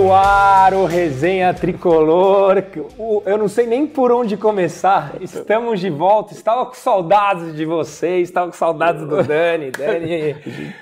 No 0.00 0.14
ar, 0.14 0.72
o 0.72 0.86
Resenha 0.86 1.52
Tricolor. 1.52 2.64
Eu 3.26 3.36
não 3.36 3.48
sei 3.48 3.66
nem 3.66 3.86
por 3.86 4.10
onde 4.10 4.34
começar. 4.34 5.12
Estamos 5.20 5.78
de 5.78 5.90
volta. 5.90 6.32
Estava 6.32 6.64
com 6.64 6.72
saudades 6.72 7.54
de 7.54 7.66
vocês, 7.66 8.30
estava 8.30 8.46
com 8.46 8.56
saudades 8.56 9.06
do 9.06 9.22
Dani. 9.22 9.70
Dani. 9.70 10.74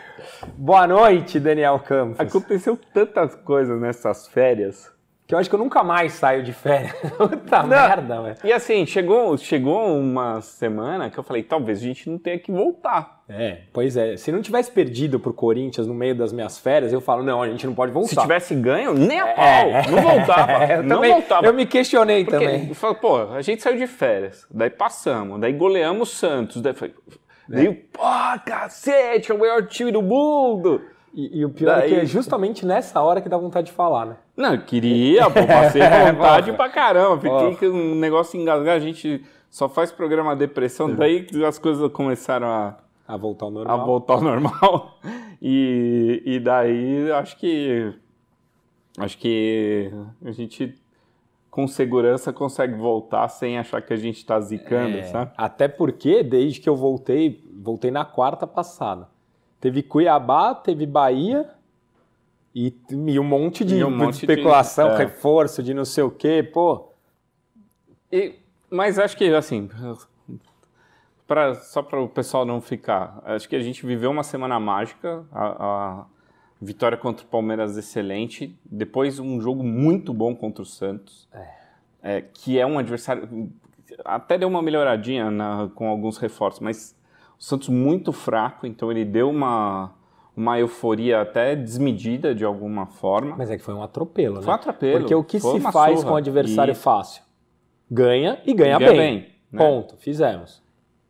Boa 0.57 0.87
noite, 0.87 1.41
Daniel 1.41 1.81
Campos. 1.81 2.21
Aconteceu 2.21 2.79
tantas 2.95 3.35
coisas 3.35 3.81
nessas 3.81 4.29
férias. 4.29 4.89
Que 5.29 5.35
eu 5.35 5.39
acho 5.39 5.51
que 5.51 5.55
eu 5.55 5.59
nunca 5.59 5.85
mais 5.85 6.15
saio 6.15 6.43
de 6.43 6.55
férias. 6.55 6.95
Puta 7.19 7.63
merda, 7.63 8.23
velho. 8.23 8.37
E 8.43 8.51
assim, 8.51 8.87
chegou, 8.87 9.37
chegou 9.37 9.95
uma 9.99 10.41
semana 10.41 11.11
que 11.11 11.19
eu 11.19 11.23
falei, 11.23 11.43
talvez 11.43 11.81
a 11.81 11.83
gente 11.83 12.09
não 12.09 12.17
tenha 12.17 12.39
que 12.39 12.51
voltar. 12.51 13.25
É, 13.29 13.59
pois 13.71 13.95
é. 13.99 14.17
Se 14.17 14.33
não 14.33 14.41
tivesse 14.41 14.71
perdido 14.73 15.21
pro 15.21 15.35
Corinthians 15.35 15.87
no 15.87 15.93
meio 15.93 16.15
das 16.15 16.33
minhas 16.33 16.59
férias, 16.59 16.95
eu 16.95 17.01
falo, 17.03 17.23
não, 17.23 17.43
a 17.43 17.49
gente 17.51 17.67
não 17.67 17.75
pode 17.75 17.93
voltar. 17.93 18.09
Se 18.09 18.21
tivesse 18.23 18.55
ganho, 18.55 18.95
nem 18.95 19.21
a 19.21 19.27
pau. 19.27 19.45
É. 19.45 19.91
Não 19.91 20.01
voltava. 20.01 20.65
eu 20.73 20.83
não 20.83 20.97
também, 20.97 21.13
voltava. 21.13 21.47
Eu 21.47 21.53
me 21.53 21.67
questionei 21.67 22.25
Porque 22.25 22.47
também. 22.47 22.69
eu 22.71 22.75
falo, 22.75 22.95
pô, 22.95 23.19
a 23.35 23.43
gente 23.43 23.63
saiu 23.63 23.77
de 23.77 23.87
férias, 23.87 24.47
daí 24.51 24.71
passamos, 24.71 25.39
daí 25.39 25.53
goleamos 25.53 26.11
o 26.11 26.17
Santos, 26.17 26.63
daí 26.63 26.73
foi. 26.73 26.95
Daí, 27.47 27.71
pô, 27.75 28.01
cacete, 28.47 29.31
é 29.31 29.35
o 29.35 29.39
maior 29.39 29.67
time 29.67 29.93
do 29.93 30.01
mundo. 30.01 30.81
E, 31.15 31.41
e 31.41 31.45
o 31.45 31.51
pior 31.51 31.73
é 31.73 31.81
Daí- 31.81 31.89
que 31.91 31.95
é 31.97 32.05
justamente 32.07 32.65
nessa 32.67 33.01
hora 33.03 33.21
que 33.21 33.29
dá 33.29 33.37
vontade 33.37 33.69
de 33.69 33.73
falar, 33.73 34.07
né? 34.07 34.17
Não, 34.37 34.55
eu 34.55 34.61
queria, 34.63 35.25
pô, 35.31 35.47
passei 35.47 35.81
vontade 36.13 36.51
Ó. 36.51 36.55
pra 36.55 36.69
caramba. 36.69 37.19
Fiquei 37.21 37.71
com 37.71 37.77
um 37.77 37.95
negócio 37.95 38.39
engasgar, 38.41 38.77
a 38.77 38.81
gente 38.81 39.25
só 39.51 39.69
faz 39.69 39.91
programa 39.91 40.37
depressão, 40.37 40.95
daí 40.95 41.27
as 41.47 41.59
coisas 41.59 41.91
começaram 41.93 42.47
a, 42.47 42.77
A 43.07 43.17
voltar 43.17 43.47
ao 43.47 43.51
a 43.51 43.55
normal. 43.55 43.87
voltar 43.87 44.15
ao 44.15 44.21
normal. 44.23 44.99
E, 45.41 46.21
e 46.27 46.41
daí 46.41 47.13
acho 47.13 47.37
que 47.39 47.95
acho 48.99 49.17
que 49.19 49.89
a 50.25 50.33
gente 50.33 50.75
com 51.49 51.67
segurança 51.69 52.33
consegue 52.33 52.75
voltar 52.75 53.29
sem 53.29 53.57
achar 53.57 53.81
que 53.81 53.93
a 53.93 53.97
gente 53.97 54.27
tá 54.27 54.41
zicando, 54.41 54.99
É, 54.99 55.03
sabe? 55.05 55.31
Até 55.37 55.69
porque, 55.69 56.25
desde 56.25 56.61
que 56.61 56.69
eu 56.69 56.75
voltei, 56.75 57.41
voltei 57.57 57.91
na 57.93 58.05
quarta 58.05 58.49
passada. 58.49 59.09
Teve 59.61 59.83
Cuiabá, 59.83 60.55
teve 60.55 60.87
Bahia 60.87 61.49
e, 62.55 62.75
e 63.07 63.19
um 63.19 63.25
monte 63.25 63.65
de, 63.65 63.83
um 63.85 63.91
de 63.91 63.95
monte 63.97 64.11
de- 64.15 64.33
especulação, 64.33 64.91
é. 64.91 64.97
reforço 64.99 65.63
de 65.63 65.75
não 65.75 65.85
sei 65.85 66.05
o 66.05 66.11
quê, 66.11 66.43
pô. 66.43 66.89
E- 68.11 68.37
mas 68.71 68.99
acho 68.99 69.17
que 69.17 69.33
assim, 69.35 69.69
pra, 71.27 71.55
só 71.57 71.83
para 71.83 72.01
o 72.01 72.09
pessoal 72.09 72.45
não 72.45 72.61
ficar, 72.61 73.21
acho 73.25 73.49
que 73.49 73.57
a 73.57 73.61
gente 73.61 73.85
viveu 73.85 74.11
uma 74.11 74.23
semana 74.23 74.59
mágica, 74.61 75.25
a, 75.33 75.47
a 76.01 76.05
vitória 76.61 76.97
contra 76.97 77.25
o 77.25 77.29
Palmeiras 77.29 77.77
excelente, 77.77 78.57
depois 78.65 79.19
um 79.19 79.41
jogo 79.41 79.63
muito 79.63 80.13
bom 80.15 80.35
contra 80.35 80.63
o 80.63 80.67
Santos, 80.67 81.29
é, 82.03 82.23
que 82.23 82.59
é 82.59 82.67
um 82.67 82.79
adversário 82.79 83.51
até 84.05 84.37
deu 84.39 84.49
uma 84.49 84.63
melhoradinha 84.63 85.31
na- 85.31 85.71
com 85.75 85.89
alguns 85.89 86.19
reforços, 86.19 86.61
mas 86.61 86.95
o 87.39 87.43
Santos 87.43 87.69
muito 87.69 88.13
fraco, 88.13 88.67
então 88.67 88.91
ele 88.91 89.05
deu 89.05 89.31
uma 89.31 89.93
uma 90.37 90.57
euforia 90.57 91.21
até 91.21 91.57
desmedida 91.57 92.33
de 92.33 92.45
alguma 92.45 92.87
forma. 92.87 93.35
Mas 93.37 93.51
é 93.51 93.57
que 93.57 93.63
foi 93.63 93.75
um 93.75 93.83
atropelo, 93.83 94.37
Foi 94.37 94.45
um 94.45 94.47
né? 94.47 94.53
atropelo. 94.55 95.01
Porque 95.01 95.15
o 95.15 95.25
que 95.25 95.41
se 95.41 95.61
faz 95.61 96.05
com 96.05 96.13
o 96.13 96.17
adversário 96.17 96.71
E- 96.71 96.77
fácil? 96.77 97.25
Ganha 97.91 98.41
e 98.47 98.55
ganha, 98.55 98.79
Ganha 98.79 98.91
bem. 98.93 98.99
bem, 98.99 99.29
né? 99.51 99.59
Ponto, 99.59 99.97
fizemos. 99.97 100.63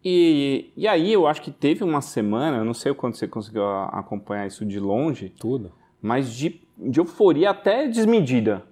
E, 0.02 0.70
e 0.74 0.88
aí 0.88 1.12
eu 1.12 1.26
acho 1.26 1.42
que 1.42 1.50
teve 1.50 1.84
uma 1.84 2.00
semana, 2.00 2.56
eu 2.56 2.64
não 2.64 2.72
sei 2.72 2.90
o 2.90 2.94
quanto 2.94 3.18
você 3.18 3.28
conseguiu 3.28 3.66
acompanhar 3.68 4.46
isso 4.46 4.64
de 4.64 4.80
longe, 4.80 5.28
Tudo. 5.28 5.72
mas 6.00 6.32
de, 6.32 6.62
de 6.78 6.98
euforia 7.00 7.50
até 7.50 7.86
desmedida, 7.86 8.62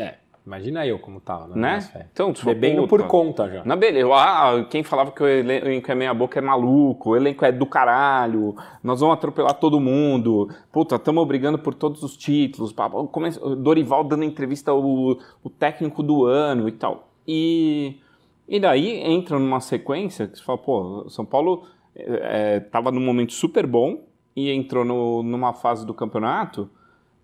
É, 0.00 0.14
imagina 0.48 0.86
eu 0.86 0.98
como 0.98 1.20
tava, 1.20 1.54
né? 1.54 1.80
férias. 1.82 2.10
Então, 2.12 2.32
tu 2.32 2.44
Bebendo 2.46 2.82
puta, 2.82 2.88
por 2.88 3.06
conta 3.06 3.48
já. 3.48 3.62
Na 3.64 3.76
beleza, 3.76 4.08
ah, 4.14 4.64
quem 4.70 4.82
falava 4.82 5.12
que 5.12 5.22
o 5.22 5.26
elenco 5.28 5.92
é 5.92 5.94
meia 5.94 6.14
boca 6.14 6.38
é 6.38 6.42
maluco, 6.42 7.10
o 7.10 7.16
elenco 7.16 7.44
é 7.44 7.52
do 7.52 7.66
caralho, 7.66 8.56
nós 8.82 9.00
vamos 9.00 9.14
atropelar 9.14 9.54
todo 9.54 9.78
mundo, 9.78 10.48
puta, 10.72 10.96
estamos 10.96 11.26
brigando 11.28 11.58
por 11.58 11.74
todos 11.74 12.02
os 12.02 12.16
títulos, 12.16 12.74
Dorival 13.58 14.02
dando 14.04 14.24
entrevista 14.24 14.72
o, 14.72 15.18
o 15.44 15.50
técnico 15.50 16.02
do 16.02 16.24
ano 16.24 16.66
e 16.68 16.72
tal. 16.72 17.08
E, 17.26 17.98
e 18.48 18.58
daí 18.58 18.96
entra 19.02 19.38
numa 19.38 19.60
sequência 19.60 20.26
que 20.26 20.38
você 20.38 20.42
fala, 20.44 20.58
pô, 20.58 21.04
São 21.10 21.24
Paulo 21.26 21.64
estava 22.56 22.90
num 22.90 23.00
momento 23.04 23.32
super 23.32 23.66
bom 23.66 24.00
e 24.34 24.50
entrou 24.50 24.84
no- 24.84 25.22
numa 25.22 25.52
fase 25.52 25.84
do 25.84 25.92
campeonato 25.92 26.70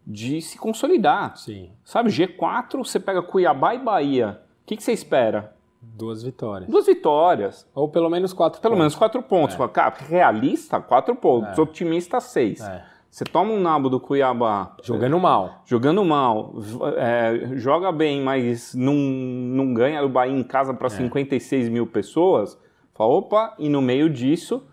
de 0.07 0.41
se 0.43 0.59
consolidar. 0.59 1.37
Sim, 1.37 1.71
Sabe, 1.85 2.11
G4, 2.11 2.79
você 2.79 3.01
pega 3.01 3.23
Cuiabá 3.23 3.75
e 3.75 3.79
Bahia. 3.79 4.41
O 4.63 4.67
que, 4.67 4.77
que 4.77 4.83
você 4.83 4.93
espera? 4.93 5.53
duas 5.87 6.23
vitórias. 6.23 6.69
Duas 6.71 6.87
vitórias. 6.87 7.67
Ou 7.75 7.89
pelo 7.89 8.09
menos 8.09 8.33
quatro 8.33 8.61
Pelo 8.61 8.73
pontos. 8.73 8.79
menos 8.81 8.95
quatro 8.97 9.23
pontos. 9.23 9.55
Fala, 9.55 9.69
Cara, 9.69 9.95
realista, 10.09 10.81
quatro 10.81 11.15
pontos. 11.15 11.59
É. 11.59 11.61
Otimista, 11.61 12.21
seis. 12.21 12.61
É. 12.63 12.83
Você 13.11 13.23
toma 13.25 13.53
um 13.53 13.61
nabo 13.61 13.89
do 13.91 14.01
Cuiabá 14.01 14.75
Jogando 14.83 15.21
mal. 15.21 15.63
jogando 15.67 16.05
mal, 16.05 16.53
é, 16.97 17.51
joga 17.57 17.93
bem, 17.93 18.21
mas 18.23 18.75
não, 18.75 18.95
não 18.95 19.73
ganha 19.75 20.03
o 20.03 20.09
Bahia 20.09 20.35
em 20.37 20.43
casa 20.43 20.73
É. 20.73 20.75
para 20.75 20.89
56 20.89 21.69
mil 21.69 21.87
pessoas. 21.87 22.59
Fala, 22.95 23.11
opa, 23.13 23.55
e 23.59 23.69
no 23.69 23.81
meio 23.83 24.09
disso, 24.11 24.67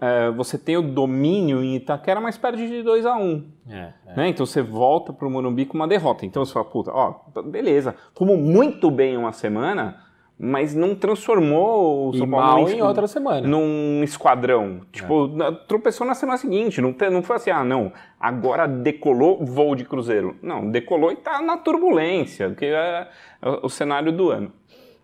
é, 0.00 0.30
você 0.30 0.56
tem 0.56 0.76
o 0.76 0.82
domínio 0.82 1.62
em 1.62 1.74
Itaquera, 1.76 2.20
mas 2.20 2.38
perde 2.38 2.68
de 2.68 2.82
2 2.82 3.04
a 3.06 3.16
1 3.16 3.44
É, 3.68 3.92
é. 4.06 4.16
né? 4.16 4.28
Então 4.28 4.46
você 4.46 4.62
volta 4.62 5.12
pro 5.12 5.28
Morumbi 5.28 5.66
com 5.66 5.74
uma 5.76 5.88
derrota. 5.88 6.24
Então 6.24 6.44
você 6.44 6.52
fala, 6.52 6.64
puta, 6.64 6.92
ó, 6.92 7.14
beleza, 7.42 7.94
fomos 8.14 8.38
muito 8.38 8.90
bem 8.90 9.16
uma 9.16 9.32
semana, 9.32 10.00
mas 10.38 10.74
não 10.74 10.94
transformou 10.94 12.08
o 12.10 12.14
E 12.14 12.18
São 12.18 12.28
Paulo 12.28 12.46
mal 12.46 12.56
num 12.60 12.68
em 12.68 12.72
esqu- 12.72 12.84
outra 12.86 13.06
semana. 13.06 13.46
num 13.48 14.02
esquadrão. 14.02 14.80
Tipo, 14.92 15.28
na- 15.28 15.52
tropeçou 15.52 16.06
na 16.06 16.14
semana 16.14 16.38
seguinte. 16.38 16.80
Não, 16.80 16.92
te- 16.92 17.08
não 17.10 17.22
foi 17.22 17.36
assim, 17.36 17.50
ah, 17.50 17.64
não, 17.64 17.92
agora 18.18 18.66
decolou 18.66 19.44
voo 19.44 19.74
de 19.76 19.84
cruzeiro. 19.84 20.36
Não, 20.42 20.68
decolou 20.70 21.12
e 21.12 21.16
tá 21.16 21.40
na 21.40 21.56
turbulência, 21.56 22.50
que 22.50 22.64
é, 22.66 23.08
é 23.42 23.48
o 23.62 23.68
cenário 23.68 24.10
do 24.12 24.30
ano. 24.30 24.52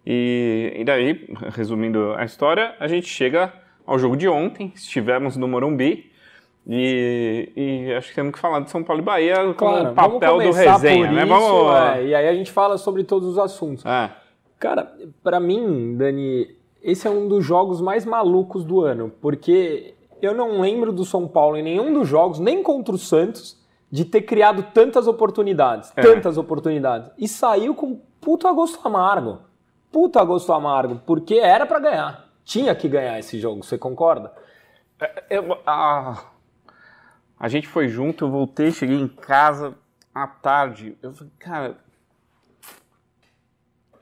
E, 0.06 0.72
e 0.76 0.84
daí, 0.84 1.28
resumindo 1.54 2.12
a 2.16 2.25
história, 2.25 2.75
a 2.80 2.88
gente 2.88 3.06
chega 3.06 3.53
ao 3.92 3.98
jogo 3.98 4.16
de 4.16 4.28
ontem, 4.28 4.72
estivemos 4.74 5.36
no 5.36 5.48
Morumbi. 5.48 6.10
E, 6.66 7.50
e 7.56 7.94
acho 7.94 8.10
que 8.10 8.14
temos 8.14 8.32
que 8.32 8.38
falar 8.38 8.60
de 8.60 8.70
São 8.70 8.84
Paulo 8.84 9.02
e 9.02 9.04
Bahia 9.04 9.36
como 9.54 9.54
Claro, 9.54 9.90
o 9.90 9.94
papel 9.94 10.36
vamos 10.38 10.44
do 10.44 10.52
resenha, 10.52 11.06
por 11.06 11.14
né? 11.14 11.24
isso, 11.24 11.28
Vamos. 11.34 11.74
é, 11.96 12.04
e 12.06 12.14
aí 12.14 12.28
a 12.28 12.34
gente 12.34 12.52
fala 12.52 12.76
sobre 12.78 13.02
todos 13.02 13.28
os 13.30 13.38
assuntos. 13.38 13.84
É. 13.84 14.10
Cara, 14.58 14.92
pra 15.22 15.40
mim, 15.40 15.96
Dani, 15.96 16.48
esse 16.82 17.08
é 17.08 17.10
um 17.10 17.26
dos 17.26 17.44
jogos 17.44 17.80
mais 17.80 18.04
malucos 18.04 18.62
do 18.62 18.82
ano, 18.82 19.10
porque 19.22 19.94
eu 20.20 20.34
não 20.34 20.60
lembro 20.60 20.92
do 20.92 21.04
São 21.04 21.26
Paulo 21.26 21.56
em 21.56 21.62
nenhum 21.62 21.92
dos 21.94 22.06
jogos, 22.06 22.38
nem 22.38 22.62
contra 22.62 22.94
o 22.94 22.98
Santos, 22.98 23.58
de 23.90 24.04
ter 24.04 24.22
criado 24.22 24.66
tantas 24.74 25.08
oportunidades, 25.08 25.90
É. 25.96 26.02
tantas 26.02 26.36
oportunidades, 26.36 27.10
e 27.18 27.26
saiu 27.26 27.74
com 27.74 27.98
puto 28.20 28.46
agosto 28.46 28.78
amargo. 28.86 29.38
Puto 29.91 30.18
agosto 30.20 30.53
amargo, 30.53 31.00
porque 31.04 31.34
era 31.36 31.66
pra 31.66 31.80
ganhar. 31.80 32.29
Tinha 32.45 32.75
que 32.75 32.89
ganhar 32.89 33.19
esse 33.19 33.39
jogo, 33.39 33.63
você 33.63 33.78
concorda? 33.78 34.33
Eu- 35.28 35.59
a, 35.66 36.25
a 37.39 37.48
gente 37.48 37.66
foi 37.69 37.89
junto, 37.89 38.25
eu 38.25 38.31
voltei, 38.31 38.71
cheguei 38.72 38.97
em 39.01 39.09
casa 39.09 39.75
à 40.15 40.27
tarde. 40.27 40.97
Eu 41.03 41.13
falei, 41.13 41.33
cara, 41.39 41.77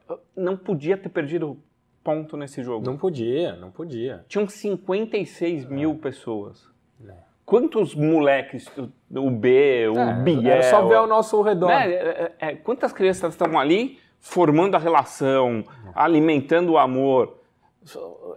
eu 0.08 0.20
não 0.36 0.56
podia 0.56 0.96
ter 0.96 1.08
perdido 1.08 1.58
ponto 2.02 2.36
nesse 2.36 2.62
jogo. 2.62 2.84
Não 2.86 2.96
podia, 2.96 3.54
não 3.56 3.70
podia. 3.70 4.24
Tinham 4.28 4.48
56 4.48 5.66
mil 5.66 5.94
pessoas. 5.96 6.66
É. 7.06 7.12
Quantos 7.44 7.94
moleques, 7.94 8.66
o, 9.10 9.30
B, 9.30 9.88
o 9.88 9.98
É, 9.98 10.14
Biel... 10.14 10.52
era 10.52 10.62
só 10.64 10.86
ver 10.86 10.96
ao 10.96 11.06
nosso 11.06 11.40
redor. 11.42 11.68
né, 11.68 11.90
é, 11.90 12.32
é, 12.40 12.48
é, 12.48 12.54
quantas 12.56 12.92
crianças 12.92 13.34
estão 13.34 13.58
ali 13.58 13.98
formando 14.20 14.74
a 14.74 14.78
relação, 14.78 15.64
alimentando 15.94 16.72
o 16.72 16.78
amor? 16.78 17.37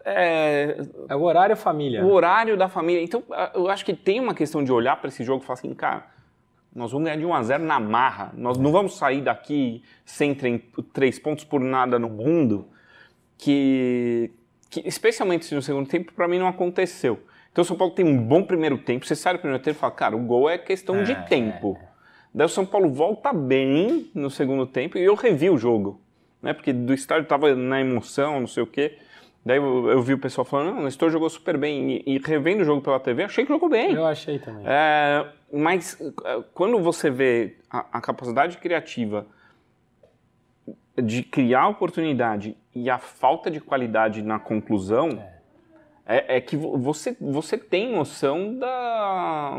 É, 0.06 0.78
É 1.10 1.16
o 1.16 1.22
horário 1.22 1.56
família. 1.58 2.04
o 2.06 2.12
horário 2.12 2.58
da 2.58 2.68
família. 2.70 3.02
Então, 3.04 3.24
eu 3.54 3.70
acho 3.70 3.84
que 3.86 3.94
tem 3.94 4.20
uma 4.20 4.34
questão 4.34 4.64
de 4.64 4.72
olhar 4.72 4.96
para 4.98 5.08
esse 5.10 5.24
jogo 5.24 5.44
e 5.44 5.46
falar 5.46 5.60
assim, 5.60 5.74
cara, 5.74 6.06
nós 6.74 6.92
vamos 6.92 7.06
ganhar 7.06 7.18
de 7.18 7.26
1 7.26 7.34
a 7.34 7.44
0 7.44 7.64
na 7.64 7.80
marra. 7.80 8.32
Nós 8.36 8.58
não 8.58 8.72
vamos 8.72 8.96
sair 8.98 9.22
daqui 9.22 9.84
sem 10.06 10.34
três 10.94 11.20
pontos 11.20 11.44
por 11.44 11.60
nada 11.60 12.00
no 12.00 12.10
mundo. 12.10 12.68
Que, 13.38 14.32
que 14.70 14.88
especialmente 14.88 15.54
no 15.56 15.62
segundo 15.62 15.88
tempo, 15.88 16.14
para 16.14 16.28
mim 16.28 16.38
não 16.40 16.48
aconteceu. 16.48 17.20
Então, 17.52 17.64
o 17.64 17.66
São 17.66 17.76
Paulo 17.76 17.94
tem 17.94 18.06
um 18.06 18.18
bom 18.18 18.44
primeiro 18.44 18.78
tempo. 18.78 19.06
Você 19.06 19.16
sai 19.16 19.34
do 19.34 19.40
primeiro 19.40 19.62
tempo 19.64 19.78
e 19.78 19.80
fala, 19.80 19.92
cara, 19.92 20.16
o 20.16 20.20
gol 20.20 20.50
é 20.50 20.58
questão 20.58 21.04
de 21.04 21.12
É, 21.12 21.16
tempo. 21.24 21.78
Daí 22.34 22.46
o 22.46 22.50
São 22.50 22.66
Paulo 22.66 22.90
volta 22.90 23.34
bem 23.34 24.10
no 24.16 24.30
segundo 24.30 24.66
tempo 24.66 24.98
e 24.98 25.04
eu 25.04 25.16
revi 25.16 25.50
o 25.50 25.58
jogo. 25.58 26.00
Né? 26.42 26.54
Porque 26.54 26.72
do 26.72 26.94
estádio 26.94 27.28
tava 27.28 27.54
na 27.54 27.82
emoção, 27.82 28.40
não 28.40 28.48
sei 28.48 28.64
o 28.64 28.68
quê. 28.68 28.98
Daí 29.44 29.58
eu, 29.58 29.90
eu 29.90 30.02
vi 30.02 30.14
o 30.14 30.20
pessoal 30.20 30.46
falando, 30.46 30.76
não, 30.76 30.82
o 30.82 30.84
Nestor 30.84 31.10
jogou 31.10 31.30
super 31.30 31.58
bem. 31.58 32.04
E, 32.06 32.16
e 32.16 32.18
revendo 32.20 32.62
o 32.62 32.66
jogo 32.66 32.82
pela 32.82 33.00
TV, 33.00 33.24
achei 33.24 33.44
que 33.44 33.52
jogou 33.52 33.70
bem. 33.70 33.94
Eu 33.94 34.06
achei 34.06 34.38
também. 34.38 34.64
É, 34.66 35.26
mas 35.52 36.00
é, 36.00 36.44
quando 36.54 36.80
você 36.80 37.10
vê 37.10 37.58
a, 37.70 37.86
a, 37.94 38.02
capacidade 38.02 38.58
criativa 38.58 39.26
de 40.96 41.24
criar 41.24 41.68
oportunidade 41.70 42.56
e 42.76 42.90
a 42.90 43.00
falta 43.00 43.50
de 43.50 43.60
qualidade 43.60 44.22
na 44.22 44.38
conclusão, 44.38 45.10
é, 46.06 46.18
é, 46.18 46.38
é 46.38 46.42
que 46.42 46.56
você, 46.56 47.18
você 47.20 47.58
tem 47.58 47.92
noção 47.92 48.56
da 48.58 49.58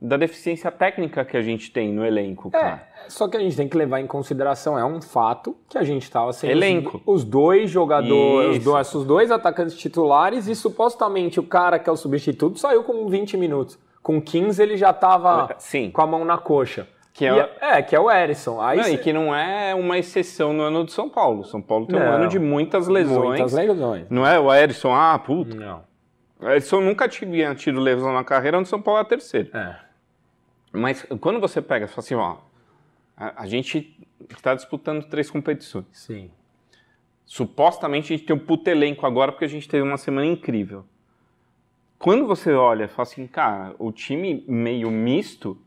da 0.00 0.16
deficiência 0.16 0.70
técnica 0.70 1.24
que 1.24 1.36
a 1.36 1.42
gente 1.42 1.72
tem 1.72 1.92
no 1.92 2.04
elenco, 2.04 2.48
é, 2.48 2.50
cara. 2.58 2.88
É, 3.04 3.10
só 3.10 3.26
que 3.26 3.36
a 3.36 3.40
gente 3.40 3.56
tem 3.56 3.68
que 3.68 3.76
levar 3.76 4.00
em 4.00 4.06
consideração, 4.06 4.78
é 4.78 4.84
um 4.84 5.02
fato 5.02 5.56
que 5.68 5.76
a 5.76 5.82
gente 5.82 6.02
estava 6.02 6.32
sem 6.32 6.50
elenco. 6.50 7.02
Os, 7.04 7.22
os 7.22 7.24
dois 7.24 7.70
jogadores, 7.70 8.58
os 8.58 8.64
dois, 8.64 8.94
os 8.94 9.04
dois 9.04 9.30
atacantes 9.30 9.76
titulares 9.76 10.46
e 10.46 10.54
supostamente 10.54 11.40
o 11.40 11.42
cara 11.42 11.78
que 11.78 11.88
é 11.88 11.92
o 11.92 11.96
substituto 11.96 12.58
saiu 12.58 12.84
com 12.84 13.08
20 13.08 13.36
minutos. 13.36 13.78
Com 14.02 14.22
15 14.22 14.62
ele 14.62 14.76
já 14.76 14.90
estava 14.90 15.56
com 15.92 16.02
a 16.02 16.06
mão 16.06 16.24
na 16.24 16.38
coxa. 16.38 16.86
Que 17.12 17.26
é, 17.26 17.56
é, 17.60 17.82
que 17.82 17.96
é 17.96 18.00
o 18.00 18.08
Erisson. 18.08 18.60
Aí 18.60 18.76
não, 18.76 18.84
cê... 18.84 18.92
E 18.92 18.98
que 18.98 19.12
não 19.12 19.34
é 19.34 19.74
uma 19.74 19.98
exceção 19.98 20.52
no 20.52 20.62
ano 20.62 20.84
de 20.84 20.92
São 20.92 21.08
Paulo. 21.08 21.44
São 21.44 21.60
Paulo 21.60 21.84
tem 21.84 21.98
não, 21.98 22.06
um 22.06 22.12
ano 22.12 22.28
de 22.28 22.38
muitas 22.38 22.86
lesões. 22.86 23.40
Muitas 23.40 23.52
lesões. 23.52 24.06
Não 24.08 24.24
é 24.24 24.38
o 24.38 24.54
Erisson, 24.54 24.94
ah, 24.94 25.18
puta. 25.18 25.56
Não. 25.56 25.82
O 26.40 26.48
Erisson 26.48 26.80
nunca 26.80 27.08
tinha 27.08 27.52
tido 27.56 27.80
lesão 27.80 28.12
na 28.12 28.22
carreira, 28.22 28.56
onde 28.56 28.68
São 28.68 28.80
Paulo 28.80 29.00
é 29.00 29.04
terceiro. 29.04 29.50
É. 29.52 29.87
Mas 30.72 31.06
quando 31.20 31.40
você 31.40 31.62
pega 31.62 31.86
e 31.86 31.88
fala 31.88 32.00
assim, 32.00 32.14
ó, 32.14 32.36
a, 33.16 33.42
a 33.42 33.46
gente 33.46 33.98
está 34.30 34.54
disputando 34.54 35.04
três 35.04 35.30
competições. 35.30 35.86
Sim. 35.92 36.30
Supostamente 37.24 38.12
a 38.12 38.16
gente 38.16 38.26
tem 38.26 38.34
um 38.34 38.38
puto 38.38 38.70
elenco 38.70 39.06
agora 39.06 39.32
porque 39.32 39.44
a 39.44 39.48
gente 39.48 39.68
teve 39.68 39.82
uma 39.82 39.98
semana 39.98 40.26
incrível. 40.26 40.84
Quando 41.98 42.26
você 42.26 42.52
olha 42.52 42.84
e 42.84 42.88
fala 42.88 43.02
assim, 43.02 43.26
cara, 43.26 43.74
o 43.78 43.90
time 43.90 44.44
meio 44.46 44.90
misto, 44.90 45.58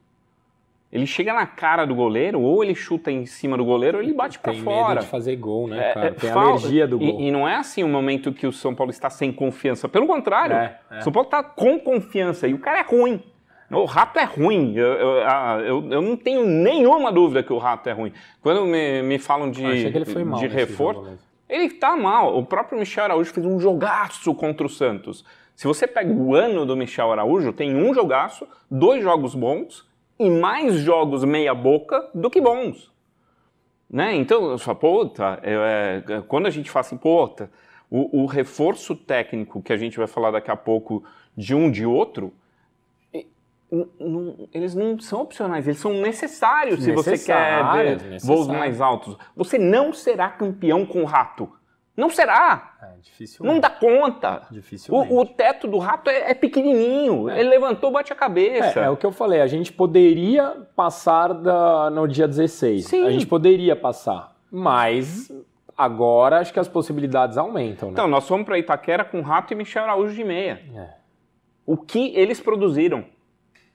ele 0.92 1.06
chega 1.06 1.34
na 1.34 1.46
cara 1.46 1.86
do 1.86 1.94
goleiro, 1.94 2.40
ou 2.42 2.64
ele 2.64 2.74
chuta 2.74 3.12
em 3.12 3.26
cima 3.26 3.58
do 3.58 3.66
goleiro, 3.66 3.98
ou 3.98 4.04
ele 4.04 4.14
bate 4.14 4.40
para 4.40 4.54
fora. 4.54 4.64
Tem 4.66 4.88
medo 4.88 5.00
de 5.02 5.08
fazer 5.08 5.36
gol, 5.36 5.68
né, 5.68 5.90
é, 5.90 5.94
cara? 5.94 6.08
É, 6.08 6.12
tem 6.12 6.30
a 6.30 6.34
alergia 6.34 6.88
do 6.88 6.98
gol. 6.98 7.22
E, 7.22 7.28
e, 7.28 7.32
não 7.32 7.48
é 7.48 7.56
assim 7.56 7.84
o 7.84 7.88
momento 7.88 8.34
que 8.34 8.48
o 8.48 8.52
São 8.52 8.74
Paulo 8.74 8.92
está 8.92 9.10
sem 9.10 9.32
confiança. 9.32 9.90
Pelo 9.90 10.08
contrário, 10.08 10.56
é, 10.56 10.80
o 10.90 10.94
é. 10.96 11.02
São 11.02 11.12
Paulo 11.12 11.28
está 11.28 11.44
com 11.44 11.78
confiança 11.80 12.48
e 12.48 12.54
o 12.54 12.60
cara 12.60 12.80
é 12.80 12.84
ruim. 12.84 13.22
O 13.72 13.86
rato 13.86 14.20
é 14.20 14.24
ruim. 14.24 14.76
Eu, 14.76 14.86
eu, 14.86 15.10
eu, 15.60 15.92
eu, 15.92 16.02
não 16.02 16.18
tenho 16.18 16.46
nenhuma 16.46 17.12
dúvida 17.12 17.42
que 17.42 17.54
o 17.54 17.58
rato 17.58 17.88
é 17.90 17.94
ruim. 17.94 18.12
Quando 18.42 18.66
me, 18.66 19.02
me 19.02 19.18
falam 19.20 19.50
de, 19.50 19.92
de 19.92 20.48
reforço, 20.48 21.18
ele 21.48 21.66
está 21.66 21.96
mal. 21.96 22.38
O 22.38 22.46
próprio 22.46 22.80
Michel 22.80 23.06
Araújo 23.06 23.34
fez 23.34 23.46
um 23.46 23.60
jogaço 23.60 24.34
contra 24.34 24.66
o 24.66 24.70
Santos. 24.70 25.24
Se 25.56 25.68
você 25.68 25.86
pega 25.86 26.12
o 26.12 26.36
ano 26.36 26.66
do 26.66 26.76
Michel 26.76 27.12
Araújo, 27.12 27.54
tem 27.54 27.76
um 27.76 27.94
jogaço, 27.94 28.48
dois 28.70 29.04
jogos 29.04 29.36
bons 29.36 29.88
e 30.18 30.30
mais 30.30 30.76
jogos 30.76 31.24
meia-boca 31.24 32.10
do 32.14 32.30
que 32.30 32.42
bons. 32.42 32.92
Né? 33.90 34.16
Então, 34.16 34.52
eu 34.52 34.58
falo, 34.58 34.78
puta, 34.78 35.40
é, 35.44 36.04
é, 36.08 36.22
quando 36.28 36.48
a 36.48 36.50
gente 36.50 36.72
fala 36.72 36.86
assim, 36.86 36.98
puta, 36.98 37.52
o, 37.90 38.24
o 38.24 38.26
reforço 38.26 38.96
técnico 38.96 39.62
que 39.62 39.74
a 39.74 39.78
gente 39.78 39.98
vai 39.98 40.08
falar 40.08 40.32
daqui 40.32 40.50
a 40.50 40.56
pouco 40.56 41.04
de 41.36 41.54
um 41.54 41.70
de 41.70 41.86
outro, 41.86 42.34
não, 43.72 44.50
eles 44.54 44.76
não 44.76 45.00
são 45.00 45.22
opcionais, 45.22 45.66
eles 45.66 45.80
são 45.80 45.94
necessários 45.94 46.84
se 46.84 46.92
você 46.92 47.18
quer 47.18 47.64
ver 47.74 48.20
voos 48.22 48.48
mais 48.48 48.82
altos. 48.82 49.18
Você 49.36 49.58
não 49.58 49.94
será 49.94 50.30
campeão 50.30 50.86
com 50.86 51.04
o 51.04 51.06
rato. 51.06 51.50
Não 51.96 52.10
será. 52.10 52.74
É, 52.82 53.26
não 53.42 53.60
dá 53.60 53.70
conta. 53.70 54.48
Dificilmente. 54.50 55.14
O, 55.14 55.20
o 55.20 55.26
teto 55.26 55.68
do 55.68 55.78
rato 55.78 56.10
é, 56.10 56.32
é 56.32 56.34
pequenininho. 56.34 57.30
É. 57.30 57.40
Ele 57.40 57.50
levantou, 57.50 57.92
bate 57.92 58.12
a 58.12 58.16
cabeça. 58.16 58.80
É, 58.80 58.84
é, 58.86 58.90
o 58.90 58.98
que 58.98 59.06
eu 59.06 59.12
falei. 59.12 59.42
A 59.42 59.48
gente 59.48 59.72
poderia 59.72 60.68
passar 60.76 61.34
da, 61.34 61.90
no 61.90 62.08
dia 62.08 62.28
16. 62.28 62.86
Sim. 62.86 63.06
A 63.06 63.12
gente 63.12 63.28
poderia 63.28 63.76
passar. 63.76 64.36
Mas 64.50 65.32
agora 65.78 66.40
acho 66.40 66.54
que 66.54 66.60
as 66.60 66.68
possibilidades 66.68 67.38
aumentam. 67.38 67.90
Né? 67.90 67.94
Então, 67.94 68.08
nós 68.08 68.28
fomos 68.28 68.46
para 68.46 68.58
Itaquera 68.58 69.04
com 69.04 69.22
Rato 69.22 69.54
e 69.54 69.56
Michel 69.56 69.84
Araújo 69.84 70.16
de 70.16 70.24
meia. 70.24 70.62
É. 70.76 70.90
O 71.66 71.78
que 71.78 72.16
eles 72.16 72.40
produziram? 72.40 73.06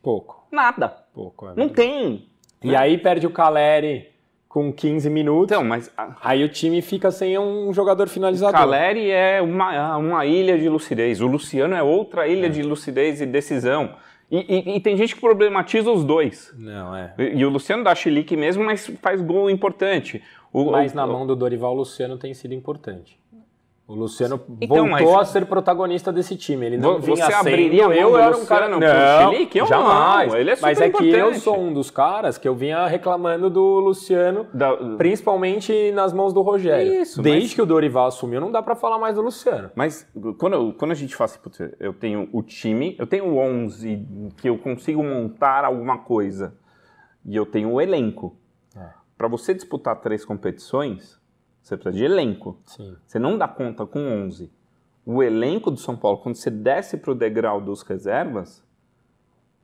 Pouco. 0.07 0.47
Nada. 0.53 0.99
Pouco, 1.13 1.49
é 1.49 1.55
Não 1.57 1.69
tem. 1.69 2.29
E 2.63 2.69
né? 2.69 2.77
aí 2.77 2.97
perde 2.97 3.27
o 3.27 3.31
Caleri 3.31 4.09
com 4.49 4.73
15 4.73 5.11
minutos. 5.11 5.51
Então, 5.51 5.65
mas. 5.65 5.93
Aí 6.23 6.45
o 6.45 6.49
time 6.49 6.81
fica 6.81 7.11
sem 7.11 7.37
um 7.37 7.75
jogador 7.75 8.09
finalizador. 8.09 8.55
O 8.55 8.57
Caleri 8.57 9.11
é 9.11 9.43
uma, 9.43 9.97
uma 9.97 10.25
ilha 10.25 10.57
de 10.57 10.69
lucidez. 10.69 11.21
O 11.21 11.27
Luciano 11.27 11.75
é 11.75 11.83
outra 11.83 12.29
ilha 12.29 12.47
é. 12.47 12.49
de 12.49 12.63
lucidez 12.63 13.21
e 13.21 13.27
decisão. 13.27 13.97
E, 14.31 14.39
e, 14.39 14.77
e, 14.77 14.81
tem 14.81 14.97
gente 14.97 15.13
que 15.13 15.21
problematiza 15.21 15.91
os 15.91 16.05
dois. 16.05 16.55
Não, 16.57 16.95
é. 16.95 17.13
E, 17.19 17.39
e 17.39 17.45
o 17.45 17.49
Luciano 17.49 17.83
dá 17.83 17.93
chilique 17.93 18.37
mesmo, 18.37 18.65
mas 18.65 18.87
faz 19.03 19.21
gol 19.21 19.51
importante. 19.51 20.23
O, 20.53 20.71
mas 20.71 20.93
o, 20.93 20.97
na 20.97 21.05
mão 21.05 21.27
do 21.27 21.35
Dorival, 21.35 21.73
o 21.73 21.79
Luciano 21.79 22.17
tem 22.17 22.33
sido 22.33 22.55
importante. 22.55 23.19
O 23.89 23.95
Luciano 23.95 24.41
então, 24.61 24.89
voltou 24.89 25.13
mas... 25.13 25.29
a 25.29 25.33
ser 25.33 25.47
protagonista 25.47 26.13
desse 26.13 26.35
time. 26.35 26.67
Ele 26.67 26.77
não 26.77 27.01
você 27.01 27.15
vinha 27.15 27.39
abriria 27.39 27.83
sendo. 27.85 27.93
Eu 27.93 28.19
era 28.19 28.37
um 28.37 28.45
cara 28.45 28.69
não, 28.69 28.81
Chilique? 28.81 29.59
Eu 29.59 29.67
jamais. 29.67 30.33
Não. 30.33 30.39
Ele 30.41 30.51
é 30.51 30.57
mas 30.61 30.81
é 30.81 30.91
que 30.91 31.09
eu 31.09 31.33
sou 31.35 31.57
um 31.57 31.73
dos 31.73 31.89
caras 31.89 32.37
que 32.37 32.49
eu 32.49 32.55
vinha 32.57 32.85
reclamando 32.89 33.49
do 33.49 33.79
Luciano, 33.79 34.49
da... 34.53 34.77
principalmente 34.97 35.93
nas 35.93 36.13
mãos 36.13 36.33
do 36.33 36.43
Rogério. 36.43 37.01
Isso, 37.01 37.23
Desde 37.23 37.43
mas... 37.43 37.55
que 37.55 37.63
o 37.63 37.67
Dorival 37.67 38.09
assumiu, 38.09 38.41
não 38.41 38.51
dá 38.51 38.61
para 38.61 38.75
falar 38.75 38.99
mais 38.99 39.15
do 39.15 39.23
Luciano. 39.23 39.71
Mas 39.77 40.05
quando, 40.37 40.73
quando 40.73 40.91
a 40.91 40.95
gente 40.95 41.15
fala 41.15 41.31
assim, 41.31 41.39
putz, 41.39 41.61
eu 41.79 41.95
tenho 41.95 42.29
o 42.33 42.43
time, 42.43 42.97
eu 42.99 43.07
tenho 43.07 43.37
11 43.37 44.33
que 44.37 44.49
eu 44.49 44.59
consigo 44.59 45.01
montar 45.01 45.65
alguma 45.65 45.99
coisa 45.99 46.57
e 47.25 47.37
eu 47.37 47.47
tenho 47.47 47.71
o 47.71 47.81
elenco. 47.81 48.37
É. 48.77 48.89
Para 49.17 49.29
você 49.29 49.55
disputar 49.55 50.01
três 50.01 50.25
competições, 50.25 51.16
você 51.67 51.77
precisa 51.77 51.99
de 51.99 52.05
elenco. 52.05 52.57
Sim. 52.65 52.95
Você 53.05 53.19
não 53.19 53.37
dá 53.37 53.49
conta 53.49 53.85
com 53.85 53.99
11. 53.99 54.49
O 55.05 55.21
elenco 55.21 55.69
do 55.69 55.77
São 55.79 55.97
Paulo, 55.97 56.19
quando 56.19 56.37
você 56.37 56.49
desce 56.49 56.97
para 56.97 57.11
o 57.11 57.15
degrau 57.15 57.61
dos 57.61 57.83
reservas, 57.83 58.63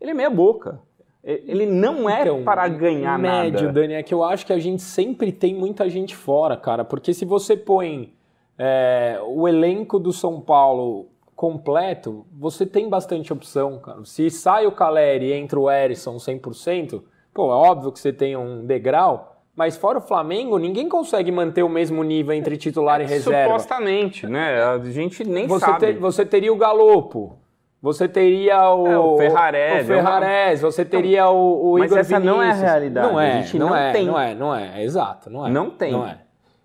ele 0.01 0.11
é 0.11 0.15
meia 0.15 0.31
boca. 0.31 0.81
Ele 1.23 1.65
não 1.65 2.11
é 2.11 2.23
então, 2.23 2.43
para 2.43 2.67
ganhar 2.67 3.17
médio, 3.17 3.67
nada. 3.67 3.81
Dani, 3.81 3.95
é 3.95 4.03
que 4.03 4.13
eu 4.13 4.25
acho 4.25 4.45
que 4.45 4.53
a 4.53 4.59
gente 4.59 4.83
sempre 4.83 5.31
tem 5.31 5.55
muita 5.55 5.89
gente 5.89 6.17
fora, 6.17 6.57
cara. 6.57 6.85
Porque 6.85 7.15
se 7.15 7.25
você 7.25 7.57
põe 7.57 8.13
é, 8.59 9.21
o 9.25 9.47
elenco 9.47 10.01
do 10.01 10.13
São 10.13 10.41
Paulo 10.41 11.07
completo, 11.37 12.27
você 12.33 12.67
tem 12.67 12.89
bastante 12.89 13.33
opção, 13.33 13.79
cara. 13.79 14.05
Se 14.05 14.29
sai 14.29 14.67
o 14.67 14.73
Caleri 14.73 15.27
e 15.27 15.33
entra 15.33 15.61
o 15.61 15.71
Erisson 15.71 16.17
100%, 16.17 17.01
pô, 17.33 17.53
é 17.53 17.55
óbvio 17.55 17.93
que 17.93 18.01
você 18.01 18.13
tem 18.13 18.37
um 18.37 18.67
degrau, 18.67 19.32
mas 19.55 19.77
fora 19.77 19.99
o 19.99 20.01
Flamengo, 20.01 20.59
ninguém 20.59 20.89
consegue 20.89 21.31
manter 21.31 21.63
o 21.63 21.69
mesmo 21.69 22.03
nível 22.03 22.33
entre 22.35 22.57
titular 22.57 23.01
e 23.01 23.05
reserva. 23.05 23.53
Supostamente, 23.53 24.27
né? 24.27 24.63
A 24.63 24.79
gente 24.79 25.25
nem 25.25 25.47
você 25.47 25.67
sabe. 25.67 25.79
Ter, 25.79 25.99
você 25.99 26.25
teria 26.25 26.53
o 26.53 26.57
Galopo. 26.57 27.39
Você 27.83 28.09
teria 28.09 28.73
o, 28.73 28.87
é, 28.87 28.99
o 28.99 29.17
Ferrarese, 29.19 29.93
o 29.93 29.95
Ferrarese, 29.97 30.63
você 30.63 30.85
teria 30.85 31.29
o, 31.29 31.73
o 31.73 31.79
mas 31.79 31.91
Igor 31.91 31.99
essa 31.99 32.21
Vinícius. 32.21 32.37
não 32.37 32.43
é 32.43 32.51
a 32.51 32.55
realidade. 32.55 33.13
Não 33.13 33.21
é, 33.21 33.45
não, 33.55 33.67
não 33.67 33.77
é, 33.77 33.93
tem. 33.93 34.07
não 34.07 34.19
é, 34.21 34.35
não 34.37 34.55
é, 34.55 34.85
exato, 34.85 35.29
não 35.29 35.45
é. 35.45 35.51
Não 35.51 35.69
tem. 35.69 35.91
Não 35.91 36.07
é. 36.07 36.19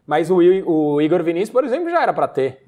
Mas 0.06 0.30
o, 0.30 0.38
o 0.38 1.02
Igor 1.02 1.24
Vinícius, 1.24 1.50
por 1.50 1.64
exemplo, 1.64 1.90
já 1.90 2.04
era 2.04 2.14
para 2.14 2.28
ter. 2.28 2.68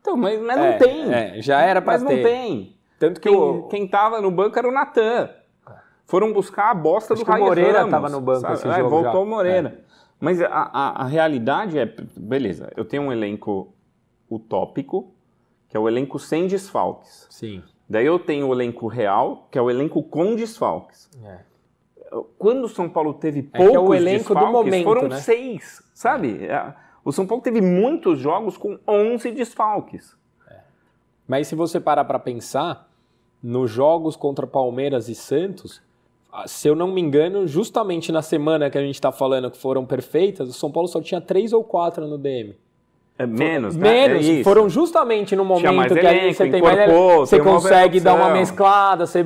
Então, 0.00 0.16
mas, 0.16 0.40
mas 0.40 0.56
não 0.56 0.64
é, 0.64 0.72
tem. 0.72 1.14
É, 1.14 1.42
já 1.42 1.60
era 1.60 1.82
para 1.82 1.98
ter. 1.98 2.04
Mas 2.04 2.16
não 2.16 2.22
tem. 2.22 2.76
Tanto 2.98 3.20
que 3.20 3.28
quem, 3.28 3.38
o... 3.38 3.62
quem 3.64 3.86
tava 3.86 4.22
no 4.22 4.30
banco 4.30 4.58
era 4.58 4.66
o 4.66 4.72
Natan 4.72 5.28
foram 6.06 6.32
buscar 6.32 6.70
a 6.70 6.74
bosta 6.74 7.14
Acho 7.14 7.24
do 7.24 7.30
Raí 7.30 7.40
Moreira 7.40 7.84
estava 7.84 8.08
no 8.08 8.20
banco 8.20 8.40
sabe? 8.40 8.54
esse 8.54 8.68
é, 8.68 8.76
jogo 8.76 8.90
voltou 8.90 9.22
o 9.22 9.26
Moreira. 9.26 9.84
É. 9.90 9.94
Mas 10.20 10.40
a, 10.40 10.48
a, 10.48 11.02
a, 11.02 11.06
realidade 11.06 11.78
é, 11.78 11.86
beleza, 12.16 12.72
eu 12.76 12.84
tenho 12.84 13.04
um 13.04 13.12
elenco 13.12 13.74
utópico, 14.30 15.12
que 15.68 15.76
é 15.76 15.80
o 15.80 15.88
elenco 15.88 16.18
sem 16.18 16.46
desfalques. 16.46 17.26
Sim. 17.30 17.62
Daí 17.88 18.06
eu 18.06 18.18
tenho 18.18 18.48
o 18.48 18.54
elenco 18.54 18.86
real, 18.86 19.48
que 19.50 19.58
é 19.58 19.62
o 19.62 19.70
elenco 19.70 20.02
com 20.02 20.34
desfalques. 20.34 21.10
É. 21.22 21.38
Quando 22.38 22.64
o 22.64 22.68
São 22.68 22.88
Paulo 22.88 23.14
teve 23.14 23.42
poucos 23.42 23.72
é, 23.72 23.76
é 23.76 23.78
o 23.78 23.94
elenco 23.94 24.34
desfalques, 24.34 24.46
do 24.46 24.52
momento, 24.52 24.84
foram 24.84 25.08
né? 25.08 25.16
seis, 25.18 25.82
sabe? 25.92 26.46
É. 26.46 26.74
O 27.04 27.12
São 27.12 27.26
Paulo 27.26 27.42
teve 27.42 27.60
muitos 27.60 28.18
jogos 28.18 28.56
com 28.56 28.78
11 28.88 29.30
desfalques. 29.32 30.16
É. 30.48 30.60
Mas 31.26 31.48
se 31.48 31.54
você 31.54 31.78
parar 31.78 32.04
para 32.04 32.18
pensar, 32.18 32.88
nos 33.42 33.70
jogos 33.70 34.16
contra 34.16 34.46
Palmeiras 34.46 35.08
e 35.08 35.14
Santos, 35.14 35.82
se 36.46 36.68
eu 36.68 36.74
não 36.74 36.88
me 36.88 37.00
engano, 37.00 37.46
justamente 37.46 38.10
na 38.10 38.22
semana 38.22 38.68
que 38.70 38.78
a 38.78 38.80
gente 38.80 38.94
está 38.96 39.12
falando 39.12 39.50
que 39.50 39.58
foram 39.58 39.84
perfeitas, 39.84 40.48
o 40.48 40.52
São 40.52 40.70
Paulo 40.70 40.88
só 40.88 41.00
tinha 41.00 41.20
três 41.20 41.52
ou 41.52 41.62
quatro 41.62 42.06
no 42.06 42.18
DM. 42.18 42.56
É 43.16 43.26
menos, 43.26 43.76
né? 43.76 44.08
Menos, 44.08 44.28
É 44.28 44.42
foram 44.42 44.68
justamente 44.68 45.36
no 45.36 45.44
momento 45.44 45.94
que 45.94 46.00
aí 46.04 46.18
elenco, 46.18 46.34
você 46.34 46.50
tem 46.50 46.60
mais 46.60 46.90
você 46.92 47.36
tem 47.36 47.46
uma 47.46 47.52
consegue 47.52 48.00
dar 48.00 48.14
uma 48.14 48.30
mesclada, 48.30 49.06
você 49.06 49.24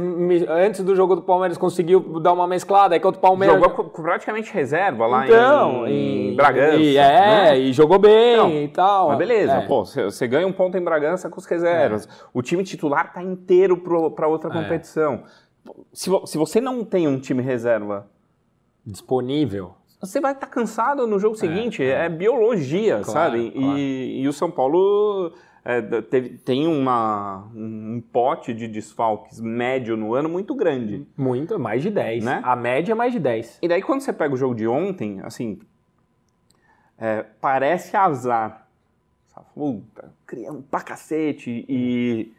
antes 0.51 0.85
do 0.85 0.95
jogo 0.95 1.17
do 1.17 1.23
Palmeiras 1.23 1.57
conseguiu 1.57 2.21
dar 2.21 2.35
uma 2.35 2.47
mesclada, 2.47 2.95
aí 2.95 3.01
contra 3.01 3.19
o 3.19 3.23
Palmeiras 3.23 3.59
Jogou 3.59 3.85
praticamente 3.87 4.53
reserva 4.53 5.07
lá 5.07 5.25
então, 5.27 5.87
em, 5.87 6.33
e, 6.33 6.37
Bragança. 6.37 6.77
e, 6.77 6.99
é, 6.99 7.01
né? 7.53 7.59
e 7.59 7.73
jogou 7.73 7.99
bem 7.99 8.37
Não, 8.37 8.51
e 8.51 8.69
tal. 8.69 9.09
Mas 9.09 9.19
beleza, 9.19 9.53
É. 9.53 9.61
pô, 9.67 9.83
você 9.87 10.29
ganha 10.29 10.47
um 10.47 10.53
ponto 10.53 10.77
em 10.77 10.85
Bragança 10.85 11.31
com 11.31 11.41
as 11.41 11.47
reservas. 11.47 12.07
O 12.35 12.43
time 12.43 12.63
titular 12.65 13.11
tá 13.15 13.23
inteiro 13.23 13.75
para 14.15 14.29
outra 14.29 14.51
É. 14.51 14.53
competição. 14.53 15.23
Se, 15.93 16.09
vo- 16.09 16.27
se 16.27 16.39
você 16.39 16.61
não 16.61 16.85
tem 16.85 17.07
um 17.09 17.19
time 17.19 17.43
reserva, 17.43 18.09
disponível. 18.85 19.75
você 20.01 20.21
vai 20.21 20.33
estar 20.33 20.47
cansado 20.47 21.07
no 21.07 21.19
jogo 21.19 21.35
seguinte. 21.37 21.83
É, 21.83 22.09
biologia, 22.09 23.01
Claro, 23.03 23.33
sabe? 23.37 23.51
claro. 23.51 23.79
E, 23.79 24.23
e 24.23 24.29
o 24.29 24.33
São 24.33 24.51
Paulo 24.51 25.33
é, 25.65 25.83
teve- 26.03 26.39
tem 26.39 26.67
uma, 26.67 27.49
um 27.55 28.03
pote 28.13 28.55
de 28.55 28.67
desfalques 28.69 29.41
médio 29.41 29.97
no 29.97 30.15
ano 30.15 30.29
muito 30.29 30.55
grande. 30.55 31.07
Muito, 31.17 31.59
mais 31.59 31.83
de 31.83 31.91
10. 31.91 32.25
Né? 32.25 32.41
A 32.45 32.57
média 32.57 32.93
é 32.93 32.95
mais 32.95 33.13
de 33.13 33.19
10. 33.19 33.59
E 33.61 33.69
daí 33.69 33.83
quando 33.83 34.01
você 34.01 34.13
pega 34.13 34.33
o 34.33 34.37
jogo 34.39 34.55
de 34.55 34.67
ontem, 34.67 35.21
assim, 35.23 35.59
é, 36.97 37.25
parece 37.41 37.97
azar. 37.97 38.67
Puta, 39.55 40.13
criamos 40.27 40.65
pra 40.71 40.81
cacete 40.81 41.65
e... 41.69 42.33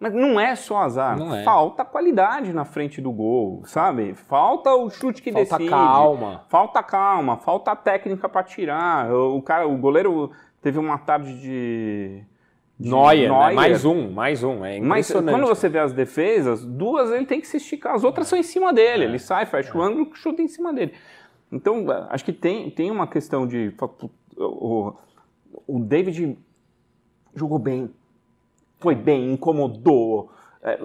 Mas 0.00 0.14
não 0.14 0.38
é 0.38 0.54
só 0.54 0.78
azar. 0.78 1.20
É. 1.34 1.42
Falta 1.42 1.84
qualidade 1.84 2.52
na 2.52 2.64
frente 2.64 3.00
do 3.00 3.10
gol, 3.10 3.62
sabe? 3.64 4.14
Falta 4.14 4.72
o 4.74 4.88
chute 4.90 5.20
que 5.20 5.32
Falta 5.32 5.56
decide. 5.56 5.70
calma. 5.70 6.44
Falta 6.48 6.82
calma, 6.82 7.36
falta 7.36 7.74
técnica 7.74 8.28
pra 8.28 8.44
tirar. 8.44 9.12
O, 9.12 9.42
cara, 9.42 9.66
o 9.66 9.76
goleiro 9.76 10.30
teve 10.62 10.78
uma 10.78 10.98
tarde 10.98 11.40
de... 11.40 12.24
Neuer, 12.78 13.28
né? 13.28 13.52
Mais 13.54 13.84
um, 13.84 14.12
mais 14.12 14.44
um. 14.44 14.64
É 14.64 14.78
Mas 14.78 15.10
quando 15.10 15.48
você 15.48 15.68
vê 15.68 15.80
as 15.80 15.92
defesas, 15.92 16.64
duas 16.64 17.10
ele 17.10 17.26
tem 17.26 17.40
que 17.40 17.48
se 17.48 17.56
esticar, 17.56 17.96
as 17.96 18.04
outras 18.04 18.28
são 18.28 18.38
em 18.38 18.42
cima 18.44 18.72
dele. 18.72 19.02
Ele 19.02 19.18
sai, 19.18 19.46
fecha 19.46 19.76
o 19.76 19.82
ângulo, 19.82 20.14
chuta 20.14 20.40
em 20.40 20.46
cima 20.46 20.72
dele. 20.72 20.92
Então, 21.50 21.84
acho 22.08 22.24
que 22.24 22.32
tem, 22.32 22.70
tem 22.70 22.88
uma 22.88 23.08
questão 23.08 23.48
de. 23.48 23.74
O, 24.36 24.92
o 25.66 25.80
David 25.80 26.38
jogou 27.34 27.58
bem, 27.58 27.90
foi 28.80 28.94
bem, 28.94 29.32
incomodou. 29.32 30.30
É, 30.62 30.76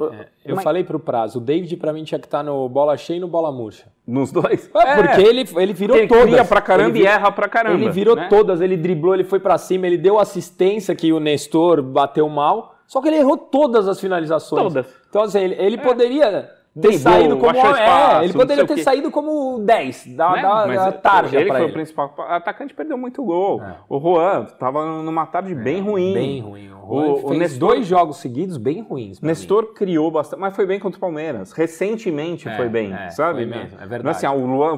Eu 0.46 0.56
mas- 0.56 0.64
falei 0.64 0.84
pro 0.84 1.00
prazo, 1.00 1.40
o 1.40 1.42
David 1.42 1.76
pra 1.78 1.92
mim 1.92 2.04
tinha 2.04 2.20
que 2.20 2.28
estar 2.28 2.44
no 2.44 2.70
bola 2.70 2.96
cheia 2.96 3.18
e 3.18 3.20
no 3.20 3.28
bola 3.28 3.52
murcha. 3.52 3.86
Nos 4.06 4.32
dois? 4.32 4.70
É, 4.76 4.96
porque 4.96 5.22
ele, 5.22 5.46
ele 5.58 5.74
virou 5.74 5.98
ele 5.98 6.08
todas. 6.08 6.26
cria 6.26 6.46
pra 6.46 6.62
caramba 6.62 6.90
Ele 6.92 7.00
e 7.00 7.02
vi- 7.02 7.08
erra 7.08 7.32
pra 7.32 7.50
caramba. 7.50 7.76
Ele 7.82 7.90
virou 7.90 8.16
né? 8.16 8.28
todas, 8.30 8.62
ele 8.62 8.78
driblou, 8.78 9.16
ele 9.16 9.24
foi 9.24 9.40
pra 9.40 9.58
cima, 9.58 9.88
ele 9.88 9.98
deu 9.98 10.20
assistência 10.20 10.94
que 10.96 11.12
o 11.12 11.20
Nestor 11.20 11.82
bateu 11.82 12.30
mal, 12.30 12.76
só 12.86 13.02
que 13.02 13.08
ele 13.08 13.18
errou 13.18 13.36
todas 13.36 13.88
as 13.88 14.00
finalizações. 14.00 14.62
Todas. 14.74 14.86
Então, 15.10 15.24
assim, 15.24 15.40
ele, 15.40 15.56
ele 15.58 15.78
poderia 15.80 16.50
ter 16.82 16.94
saído 16.94 17.38
como. 17.38 17.56
É, 17.56 17.60
espaço, 17.72 18.24
ele 18.24 18.34
não 18.34 18.40
poderia 18.40 18.66
ter 18.68 18.78
saído 18.80 19.12
como 19.12 19.60
10, 19.60 20.08
da, 20.16 20.32
Né? 20.32 20.42
da, 20.42 20.68
Mas 20.68 20.86
da 20.86 20.92
tarja 20.92 21.40
ele 21.40 21.50
foi 21.50 21.62
ele. 21.62 21.70
o 21.70 21.74
principal. 21.74 22.14
Atacante 22.30 22.74
perdeu 22.74 22.98
muito 22.98 23.24
gol. 23.24 23.62
É. 23.62 23.76
O 23.88 24.00
Juan 24.00 24.46
tava 24.60 24.86
numa 25.04 25.26
tarde 25.26 25.54
bem 25.54 25.82
ruim. 25.82 26.14
Bem 26.14 26.42
ruim. 26.42 26.70
O, 26.86 27.22
Juan 27.22 27.32
o 27.32 27.34
Nestor- 27.34 27.70
dois 27.70 27.86
jogos 27.88 28.18
seguidos 28.18 28.58
bem 28.58 28.82
ruins. 28.82 29.18
pra 29.20 29.26
mim. 29.26 29.30
Nestor 29.32 29.74
criou 29.74 30.12
bastante, 30.12 30.40
mas 30.40 30.54
foi 30.56 30.66
bem 30.66 30.80
contra 30.80 30.98
o 30.98 31.00
Palmeiras. 31.00 31.52
Recentemente 31.54 32.50
É, 32.50 32.58
foi 32.58 32.68
bem, 32.68 32.92
é, 32.94 33.10
sabe? 33.10 33.36
foi 33.38 33.46
mesmo, 33.46 33.78
é 33.80 33.86
verdade. 33.88 34.04
Não, 34.04 34.12
Assim, 34.12 34.28
o 34.28 34.46
Luan, 34.46 34.76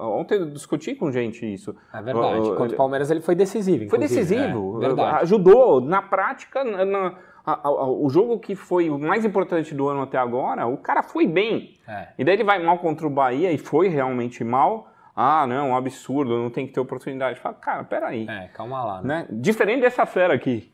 ontem 0.00 0.38
eu 0.38 0.46
discuti 0.50 0.94
com 0.94 1.10
gente 1.10 1.44
isso. 1.52 1.74
É 1.92 2.00
verdade. 2.00 2.40
O- 2.48 2.54
Contra 2.56 2.74
o 2.74 2.76
Palmeiras 2.76 3.10
ele 3.10 3.20
foi 3.20 3.34
decisivo. 3.34 3.88
Foi 3.90 3.98
decisivo, 3.98 4.76
É, 4.82 4.86
verdade. 4.86 5.22
ajudou. 5.22 5.80
Na 5.80 6.00
prática, 6.02 6.62
na- 6.62 7.14
a- 7.44 7.60
a- 7.68 7.86
o 7.90 8.08
jogo 8.08 8.38
que 8.38 8.54
foi 8.54 8.88
o 8.90 8.98
mais 8.98 9.24
importante 9.24 9.74
do 9.74 9.88
ano 9.88 10.02
até 10.02 10.16
agora, 10.18 10.66
o 10.66 10.76
cara 10.76 11.02
foi 11.02 11.26
bem. 11.26 11.74
É. 11.88 12.08
E 12.18 12.24
daí 12.24 12.34
ele 12.34 12.44
vai 12.44 12.62
mal 12.62 12.78
contra 12.78 13.06
o 13.06 13.10
Bahia 13.10 13.52
e 13.52 13.58
foi 13.58 13.88
realmente 13.88 14.42
mal. 14.44 14.88
Ah, 15.14 15.46
não, 15.46 15.70
um 15.70 15.76
absurdo, 15.76 16.38
não 16.38 16.48
tem 16.50 16.66
que 16.66 16.72
ter 16.72 16.80
oportunidade. 16.80 17.38
Fala, 17.40 17.54
cara, 17.54 17.84
peraí. 17.84 18.26
É, 18.28 18.48
calma 18.54 18.82
lá. 18.84 19.02
Né? 19.02 19.18
né? 19.20 19.26
Diferente 19.30 19.80
dessa 19.82 20.06
fera 20.06 20.32
aqui. 20.34 20.70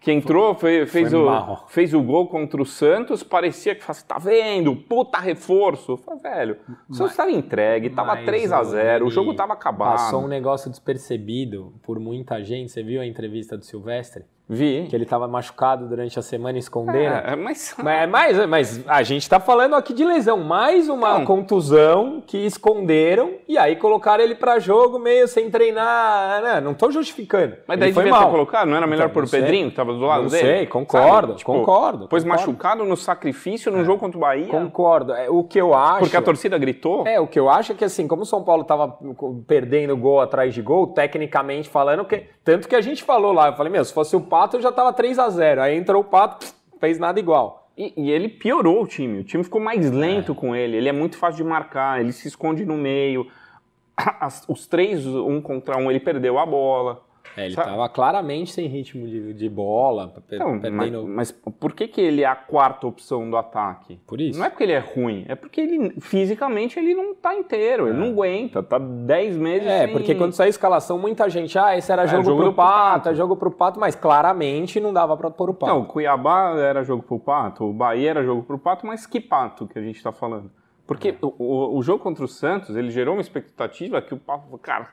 Que 0.00 0.10
entrou, 0.10 0.54
fe- 0.54 0.86
fez, 0.86 1.10
foi 1.10 1.18
o, 1.20 1.26
mal. 1.26 1.66
fez 1.68 1.92
o 1.92 2.00
gol 2.02 2.26
contra 2.26 2.62
o 2.62 2.64
Santos, 2.64 3.22
parecia 3.22 3.74
que 3.74 3.84
fala, 3.84 3.98
tá 4.08 4.16
vendo? 4.18 4.74
Puta 4.74 5.18
reforço. 5.18 5.98
Falei, 5.98 6.20
velho, 6.20 6.56
o 6.88 6.94
Santos 6.94 7.10
estava 7.12 7.30
entregue, 7.30 7.90
tava 7.90 8.14
Mas 8.14 8.24
3 8.24 8.50
a 8.50 8.64
0 8.64 9.06
o 9.06 9.10
jogo 9.10 9.34
tava 9.34 9.52
acabado. 9.52 9.98
Passou 9.98 10.24
um 10.24 10.26
negócio 10.26 10.70
despercebido 10.70 11.74
por 11.82 12.00
muita 12.00 12.42
gente. 12.42 12.72
Você 12.72 12.82
viu 12.82 13.02
a 13.02 13.06
entrevista 13.06 13.58
do 13.58 13.64
Silvestre? 13.66 14.24
Vi. 14.52 14.88
Que 14.90 14.96
ele 14.96 15.04
estava 15.04 15.28
machucado 15.28 15.86
durante 15.86 16.18
a 16.18 16.22
semana 16.22 16.58
e 16.58 16.60
escondendo. 16.60 17.14
É, 17.14 17.32
é, 17.32 17.36
mas... 17.36 17.72
Mas, 17.78 18.02
é 18.02 18.06
mas, 18.06 18.46
mas 18.48 18.78
é 18.78 18.82
a 18.88 19.02
gente 19.04 19.22
está 19.22 19.38
falando 19.38 19.76
aqui 19.76 19.94
de 19.94 20.04
lesão. 20.04 20.38
Mais 20.38 20.88
uma 20.88 21.24
contusão 21.24 22.20
que 22.26 22.38
esconderam 22.38 23.34
e 23.46 23.56
aí 23.56 23.76
colocaram 23.76 24.24
ele 24.24 24.34
para 24.34 24.58
jogo 24.58 24.98
meio 24.98 25.28
sem 25.28 25.48
treinar. 25.48 26.42
Né? 26.42 26.60
Não 26.60 26.72
estou 26.72 26.90
justificando. 26.90 27.58
Mas 27.64 27.76
ele 27.76 27.86
daí 27.86 27.92
foi 27.92 28.02
devia 28.02 28.18
mal. 28.18 28.26
ter 28.26 28.32
colocado, 28.32 28.68
não 28.68 28.76
era 28.76 28.88
melhor 28.88 29.04
então, 29.04 29.14
por 29.14 29.24
o 29.24 29.30
Pedrinho 29.30 29.66
que 29.66 29.72
estava 29.72 29.92
do 29.92 30.00
lado 30.00 30.24
não 30.24 30.30
dele? 30.30 30.42
Não 30.42 30.56
sei, 30.56 30.66
concordo, 30.66 31.34
tipo, 31.34 31.52
concordo. 31.52 32.08
Pois 32.08 32.24
concordo. 32.24 32.46
machucado 32.46 32.84
no 32.84 32.96
sacrifício 32.96 33.70
no 33.70 33.82
é. 33.82 33.84
jogo 33.84 34.00
contra 34.00 34.18
o 34.18 34.20
Bahia. 34.20 34.48
Concordo. 34.48 35.12
É, 35.12 35.30
o 35.30 35.44
que 35.44 35.60
eu 35.60 35.74
acho... 35.74 36.00
Porque 36.00 36.16
a 36.16 36.22
torcida 36.22 36.58
gritou? 36.58 37.06
É, 37.06 37.20
o 37.20 37.26
que 37.28 37.38
eu 37.38 37.48
acho 37.48 37.70
é 37.70 37.74
que 37.76 37.84
assim, 37.84 38.08
como 38.08 38.22
o 38.22 38.26
São 38.26 38.42
Paulo 38.42 38.62
estava 38.62 38.98
perdendo 39.46 39.96
gol 39.96 40.20
atrás 40.20 40.52
de 40.52 40.60
gol, 40.60 40.88
tecnicamente 40.88 41.68
falando, 41.68 42.04
que, 42.04 42.24
tanto 42.42 42.66
que 42.66 42.74
a 42.74 42.80
gente 42.80 43.04
falou 43.04 43.32
lá, 43.32 43.48
eu 43.48 43.52
falei, 43.52 43.72
meu, 43.72 43.84
se 43.84 43.94
fosse 43.94 44.16
o 44.16 44.20
Paulo 44.20 44.39
Pato 44.40 44.58
já 44.58 44.70
estava 44.70 44.90
3 44.90 45.18
a 45.18 45.28
0 45.28 45.60
Aí 45.60 45.76
entrou 45.76 46.00
o 46.00 46.04
Pato, 46.04 46.38
pss, 46.38 46.54
fez 46.80 46.98
nada 46.98 47.20
igual. 47.20 47.68
E, 47.76 47.92
e, 47.94 48.10
ele 48.10 48.26
piorou 48.26 48.82
o 48.82 48.86
time. 48.86 49.20
O 49.20 49.24
time 49.24 49.44
ficou 49.44 49.60
mais 49.60 49.90
lento 49.90 50.32
é. 50.32 50.34
com 50.34 50.56
ele. 50.56 50.78
Ele 50.78 50.88
é 50.88 50.92
muito 50.92 51.18
fácil 51.18 51.44
de 51.44 51.50
marcar, 51.50 52.00
ele 52.00 52.10
se 52.10 52.26
esconde 52.26 52.64
no 52.64 52.74
meio. 52.74 53.26
As, 54.18 54.42
os 54.48 54.66
três, 54.66 55.06
um 55.06 55.42
contra 55.42 55.76
um, 55.76 55.90
ele 55.90 56.00
perdeu 56.00 56.38
a 56.38 56.46
bola. 56.46 57.02
É, 57.36 57.46
ele 57.46 57.54
Sabe? 57.54 57.68
tava 57.70 57.88
claramente 57.88 58.50
sem 58.52 58.66
ritmo 58.66 59.06
de, 59.06 59.32
de 59.34 59.48
bola, 59.48 60.12
Então, 60.32 60.60
mas, 60.72 60.92
mas 60.92 61.32
por 61.32 61.72
que, 61.72 61.86
que 61.86 62.00
ele 62.00 62.22
é 62.22 62.26
a 62.26 62.34
quarta 62.34 62.86
opção 62.86 63.30
do 63.30 63.36
ataque? 63.36 64.00
Por 64.06 64.20
isso. 64.20 64.38
Não 64.38 64.46
é 64.46 64.50
porque 64.50 64.64
ele 64.64 64.72
é 64.72 64.78
ruim, 64.78 65.24
é 65.28 65.34
porque 65.34 65.60
ele 65.60 66.00
fisicamente 66.00 66.78
ele 66.78 66.94
não 66.94 67.14
tá 67.14 67.34
inteiro, 67.34 67.88
ele 67.88 67.96
não 67.96 68.08
aguenta, 68.08 68.62
tá 68.62 68.78
10 68.78 69.36
meses 69.36 69.66
É, 69.68 69.84
sem- 69.84 69.92
porque 69.92 70.14
quando 70.14 70.32
saiu 70.32 70.46
a 70.46 70.50
escalação, 70.50 70.98
muita 70.98 71.28
gente, 71.30 71.56
ah, 71.58 71.76
esse 71.76 71.90
era 71.92 72.02
É, 72.02 72.06
jogo, 72.08 72.24
jogo 72.24 72.40
pro 72.42 72.50
do 72.50 72.54
Pato, 72.56 72.94
Pato. 72.94 73.08
é 73.10 73.14
jogo 73.14 73.36
pro 73.36 73.50
Pato, 73.50 73.78
mas 73.80 73.94
claramente 73.94 74.80
não 74.80 74.92
dava 74.92 75.16
pra 75.16 75.30
pôr 75.30 75.50
o 75.50 75.54
Pato. 75.54 75.72
Não, 75.72 75.82
o 75.82 75.86
Cuiabá 75.86 76.56
era 76.58 76.82
jogo 76.82 77.02
pro 77.02 77.18
Pato, 77.18 77.64
o 77.64 77.72
Bahia 77.72 78.10
era 78.10 78.24
jogo 78.24 78.42
pro 78.42 78.58
Pato, 78.58 78.86
mas 78.86 79.06
que 79.06 79.20
Pato 79.20 79.66
que 79.66 79.78
a 79.78 79.82
gente 79.82 80.02
tá 80.02 80.10
falando? 80.12 80.50
Porque 80.86 81.14
o, 81.22 81.28
o- 81.38 81.78
o 81.78 81.82
jogo 81.82 82.02
contra 82.02 82.24
o 82.24 82.28
Santos, 82.28 82.74
ele 82.76 82.90
gerou 82.90 83.14
uma 83.14 83.20
expectativa 83.20 84.02
que 84.02 84.12
o 84.12 84.16
Pato, 84.18 84.58
cara, 84.58 84.88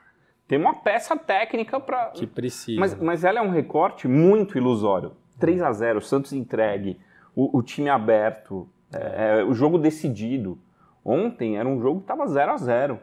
tem 0.48 0.58
uma 0.58 0.75
peça 0.75 1.16
técnica 1.18 1.80
pra... 1.80 2.08
que 2.08 2.25
precisa. 2.25 2.80
Mas, 2.80 2.96
mas 2.96 3.24
ela 3.24 3.39
é 3.39 3.42
um 3.42 3.50
recorte 3.50 4.08
muito 4.08 4.58
ilusório. 4.58 5.12
3 5.39 5.62
a 5.62 5.72
0 5.72 6.01
Santos 6.01 6.34
entregue, 6.34 7.00
o, 7.36 7.58
o 7.58 7.62
time 7.62 7.89
aberto, 7.89 8.68
é, 8.94 9.39
é, 9.39 9.44
o 9.44 9.54
jogo 9.54 9.77
decidido. 9.77 10.58
Ontem 11.06 11.58
era 11.58 11.68
um 11.68 11.80
jogo 11.80 12.01
que 12.01 12.08
tava 12.08 12.25
0 12.27 12.51
a 12.51 12.58
0 12.58 13.00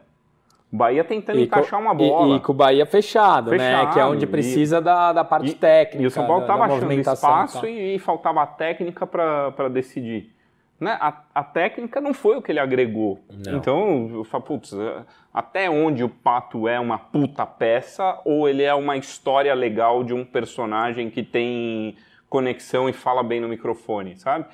O 0.71 0.75
Bahia 0.75 1.03
tentando 1.03 1.39
E 1.39 1.43
encaixar 1.43 1.79
uma 1.79 1.93
e- 1.93 1.97
bola. 1.97 2.35
E, 2.35 2.39
com 2.39 2.51
o 2.51 2.55
Bahia 2.55 2.85
fechado, 2.85 3.51
né? 3.51 3.57
Fechado, 3.57 3.93
Que 3.93 3.99
é 3.99 4.05
onde 4.05 4.25
e- 4.25 4.27
precisa 4.27 4.81
da, 4.81 5.13
da 5.13 5.23
parte 5.23 5.53
técnica. 5.55 6.03
E 6.03 6.05
o 6.05 6.11
São 6.11 6.27
Paulo 6.27 6.41
estava 6.41 6.65
achando 6.65 6.91
e 6.91 6.99
espaço 6.99 7.65
e, 7.65 7.95
e 7.95 7.99
faltava 7.99 8.43
a 8.43 8.47
técnica 8.47 9.07
para 9.07 9.69
decidir. 9.69 10.34
Né? 10.79 10.97
A, 10.99 11.21
a 11.33 11.43
técnica 11.43 12.01
não 12.01 12.13
foi 12.13 12.35
o 12.35 12.41
que 12.41 12.51
ele 12.51 12.59
agregou. 12.59 13.19
Não. 13.45 13.57
Então, 13.57 14.09
eu 14.13 14.23
falo, 14.25 14.43
putz, 14.43 14.73
é, 14.73 15.03
até 15.33 15.69
onde 15.69 16.03
o 16.03 16.09
Pato 16.09 16.67
é 16.67 16.79
uma 16.79 16.97
puta 16.97 17.45
peça 17.45 18.19
ou 18.25 18.47
ele 18.49 18.61
é 18.63 18.73
uma 18.73 18.97
história 18.97 19.53
legal 19.53 20.03
de 20.03 20.13
um 20.13 20.25
personagem 20.25 21.09
que 21.09 21.23
tem 21.23 21.95
conexão 22.29 22.89
e 22.89 22.93
fala 22.93 23.23
bem 23.23 23.39
no 23.39 23.47
microfone, 23.47 24.17
sabe? 24.17 24.45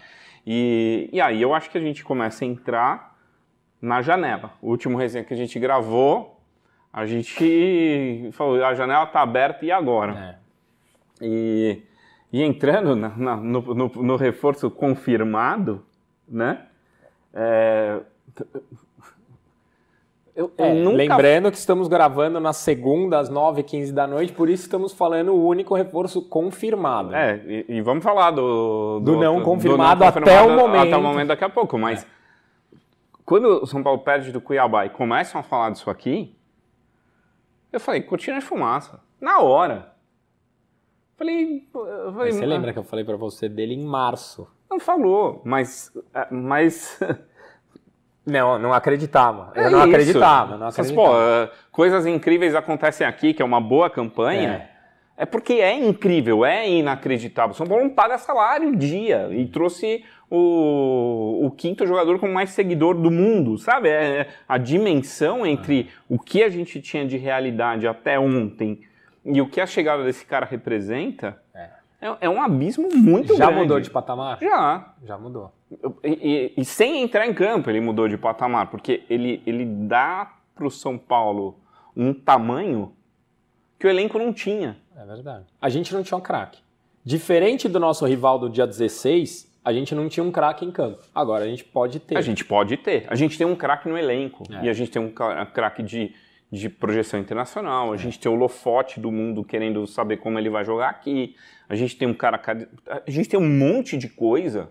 E, 0.46 1.10
e 1.12 1.20
aí 1.20 1.42
eu 1.42 1.54
acho 1.56 1.70
que 1.72 1.78
a 1.78 1.82
gente 1.82 2.04
começa 2.04 2.44
a 2.46 2.48
entrar 2.48 3.16
na 3.82 4.01
janela. 4.04 4.51
O 4.62 4.70
último 4.70 4.98
resenha 4.98 5.24
que 5.24 5.34
a 5.34 5.38
gente 5.38 5.58
gravou, 5.60 6.40
a 6.94 7.06
gente 7.08 8.30
falou, 8.34 8.63
a 8.63 8.75
janela 8.75 9.08
tá 9.08 9.22
aberta 9.22 9.66
e 9.66 9.72
agora? 9.72 10.38
É. 11.22 11.25
E, 11.25 11.82
e 12.32 12.44
entrando 12.44 12.96
na- 12.96 13.10
na- 13.18 13.38
no, 13.38 13.62
no- 13.74 13.92
no 14.04 14.16
reforço 14.16 14.70
confirmado, 14.70 15.84
né? 16.28 16.66
É, 17.34 18.00
eu, 20.36 20.51
eu 20.58 20.66
É, 20.66 20.74
nunca 20.74 20.98
Lembrando 20.98 21.51
que 21.51 21.58
estamos 21.58 21.88
gravando 21.88 22.40
na 22.40 22.54
segunda, 22.54 23.20
às 23.20 23.30
9h15 23.30 23.92
da 23.92 24.08
noite, 24.08 24.34
por 24.34 24.50
isso 24.50 24.63
estamos 24.63 24.94
falando 24.94 25.34
o 25.34 25.46
único 25.46 25.75
reforço 25.75 26.22
confirmado. 26.28 27.13
É, 27.13 27.42
e, 27.46 27.66
e 27.78 27.82
vamos 27.82 28.04
falar 28.04 28.32
do, 28.32 29.00
Do 29.01 29.18
não 29.18 29.42
confirmado 29.42 30.04
até 30.04 30.42
o 30.42 30.56
momento. 30.56 30.88
Até 30.88 30.98
o 30.98 31.01
momento 31.01 31.28
daqui 31.30 31.44
a 31.44 31.50
pouco, 31.50 31.78
mas 31.78 32.06
quando 33.25 33.63
o 33.63 33.68
São 33.68 33.84
Paulo 33.84 34.00
perde 34.00 34.32
do 34.32 34.42
Cuiabá 34.42 34.86
e 34.86 34.90
começam 34.90 35.40
a 35.40 35.44
falar 35.44 35.70
disso 35.72 35.90
aqui, 35.90 36.36
eu 37.72 37.80
falei, 37.80 38.01
cortina 38.01 38.40
de 38.40 38.46
fumaça. 38.46 39.00
Na 39.20 39.40
hora. 39.40 39.94
Falei, 41.22 41.63
eu 41.75 42.13
falei, 42.13 42.32
Você 42.32 42.44
"Ah, 42.44 42.48
lembra 42.48 42.74
que 42.74 42.80
eu 42.80 42.84
falei 42.84 43.06
pra 43.06 43.16
você 43.16 43.48
dele 43.48 43.75
em 43.75 43.86
março? 43.86 44.48
Não 44.68 44.80
falou, 44.80 45.40
mas. 45.46 45.92
ah, 46.16 46.28
Mas. 46.32 47.00
Não, 48.25 48.60
não 48.60 48.72
acreditava. 48.72 49.51
Eu 49.56 49.63
É 49.63 49.70
não 49.72 49.80
isso. 49.80 49.88
acreditava, 49.90 50.51
não 50.58 50.66
Mas, 50.68 50.78
acreditava. 50.80 51.08
pô, 51.10 51.16
ah, 51.16 51.50
coisas 51.72 52.06
incríveis 52.06 52.54
acontecem 52.54 53.06
aqui, 53.06 53.34
que 53.34 53.42
é 53.42 53.46
uma 53.46 53.60
boa 53.60 53.90
campanha. 53.90 54.70
É. 55.18 55.25
porque 55.25 55.54
é 55.54 55.74
incrível, 55.75 56.46
é 56.46 56.70
inacreditável. 56.70 57.54
São 57.56 57.66
Paulo 57.68 57.84
não 57.84 57.90
paga 57.92 58.18
salário 58.20 58.75
dia 58.75 59.28
e 59.32 59.48
trouxe 59.48 60.04
o, 60.30 61.46
o 61.46 61.51
quinto 61.51 61.86
jogador 61.86 62.20
com 62.20 62.28
mais 62.28 62.51
seguidor 62.51 62.96
do 62.96 63.10
mundo, 63.12 63.58
sabe? 63.58 63.90
É, 63.90 64.28
a 64.48 64.58
dimensão 64.60 65.46
entre 65.46 65.90
o 66.08 66.18
que 66.20 66.44
a 66.44 66.50
gente 66.50 66.80
tinha 66.82 67.06
de 67.06 67.18
realidade 67.18 67.88
até 67.88 68.20
ontem 68.20 68.82
e 69.25 69.42
o 69.42 69.48
que 69.48 69.62
a 69.62 69.66
chegada 69.68 70.04
desse 70.04 70.25
cara 70.25 70.46
representa 70.46 71.42
É. 71.54 71.70
é, 72.01 72.18
é 72.22 72.30
um 72.30 72.42
abismo 72.42 72.90
muito 72.96 73.36
Já 73.36 73.46
grande. 73.48 73.62
mudou 73.62 73.80
de 73.80 73.90
patamar? 73.90 74.40
Já. 74.42 74.94
Já 75.04 75.18
mudou. 75.18 75.51
E, 76.04 76.10
e- 76.10 76.54
e 76.58 76.66
sem 76.66 77.01
entrar 77.01 77.25
em 77.28 77.34
campo, 77.34 77.70
ele 77.70 77.80
mudou 77.80 78.08
de 78.08 78.18
patamar, 78.18 78.68
porque 78.70 79.04
ele, 79.10 79.42
ele 79.46 79.66
dá 79.66 80.34
para 80.56 80.66
o 80.66 80.72
São 80.72 80.98
Paulo 80.98 81.60
um 81.96 82.13
tamanho 82.13 82.94
que 83.80 83.88
o 83.88 83.90
elenco 83.90 84.18
não 84.20 84.32
tinha. 84.34 84.78
É 84.96 85.06
verdade. 85.06 85.46
A 85.62 85.70
gente 85.70 85.94
não 85.94 86.04
tinha 86.04 86.18
um 86.18 86.22
craque. 86.22 86.60
Diferente 87.04 87.68
do 87.68 87.80
nosso 87.80 88.06
rival 88.06 88.38
do 88.38 88.50
dia 88.50 88.68
16, 88.68 89.50
a 89.66 89.74
gente 89.74 89.96
não 89.96 90.08
tinha 90.08 90.24
um 90.24 90.32
craque 90.32 90.63
em 90.66 90.72
campo. 90.72 91.00
Agora 91.16 91.46
a 91.46 91.48
gente 91.48 91.63
pode 91.63 92.00
ter. 92.00 92.16
A 92.18 92.22
gente 92.22 92.46
pode 92.46 92.78
ter. 92.78 93.06
A 93.10 93.16
gente 93.16 93.38
tem 93.38 93.48
um 93.48 93.56
craque 93.56 93.90
no 93.90 93.98
elenco. 93.98 94.44
É. 94.54 94.66
E 94.66 94.70
a 94.70 94.74
gente 94.74 94.92
tem 94.92 95.01
um 95.01 95.12
craque 95.12 95.82
de, 95.82 96.13
de 96.51 96.70
projeção 96.70 97.20
internacional. 97.20 97.93
A 97.93 97.98
gente 97.98 98.20
tem 98.20 98.29
o 98.31 98.36
Lofote 98.36 99.00
do 99.00 99.12
mundo 99.12 99.43
querendo 99.43 99.88
saber 99.88 100.17
como 100.17 100.38
ele 100.38 100.50
vai 100.50 100.65
jogar 100.65 100.89
aqui. 100.89 101.36
A 101.70 101.75
gente 101.75 101.98
tem 101.98 102.08
um 102.08 102.13
cara. 102.13 102.41
A 102.88 103.10
gente 103.10 103.29
tem 103.29 103.39
um 103.39 103.48
monte 103.50 103.98
de 103.98 104.10
coisa 104.10 104.70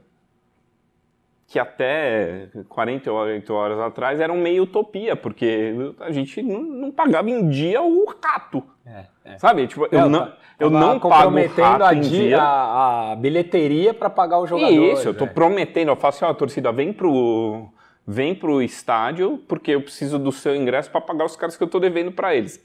que 1.46 1.58
até 1.58 2.48
48 2.68 3.52
horas 3.52 3.78
atrás 3.80 4.20
era 4.20 4.32
um 4.32 4.40
meio 4.40 4.62
utopia, 4.62 5.16
porque 5.16 5.74
a 5.98 6.12
gente 6.12 6.40
não, 6.42 6.62
não 6.62 6.90
pagava 6.92 7.28
em 7.28 7.48
dia 7.48 7.82
o 7.82 8.04
rato. 8.22 8.62
É, 8.86 9.04
é. 9.24 9.38
Sabe? 9.38 9.66
Tipo, 9.66 9.88
eu 9.90 10.08
não, 10.08 10.26
tá- 10.26 10.36
eu 10.60 10.70
não 10.70 11.00
pago 11.00 11.36
o 11.36 11.46
rato 11.60 11.82
a, 11.82 11.92
em 11.94 12.00
di- 12.00 12.08
dia. 12.10 12.40
a- 12.40 13.12
a 13.12 13.16
bilheteria 13.16 13.92
para 13.92 14.08
pagar 14.08 14.38
o 14.38 14.46
jogador. 14.46 14.70
Isso, 14.70 15.08
eu 15.08 15.14
tô 15.14 15.24
é. 15.24 15.28
prometendo, 15.28 15.88
eu 15.88 15.96
faço 15.96 16.24
assim, 16.24 16.30
ó, 16.30 16.34
torcida, 16.34 16.70
vem 16.70 16.92
pro, 16.92 17.68
vem 18.06 18.34
pro 18.34 18.60
estádio, 18.62 19.38
porque 19.48 19.70
eu 19.72 19.82
preciso 19.82 20.18
do 20.18 20.32
seu 20.32 20.54
ingresso 20.56 20.90
para 20.90 21.00
pagar 21.00 21.24
os 21.24 21.36
caras 21.36 21.56
que 21.56 21.62
eu 21.62 21.68
tô 21.68 21.78
devendo 21.78 22.12
para 22.12 22.34
eles. 22.34 22.64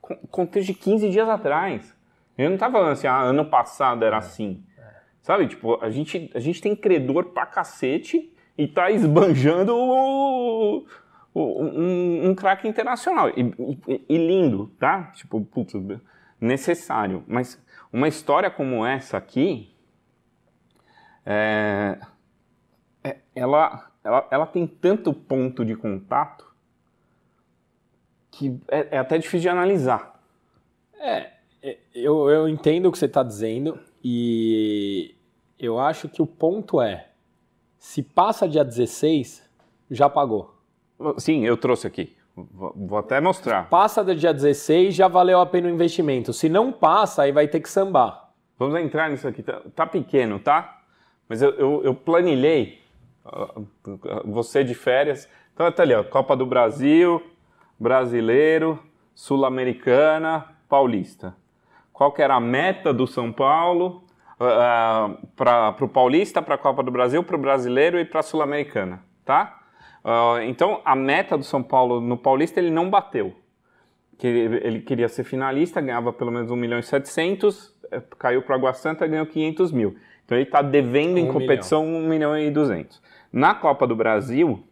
Com- 0.00 0.16
Contexto 0.30 0.66
de 0.66 0.74
15 0.74 1.08
dias 1.10 1.28
atrás. 1.28 1.94
Eu 2.36 2.50
não 2.50 2.58
tava 2.58 2.74
falando 2.74 2.92
assim, 2.92 3.06
ah, 3.06 3.20
ano 3.22 3.44
passado 3.46 4.02
É, 4.04 4.06
era 4.08 4.18
assim. 4.18 4.62
Sabe, 5.22 5.46
tipo, 5.48 5.78
a 5.82 5.88
gente, 5.88 6.30
a 6.34 6.40
gente 6.40 6.60
tem 6.60 6.76
credor 6.76 7.26
pra 7.26 7.46
cacete 7.46 8.30
e 8.58 8.66
tá 8.68 8.90
esbanjando 8.90 9.74
o- 9.74 10.84
o- 11.32 11.62
um, 11.62 12.28
um 12.30 12.34
craque 12.34 12.68
internacional. 12.68 13.30
E, 13.30 13.40
e- 13.88 14.04
e 14.08 14.18
lindo, 14.18 14.70
tá? 14.78 15.04
Tipo, 15.14 15.40
putz, 15.42 15.72
necessário. 16.40 17.24
Mas 17.26 17.58
uma 17.92 18.06
história 18.08 18.50
como 18.50 18.84
essa 18.84 19.16
aqui, 19.16 19.74
é, 21.24 21.98
é- 23.02 23.16
ela, 23.34 23.90
ela, 24.04 24.28
ela 24.30 24.46
tem 24.46 24.66
tanto 24.66 25.12
ponto 25.12 25.64
de 25.64 25.74
contato 25.74 26.52
que 28.30 28.60
é, 28.68 28.96
é 28.96 28.98
até 28.98 29.16
difícil 29.16 29.40
de 29.40 29.48
analisar. 29.48 30.20
É, 31.00 31.30
eu, 31.94 32.28
eu 32.28 32.48
entendo 32.48 32.86
o 32.86 32.92
que 32.92 32.98
você 32.98 33.06
está 33.06 33.22
dizendo 33.22 33.78
e 34.02 35.14
eu 35.58 35.78
acho 35.78 36.08
que 36.08 36.20
o 36.20 36.26
ponto 36.26 36.80
é, 36.80 37.08
se 37.78 38.02
passa 38.02 38.48
dia 38.48 38.64
16, 38.64 39.48
já 39.90 40.10
pagou. 40.10 40.54
Sim, 41.16 41.44
eu 41.44 41.56
trouxe 41.56 41.86
aqui. 41.86 42.14
Vou, 42.36 42.72
vou 42.76 42.98
até 42.98 43.20
mostrar. 43.20 43.68
Passa 43.68 44.02
do 44.02 44.14
dia 44.14 44.34
16, 44.34 44.94
já 44.94 45.08
valeu 45.08 45.40
a 45.40 45.46
pena 45.46 45.68
o 45.68 45.70
investimento. 45.70 46.32
Se 46.32 46.48
não 46.48 46.72
passa, 46.72 47.22
aí 47.22 47.32
vai 47.32 47.46
ter 47.48 47.60
que 47.60 47.70
sambar. 47.70 48.32
Vamos 48.58 48.78
entrar 48.80 49.08
nisso 49.08 49.26
aqui. 49.26 49.42
Tá, 49.42 49.62
tá 49.74 49.86
pequeno, 49.86 50.38
tá? 50.38 50.82
Mas 51.28 51.40
eu, 51.40 51.50
eu, 51.52 51.84
eu 51.84 51.94
planilhei. 51.94 52.83
Ah, 53.24 54.22
Você 54.24 54.64
de 54.64 54.74
férias. 54.74 55.28
Então 55.52 55.70
tá 55.70 55.82
ali, 55.82 55.94
ó. 55.94 56.02
Copa 56.04 56.36
do 56.36 56.46
Brasil, 56.46 57.22
Brasileiro, 57.78 58.78
Sul-Americana, 59.14 60.46
Paulista. 60.68 61.34
Qual 61.92 62.12
que 62.12 62.22
era 62.22 62.34
a 62.34 62.40
meta 62.40 62.92
do 62.92 63.06
São 63.06 63.32
Paulo 63.32 64.02
para 65.36 65.76
o 65.80 65.88
Paulista, 65.88 66.42
para 66.42 66.56
a 66.56 66.58
Copa 66.58 66.82
do 66.82 66.90
Brasil, 66.90 67.22
para 67.22 67.36
o 67.36 67.38
Brasileiro 67.38 67.98
e 68.00 68.04
para 68.04 68.20
a 68.20 68.22
Sul-Americana, 68.22 69.02
tá? 69.24 69.60
Ah, 70.02 70.38
então 70.42 70.82
a 70.84 70.96
meta 70.96 71.38
do 71.38 71.44
São 71.44 71.62
Paulo 71.62 72.00
no 72.00 72.18
Paulista 72.18 72.58
ele 72.58 72.70
não 72.70 72.90
bateu 72.90 73.34
que 74.18 74.26
ele 74.26 74.80
queria 74.80 75.08
ser 75.08 75.24
finalista, 75.24 75.80
ganhava 75.80 76.12
pelo 76.12 76.30
menos 76.30 76.50
1 76.50 76.56
milhão 76.56 76.78
e 76.78 76.82
700, 76.82 77.74
eh, 77.90 78.02
caiu 78.18 78.42
para 78.42 78.54
a 78.54 78.58
Água 78.58 78.72
Santa, 78.72 79.06
ganhou 79.06 79.26
500 79.26 79.72
mil. 79.72 79.96
Então 80.24 80.38
ele 80.38 80.46
está 80.46 80.62
devendo 80.62 81.18
em 81.18 81.30
competição 81.30 81.84
1 81.84 82.08
milhão 82.08 82.36
e 82.38 82.50
200. 82.50 83.02
Na 83.34 83.52
Copa 83.52 83.84
do 83.84 83.96
Brasil, 83.96 84.62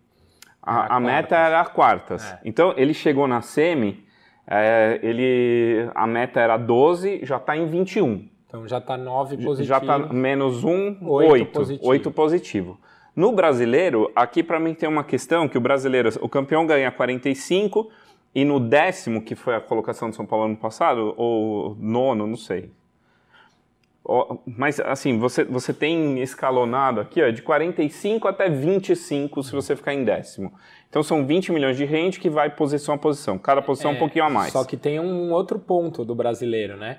a, 0.63 0.95
a 0.95 1.01
meta 1.01 1.37
era 1.37 1.65
quartas. 1.65 2.25
É. 2.25 2.39
Então 2.45 2.73
ele 2.77 2.95
chegou 2.95 3.27
na 3.27 3.41
semi, 3.41 4.07
eh, 4.47 5.01
ele, 5.03 5.91
a 5.97 6.07
meta 6.07 6.39
era 6.39 6.57
12, 6.57 7.25
já 7.25 7.39
está 7.39 7.57
em 7.57 7.67
21. 7.67 8.29
Então 8.47 8.69
já 8.69 8.79
está 8.79 8.97
9 8.97 9.37
positivo. 9.39 9.65
Já 9.65 9.79
está 9.79 9.99
menos 9.99 10.63
1, 10.63 10.99
Oito 11.03 11.33
8. 11.33 11.47
positivo. 11.53 11.89
8 11.89 12.11
positivo. 12.13 12.81
No 13.17 13.33
brasileiro, 13.33 14.13
aqui 14.15 14.45
para 14.45 14.61
mim 14.61 14.75
tem 14.75 14.89
uma 14.89 15.03
questão 15.03 15.49
que 15.49 15.59
o 15.59 15.61
brasileiro, 15.61 16.11
o 16.21 16.29
campeão 16.29 16.65
ganha 16.65 16.93
45 16.93 17.91
e 18.33 18.45
no 18.45 18.61
décimo, 18.61 19.23
que 19.23 19.35
foi 19.35 19.57
a 19.57 19.61
colocação 19.61 20.09
do 20.09 20.15
São 20.15 20.25
Paulo 20.25 20.45
ano 20.45 20.57
passado, 20.57 21.15
ou 21.17 21.77
nono, 21.81 22.29
não 22.29 22.37
sei. 22.37 22.71
Mas 24.47 24.81
assim, 24.81 25.19
você, 25.19 25.45
você 25.45 25.73
tem 25.73 26.21
escalonado 26.21 27.01
aqui 27.01 27.23
ó, 27.23 27.31
de 27.31 27.41
45 27.43 28.27
até 28.27 28.49
25 28.49 29.43
se 29.43 29.53
você 29.53 29.77
ficar 29.77 29.95
em 29.95 30.05
décimo. 30.05 30.53
Então 30.89 31.03
são 31.03 31.25
20 31.25 31.53
milhões 31.53 31.77
de 31.77 31.85
rende 31.85 32.19
que 32.19 32.29
vai 32.29 32.51
posição 32.51 32.95
a 32.97 32.99
posição. 32.99 33.39
Cada 33.39 33.63
posição 33.63 33.93
um 33.93 33.97
pouquinho 33.97 34.25
a 34.25 34.31
mais. 34.31 34.53
Só 34.53 34.65
que 34.65 34.77
tem 34.77 34.99
um 34.99 35.31
outro 35.33 35.59
ponto 35.59 36.05
do 36.05 36.15
brasileiro, 36.15 36.77
né? 36.77 36.99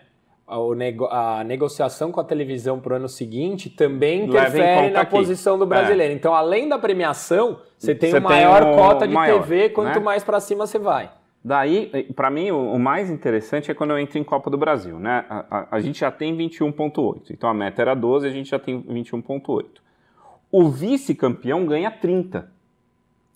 Nego- 0.76 1.08
a 1.08 1.44
negociação 1.44 2.12
com 2.12 2.20
a 2.20 2.24
televisão 2.24 2.80
para 2.80 2.94
o 2.94 2.96
ano 2.98 3.10
seguinte 3.10 3.70
também 3.70 4.26
interfere 4.26 4.92
na 4.92 5.02
aqui. 5.02 5.16
É. 5.16 5.18
posição 5.20 5.58
do 5.58 5.66
brasileiro. 5.66 6.14
Então, 6.14 6.34
além 6.34 6.68
da 6.70 6.78
premiação, 6.78 7.60
você 7.78 7.96
tem 7.96 8.12
Você 8.12 8.20
uma 8.20 8.30
tem 8.30 8.46
maior 8.46 8.62
o 8.64 8.76
cota 8.76 9.08
de 9.08 9.14
maior, 9.14 9.42
TV, 9.42 9.70
quanto 9.70 9.96
né? 10.00 10.06
mais 10.06 10.24
para 10.24 10.40
cima 10.40 10.68
você 10.68 10.78
vai. 10.78 11.10
Daí, 11.44 12.12
para 12.16 12.30
mim, 12.30 12.52
o, 12.52 12.80
mais 12.80 13.10
interessante 13.10 13.70
é 13.70 13.74
quando 13.74 13.92
eu 13.92 14.00
entro 14.00 14.18
em 14.18 14.24
Copa 14.24 14.50
do 14.50 14.58
Brasil, 14.58 14.98
né? 14.98 15.26
A, 15.30 15.46
a- 15.60 15.68
a 15.72 15.80
gente 15.82 16.00
já 16.00 16.10
tem 16.10 16.36
21,8. 16.38 17.32
Então 17.32 17.50
a 17.50 17.54
meta 17.54 17.82
era 17.82 17.94
12, 17.94 18.26
a 18.28 18.32
gente 18.32 18.50
já 18.50 18.58
tem 18.60 18.82
21,8. 18.82 19.82
O 20.50 20.70
vice-campeão 20.70 21.66
ganha 21.66 21.92
30. 21.92 22.50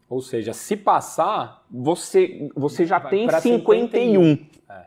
Ou 0.10 0.22
seja, 0.22 0.54
se 0.54 0.78
passar, 0.78 1.66
Você, 1.70 2.50
você 2.56 2.86
já 2.86 2.98
tem 3.00 3.28
pra 3.28 3.42
51. 3.42 4.38
É. 4.70 4.86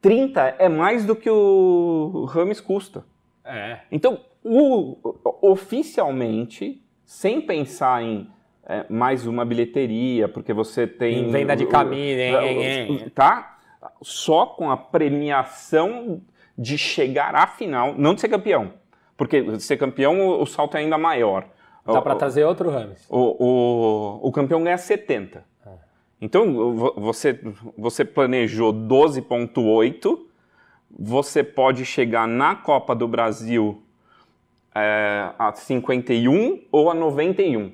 30 0.00 0.40
é 0.58 0.68
mais 0.68 1.04
do 1.06 1.14
que 1.14 1.30
o 1.30 2.24
Rames 2.28 2.60
custa. 2.60 3.04
é, 3.44 3.80
Então, 3.92 4.18
o- 4.42 4.96
oficialmente, 5.40 6.82
sem 7.04 7.40
pensar 7.40 8.02
em 8.02 8.28
é, 8.66 8.84
mais 8.88 9.26
uma 9.26 9.44
bilheteria, 9.44 10.28
porque 10.28 10.52
você 10.52 10.86
tem. 10.86 11.26
Em 11.28 11.30
venda 11.30 11.54
de 11.56 11.66
camisa, 11.66 12.20
hein. 12.22 13.10
Tá? 13.14 13.58
Só 14.02 14.46
com 14.46 14.70
a 14.70 14.76
premiação 14.76 16.20
de 16.56 16.78
chegar 16.78 17.34
à 17.34 17.46
final, 17.46 17.94
não 17.96 18.14
de 18.14 18.20
ser 18.20 18.28
campeão. 18.28 18.72
Porque 19.16 19.58
ser 19.60 19.76
campeão, 19.76 20.20
o, 20.20 20.42
o 20.42 20.46
salto 20.46 20.76
é 20.76 20.80
ainda 20.80 20.96
maior. 20.98 21.46
dá 21.86 22.00
para 22.00 22.14
trazer 22.14 22.44
outro 22.44 22.70
Rames. 22.70 23.04
o, 23.08 23.36
o, 24.22 24.28
o 24.28 24.32
campeão 24.32 24.62
ganha 24.62 24.78
70. 24.78 25.44
Então, 26.20 26.74
vo- 26.74 26.94
você, 26.96 27.38
você 27.76 28.04
planejou 28.04 28.72
12,8, 28.72 30.18
você 30.98 31.42
pode 31.42 31.84
chegar 31.84 32.26
na 32.26 32.54
Copa 32.54 32.94
do 32.94 33.06
Brasil 33.06 33.82
é, 34.74 35.28
a 35.38 35.52
51 35.52 36.62
ou 36.72 36.90
a 36.90 36.94
91. 36.94 37.72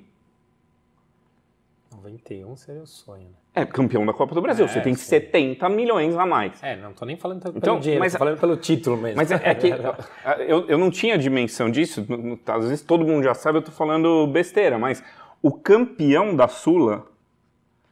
91 2.03 2.57
seria 2.57 2.83
o 2.83 2.87
sonho, 2.87 3.25
né? 3.25 3.37
É 3.55 3.65
campeão 3.67 4.07
da 4.07 4.13
Copa 4.13 4.35
do 4.35 4.41
Brasil, 4.41 4.65
É, 4.65 4.69
você 4.69 4.81
tem 4.81 4.95
sim. 4.95 5.05
70 5.05 5.69
milhões 5.69 6.17
a 6.17 6.25
mais. 6.25 6.63
É, 6.63 6.77
não 6.77 6.93
tô 6.93 7.05
nem 7.05 7.17
falando 7.17 7.41
pelo 7.43 7.57
Então, 7.59 7.79
dinheiro, 7.81 8.01
mas- 8.01 8.13
tô 8.13 8.19
falando 8.19 8.39
pelo 8.41 8.57
título 8.57 8.97
mesmo. 8.97 9.17
Mas 9.17 9.31
é, 9.31 9.41
é 9.43 9.55
que 9.55 9.69
eu, 10.49 10.67
eu 10.69 10.79
não 10.79 10.91
tinha 10.91 11.19
dimensão 11.19 11.71
disso, 11.71 12.07
às 12.47 12.65
vezes 12.69 12.83
todo 12.85 13.05
mundo 13.05 13.23
já 13.25 13.35
sabe, 13.35 13.59
eu 13.59 13.63
tô 13.63 13.71
falando 13.73 14.27
besteira, 14.29 14.79
mas 14.79 15.03
o 15.43 15.53
campeão 15.53 16.35
da 16.35 16.49
Sula 16.49 17.07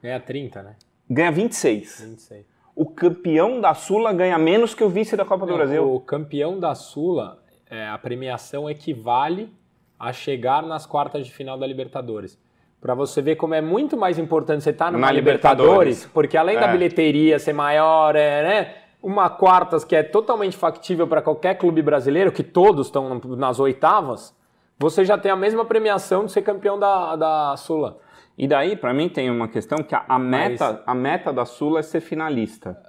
Ganha 0.03 0.21
30, 0.21 0.62
né? 0.62 0.77
ganha 1.11 1.33
26. 1.33 2.01
26. 2.09 2.47
o 2.77 2.87
campeão 2.87 3.61
da 3.61 3.75
Sula 3.75 4.12
ganha 4.12 4.38
menos 4.38 4.75
que 4.75 4.85
o 4.85 4.88
vice 4.88 5.16
da 5.16 5.25
Copa 5.25 5.44
do 5.47 5.55
Brasil. 5.55 5.92
O 5.92 5.99
campeão 6.01 6.59
da 6.61 6.75
Sula, 6.75 7.42
é, 7.68 7.88
a 7.88 7.99
premiação 7.99 8.71
equivale 8.71 9.53
a 9.99 10.12
chegar 10.12 10.62
nas 10.62 10.87
quartas 10.87 11.27
de 11.27 11.33
final 11.33 11.59
da 11.59 11.66
Libertadores. 11.66 12.38
Para 12.81 12.95
você 12.95 13.21
ver 13.21 13.37
como 13.37 13.55
é 13.55 13.61
muito 13.61 13.97
mais 13.97 14.19
importante 14.19 14.62
você 14.62 14.71
estar 14.71 14.87
tá 14.87 14.91
numa 14.93 15.07
Na 15.07 15.12
Libertadores, 15.12 15.69
Libertadores. 15.69 16.11
porque 16.12 16.37
além 16.37 16.57
da 16.59 16.67
É. 16.67 16.73
bilheteria 16.73 17.38
ser 17.38 17.53
maior, 17.53 18.14
é, 18.14 18.43
né? 18.43 18.75
Uma 19.03 19.29
quartas 19.31 19.85
que 19.85 19.95
é 19.97 20.03
totalmente 20.03 20.57
factível 20.57 21.07
para 21.07 21.23
qualquer 21.23 21.57
clube 21.57 21.83
brasileiro, 21.83 22.33
que 22.33 22.43
todos 22.43 22.87
estão 22.88 23.21
nas 23.37 23.59
oitavas, 23.61 24.37
você 24.79 25.05
já 25.05 25.17
tem 25.19 25.31
a 25.31 25.37
mesma 25.37 25.64
premiação 25.64 26.25
de 26.25 26.33
ser 26.33 26.43
campeão 26.43 26.79
da, 26.79 27.17
da 27.17 27.57
Sula. 27.57 27.99
E 28.37 28.47
daí, 28.47 28.77
para 28.77 28.95
mim, 28.95 29.09
tem 29.09 29.29
uma 29.31 29.49
questão 29.49 29.79
que 29.79 29.95
a, 29.95 30.05
a 30.09 30.19
meta, 30.19 30.83
a 30.87 30.95
meta 30.95 31.33
da 31.33 31.45
Sula 31.45 31.81
é 31.81 31.83
ser 31.83 32.01
finalista, 32.01 32.81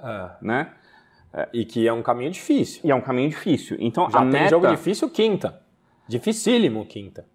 né? 0.41 0.71
E 1.53 1.65
que 1.65 1.87
é 1.87 1.93
um 1.93 2.03
caminho 2.03 2.29
difícil. 2.31 2.81
E 2.83 2.91
é 2.91 2.95
um 2.95 3.01
caminho 3.01 3.29
difícil. 3.29 3.77
Então, 3.79 4.07
Já 4.09 4.19
a 4.19 4.21
tem 4.21 4.31
meta... 4.31 4.49
jogo 4.49 4.67
difícil 4.67 5.09
quinta. 5.09 5.59
Dificílimo 6.07 6.85
quinta. 6.85 7.25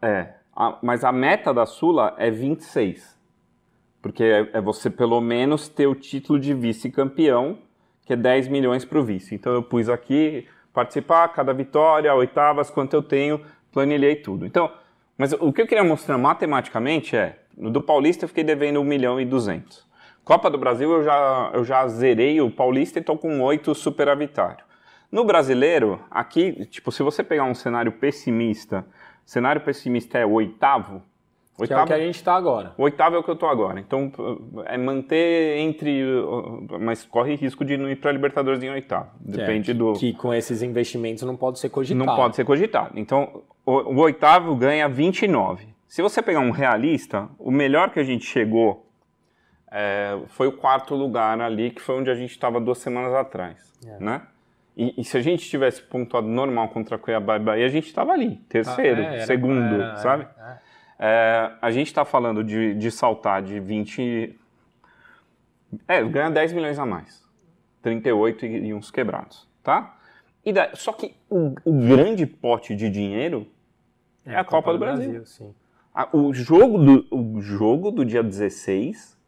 É, 0.00 0.34
a- 0.54 0.78
mas 0.82 1.04
a 1.04 1.12
meta 1.12 1.52
da 1.52 1.66
Sula 1.66 2.14
é 2.18 2.30
26. 2.30 3.18
Porque 4.00 4.22
é, 4.24 4.50
é 4.54 4.60
você, 4.60 4.90
pelo 4.90 5.20
menos, 5.20 5.68
ter 5.68 5.86
o 5.86 5.94
título 5.94 6.38
de 6.38 6.52
vice-campeão, 6.52 7.58
que 8.04 8.12
é 8.12 8.16
10 8.16 8.48
milhões 8.48 8.84
para 8.84 8.98
o 8.98 9.04
vice. 9.04 9.34
Então, 9.34 9.52
eu 9.52 9.62
pus 9.62 9.88
aqui, 9.88 10.46
participar, 10.72 11.28
cada 11.28 11.52
vitória, 11.52 12.12
oitavas, 12.14 12.68
quanto 12.70 12.94
eu 12.94 13.02
tenho, 13.02 13.40
planilhei 13.70 14.16
tudo. 14.16 14.44
Então, 14.44 14.70
mas 15.16 15.32
o 15.34 15.52
que 15.52 15.62
eu 15.62 15.66
queria 15.66 15.84
mostrar 15.84 16.18
matematicamente 16.18 17.14
é, 17.14 17.38
no 17.56 17.70
do 17.70 17.80
Paulista 17.80 18.24
eu 18.24 18.28
fiquei 18.28 18.42
devendo 18.42 18.80
1 18.80 18.84
milhão 18.84 19.20
e 19.20 19.24
200. 19.24 19.86
Copa 20.24 20.50
do 20.50 20.58
Brasil 20.58 20.90
eu 20.90 21.04
já, 21.04 21.50
eu 21.54 21.64
já 21.64 21.86
zerei 21.88 22.40
o 22.40 22.50
Paulista 22.50 22.98
e 22.98 23.00
estou 23.00 23.16
com 23.18 23.40
8 23.40 23.74
superavitário. 23.74 24.64
No 25.10 25.24
brasileiro, 25.24 26.00
aqui, 26.10 26.64
tipo, 26.66 26.90
se 26.90 27.02
você 27.02 27.22
pegar 27.22 27.44
um 27.44 27.54
cenário 27.54 27.92
pessimista, 27.92 28.84
cenário 29.24 29.60
pessimista 29.60 30.18
é 30.18 30.26
o 30.26 30.32
oitavo, 30.32 31.02
Que 31.56 31.62
é 31.64 31.76
o 31.76 31.78
oitavo, 31.78 31.86
que 31.86 31.92
a 31.92 31.98
gente 31.98 32.16
está 32.16 32.34
agora. 32.34 32.74
o 32.76 32.82
oitavo 32.82 33.16
é 33.16 33.18
o 33.18 33.22
que 33.22 33.30
eu 33.30 33.36
tô 33.36 33.46
agora. 33.46 33.78
Então, 33.80 34.10
é 34.66 34.76
manter 34.76 35.58
entre. 35.58 36.02
Mas 36.80 37.04
corre 37.04 37.34
risco 37.34 37.64
de 37.64 37.76
não 37.76 37.88
ir 37.90 37.96
para 37.96 38.10
Libertadores 38.12 38.62
em 38.62 38.70
oitavo. 38.70 39.10
Depende 39.20 39.70
É, 39.70 39.74
do. 39.74 39.92
Que 39.94 40.12
com 40.12 40.32
esses 40.34 40.62
investimentos 40.62 41.22
não 41.24 41.36
pode 41.36 41.58
ser 41.58 41.68
cogitado. 41.68 42.04
Não 42.04 42.16
pode 42.16 42.36
ser 42.36 42.44
cogitado. 42.44 42.98
Então, 42.98 43.42
o, 43.64 43.72
o 43.72 43.98
oitavo 44.00 44.54
ganha 44.56 44.88
29. 44.88 45.68
Se 45.86 46.00
você 46.00 46.22
pegar 46.22 46.40
um 46.40 46.50
realista, 46.50 47.28
o 47.38 47.50
melhor 47.50 47.90
que 47.90 48.00
a 48.00 48.04
gente 48.04 48.24
chegou 48.24 48.86
é, 49.70 50.18
foi 50.28 50.46
o 50.46 50.52
quarto 50.52 50.94
lugar 50.94 51.38
ali, 51.40 51.70
que 51.70 51.80
foi 51.82 51.94
onde 51.98 52.10
a 52.10 52.14
gente 52.14 52.30
estava 52.30 52.58
duas 52.60 52.78
semanas 52.78 53.12
atrás. 53.14 53.58
É. 53.86 54.02
Né? 54.02 54.22
E, 54.76 55.00
e 55.00 55.04
se 55.04 55.16
a 55.18 55.20
gente 55.20 55.48
tivesse 55.48 55.82
pontuado 55.82 56.26
normal 56.26 56.68
contra 56.70 56.96
Cuiabá 56.98 57.36
e 57.36 57.40
Bahia, 57.40 57.66
a 57.66 57.68
gente 57.68 57.86
estava 57.86 58.12
ali, 58.12 58.36
terceiro, 58.48 59.02
É, 59.02 59.16
era- 59.16 59.26
segundo, 59.26 59.74
era- 59.82 59.96
sabe? 59.96 60.26
é. 60.38 60.72
É, 61.04 61.52
a 61.60 61.70
gente 61.72 61.88
está 61.88 62.04
falando 62.04 62.44
de, 62.44 62.74
de 62.74 62.90
saltar 62.90 63.42
de 63.42 63.58
20. 63.58 64.38
É, 65.88 66.02
ganha 66.04 66.30
10 66.30 66.52
milhões 66.52 66.78
a 66.78 66.86
mais. 66.86 67.22
38 67.82 68.46
e, 68.46 68.66
e 68.68 68.74
uns 68.74 68.90
quebrados, 68.90 69.48
tá? 69.62 69.96
E 70.44 70.52
da- 70.52 70.70
só 70.74 70.92
que 70.92 71.14
o, 71.28 71.54
o 71.64 71.72
grande 71.88 72.24
pote 72.26 72.76
de 72.76 72.88
dinheiro 72.88 73.46
é, 74.24 74.36
a 74.36 74.44
Copa, 74.44 74.72
do 74.72 74.78
Brasil. 74.78 75.24
sim. 75.26 75.52
A- 75.92 76.08
o, 76.16 76.32
jogo 76.32 76.78
do, 76.78 77.06
o 77.10 77.40
jogo 77.40 77.90
do 77.90 78.04
dia 78.04 78.22
16 78.22 79.18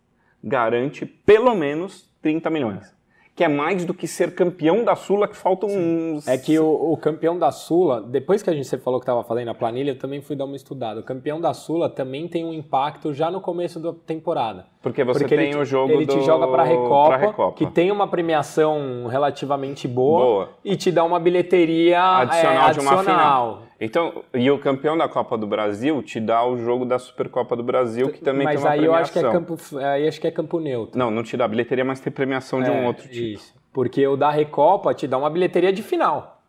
garante 0.42 1.04
pelo 1.04 1.54
menos 1.56 2.08
30 2.22 2.48
milhões. 2.50 2.93
Que 3.36 3.42
é 3.42 3.48
mais 3.48 3.84
do 3.84 3.92
que 3.92 4.06
ser 4.06 4.32
campeão 4.32 4.84
da 4.84 4.94
Sula, 4.94 5.26
que 5.26 5.36
faltam 5.36 5.68
uns. 5.68 6.28
É 6.28 6.38
que 6.38 6.56
o, 6.56 6.92
o 6.92 6.96
campeão 6.96 7.36
da 7.36 7.50
Sula, 7.50 8.00
depois 8.00 8.42
que 8.42 8.50
a 8.50 8.52
gente 8.52 8.68
você 8.68 8.78
falou 8.78 9.00
que 9.00 9.04
estava 9.04 9.24
fazendo 9.24 9.48
a 9.48 9.54
planilha, 9.54 9.90
eu 9.90 9.98
também 9.98 10.22
fui 10.22 10.36
dar 10.36 10.44
uma 10.44 10.54
estudada. 10.54 11.00
O 11.00 11.02
campeão 11.02 11.40
da 11.40 11.52
Sula 11.52 11.88
também 11.88 12.28
tem 12.28 12.44
um 12.44 12.52
impacto 12.52 13.12
já 13.12 13.32
no 13.32 13.40
começo 13.40 13.80
da 13.80 13.92
temporada. 14.06 14.66
Porque 14.80 15.02
você 15.02 15.20
Porque 15.20 15.34
tem 15.34 15.50
ele, 15.50 15.58
o 15.58 15.64
jogo 15.64 15.92
ele 15.92 16.06
do... 16.06 16.16
te 16.16 16.24
joga 16.24 16.46
para 16.46 16.62
a 16.62 16.66
Recopa, 16.66 17.16
Recopa. 17.16 17.56
que 17.56 17.66
tem 17.66 17.90
uma 17.90 18.06
premiação 18.06 19.06
relativamente 19.08 19.88
boa, 19.88 20.20
Boa. 20.20 20.48
e 20.64 20.76
te 20.76 20.92
dá 20.92 21.02
uma 21.02 21.18
bilheteria 21.18 22.00
adicional 22.18 22.68
é, 22.68 22.72
de 22.72 22.80
uma 22.80 22.92
adicional. 22.92 23.02
final. 23.02 23.62
Então, 23.84 24.24
e 24.32 24.50
o 24.50 24.58
campeão 24.58 24.96
da 24.96 25.08
Copa 25.08 25.36
do 25.36 25.46
Brasil 25.46 26.02
te 26.02 26.18
dá 26.20 26.44
o 26.46 26.56
jogo 26.56 26.84
da 26.84 26.98
Supercopa 26.98 27.54
do 27.54 27.62
Brasil, 27.62 28.10
que 28.10 28.20
também 28.20 28.44
Mas 28.44 28.56
tem 28.56 28.64
uma 28.64 28.70
aí 28.72 28.84
eu 28.84 28.94
acho 28.94 29.12
que 29.12 29.18
é 29.18 29.22
premiação. 29.22 29.44
campo, 29.56 29.78
aí 29.78 30.08
acho 30.08 30.20
que 30.20 30.26
é 30.26 30.30
campo 30.30 30.58
neutro. 30.60 30.98
Não, 30.98 31.10
não 31.10 31.22
te 31.22 31.36
dá 31.36 31.46
bilheteria, 31.46 31.84
mas 31.84 32.00
tem 32.00 32.12
premiação 32.12 32.62
de 32.62 32.70
um 32.70 32.74
É, 32.84 32.86
outro 32.86 33.08
tipo. 33.08 33.14
Isso. 33.38 33.54
Porque 33.72 34.06
o 34.06 34.16
da 34.16 34.30
Recopa 34.30 34.94
te 34.94 35.06
dá 35.06 35.18
uma 35.18 35.28
bilheteria 35.28 35.72
de 35.72 35.82
final. 35.82 36.40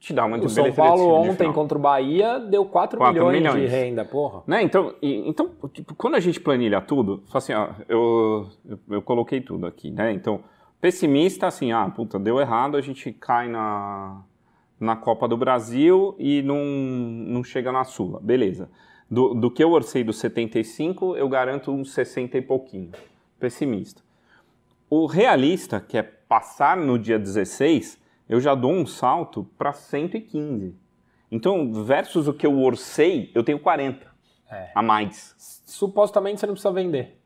Te 0.00 0.12
dá 0.14 0.24
uma 0.24 0.38
O 0.38 0.48
São 0.48 0.72
Paulo 0.72 1.16
de- 1.18 1.22
de 1.24 1.30
ontem 1.30 1.52
contra 1.52 1.76
o 1.76 1.80
Bahia 1.80 2.38
deu 2.38 2.64
4, 2.64 2.98
Quatro 2.98 3.14
milhões, 3.26 3.42
de 3.42 3.48
milhões. 3.58 3.70
renda, 3.72 4.04
porra. 4.04 4.42
Né? 4.46 4.62
Então, 4.62 4.94
e- 5.02 5.28
então 5.28 5.50
tipo, 5.72 5.92
quando 5.96 6.14
a 6.14 6.20
gente 6.20 6.38
planilha 6.40 6.80
tudo, 6.80 7.24
assim, 7.34 7.52
ó, 7.52 7.70
eu, 7.88 8.46
eu, 8.64 8.78
eu 8.90 9.02
coloquei 9.02 9.40
tudo 9.40 9.66
aqui, 9.66 9.90
né? 9.90 10.12
Então, 10.12 10.40
pessimista, 10.80 11.48
assim, 11.48 11.72
ah, 11.72 11.90
puta, 11.94 12.16
deu 12.16 12.38
errado, 12.38 12.76
a 12.76 12.80
gente 12.80 13.12
cai 13.12 13.48
na, 13.48 14.22
na 14.80 14.96
Copa 14.96 15.26
do 15.26 15.36
Brasil 15.36 16.14
e 16.18 16.42
não, 16.42 16.64
não 16.64 17.42
chega 17.44 17.72
na 17.72 17.84
Sula. 17.84 18.20
Beleza. 18.20 18.68
Do, 19.10 19.34
do 19.34 19.50
que 19.50 19.64
eu 19.64 19.72
orcei 19.72 20.04
dos 20.04 20.18
75, 20.18 21.16
eu 21.16 21.28
garanto 21.28 21.70
uns 21.72 21.92
60 21.92 22.36
e 22.38 22.42
pouquinho. 22.42 22.90
Pessimista. 23.40 24.02
O 24.90 25.06
realista, 25.06 25.80
que 25.80 25.96
é 25.96 26.02
passar 26.02 26.76
no 26.76 26.98
dia 26.98 27.18
16, 27.18 27.98
eu 28.28 28.40
já 28.40 28.54
dou 28.54 28.72
um 28.72 28.86
salto 28.86 29.48
para 29.56 29.72
115. 29.72 30.74
Então, 31.30 31.72
versus 31.84 32.28
o 32.28 32.32
que 32.32 32.46
eu 32.46 32.58
orcei, 32.60 33.30
eu 33.34 33.42
tenho 33.42 33.58
40 33.58 34.06
É. 34.50 34.70
a 34.74 34.82
mais. 34.82 35.34
Supostamente 35.66 36.40
você 36.40 36.46
não 36.46 36.54
precisa 36.54 36.72
vender. 36.72 37.18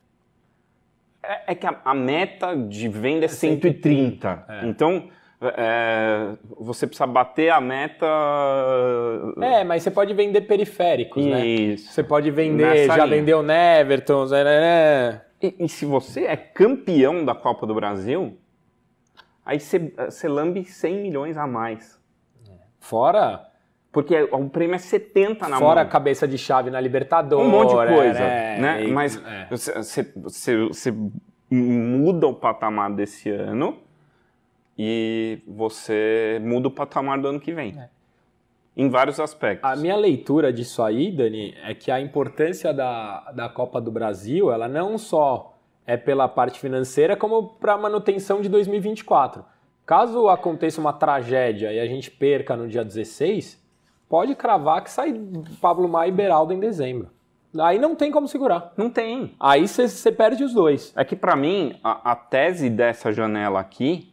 É, 1.22 1.52
é 1.52 1.54
que 1.54 1.66
a, 1.66 1.80
a 1.84 1.94
meta 1.94 2.56
de 2.56 2.88
venda 2.88 3.24
é 3.24 3.28
130. 3.28 4.44
Então, 4.64 5.08
é, 5.56 6.32
você 6.58 6.86
precisa 6.86 7.06
bater 7.06 7.50
a 7.50 7.60
meta. 7.60 8.06
É, 9.40 9.64
mas 9.64 9.82
você 9.82 9.90
pode 9.90 10.12
vender 10.14 10.42
periféricos, 10.42 11.24
né? 11.24 11.44
Isso. 11.46 11.92
Você 11.92 12.02
pode 12.02 12.30
vender, 12.30 12.64
Nessa 12.66 12.96
já 12.96 13.04
linha. 13.04 13.16
vendeu 13.18 13.42
Neverton, 13.42 14.26
né, 14.26 14.44
né, 14.44 14.60
né. 14.60 15.20
E, 15.42 15.64
e 15.64 15.68
se 15.68 15.84
você 15.84 16.24
é 16.24 16.36
campeão 16.36 17.24
da 17.24 17.34
Copa 17.34 17.66
do 17.66 17.74
Brasil, 17.74 18.36
aí 19.44 19.58
você, 19.58 19.92
você 20.08 20.28
lambe 20.28 20.64
100 20.64 21.02
milhões 21.02 21.36
a 21.36 21.46
mais. 21.46 22.00
Fora, 22.78 23.46
Porque 23.92 24.22
o 24.32 24.48
prêmio 24.48 24.74
é 24.74 24.78
70 24.78 25.48
na 25.48 25.58
fora 25.58 25.80
a 25.80 25.84
mão. 25.84 25.92
cabeça 25.92 26.26
de 26.26 26.38
chave 26.38 26.70
na 26.70 26.80
Libertadores. 26.80 27.46
um 27.46 27.50
monte 27.50 27.68
de 27.70 27.94
coisa, 27.94 28.18
é, 28.20 28.58
né? 28.58 28.84
e- 28.84 28.90
Mas 28.90 29.20
é. 29.24 29.46
você, 29.50 30.12
você- 30.16 30.64
você 30.66 30.94
muda 31.50 32.26
o 32.26 32.34
patamar 32.34 32.90
desse 32.92 33.28
ano 33.30 33.78
e 34.78 35.40
você 35.46 36.40
muda 36.42 36.68
o 36.68 36.70
patamar 36.70 37.20
do 37.20 37.28
ano 37.28 37.40
que 37.40 37.52
vem. 37.52 37.78
Em 38.74 38.88
vários 38.88 39.20
aspectos. 39.20 39.70
A 39.70 39.76
minha 39.76 39.96
leitura 39.96 40.52
disso 40.52 40.82
aí, 40.82 41.10
Dani, 41.10 41.54
é 41.62 41.74
que 41.74 41.90
a 41.90 42.00
importância 42.00 42.72
da, 42.72 43.30
da 43.32 43.48
Copa 43.48 43.80
do 43.80 43.90
Brasil, 43.90 44.50
ela 44.50 44.66
não 44.66 44.96
só 44.96 45.54
é 45.86 45.96
pela 45.96 46.28
parte 46.28 46.58
financeira, 46.58 47.16
como 47.16 47.48
para 47.60 47.74
a 47.74 47.78
manutenção 47.78 48.40
de 48.40 48.48
2024. 48.48 49.44
Caso 49.84 50.28
aconteça 50.28 50.80
uma 50.80 50.92
tragédia 50.92 51.72
e 51.72 51.80
a 51.80 51.86
gente 51.86 52.10
perca 52.10 52.56
no 52.56 52.68
dia 52.68 52.84
16, 52.84 53.60
pode 54.08 54.34
cravar 54.34 54.82
que 54.82 54.90
sai 54.90 55.12
Pablo 55.60 55.88
Maia 55.88 56.08
e 56.08 56.12
Beraldo 56.12 56.52
em 56.52 56.60
dezembro. 56.60 57.10
Aí 57.58 57.78
não 57.78 57.94
tem 57.94 58.10
como 58.10 58.26
segurar. 58.26 58.72
Não 58.76 58.88
tem. 58.88 59.34
Aí 59.38 59.68
você 59.68 60.10
perde 60.10 60.42
os 60.42 60.54
dois. 60.54 60.92
É 60.96 61.04
que 61.04 61.14
pra 61.14 61.36
mim, 61.36 61.78
a, 61.84 62.12
a 62.12 62.16
tese 62.16 62.70
dessa 62.70 63.12
janela 63.12 63.60
aqui 63.60 64.11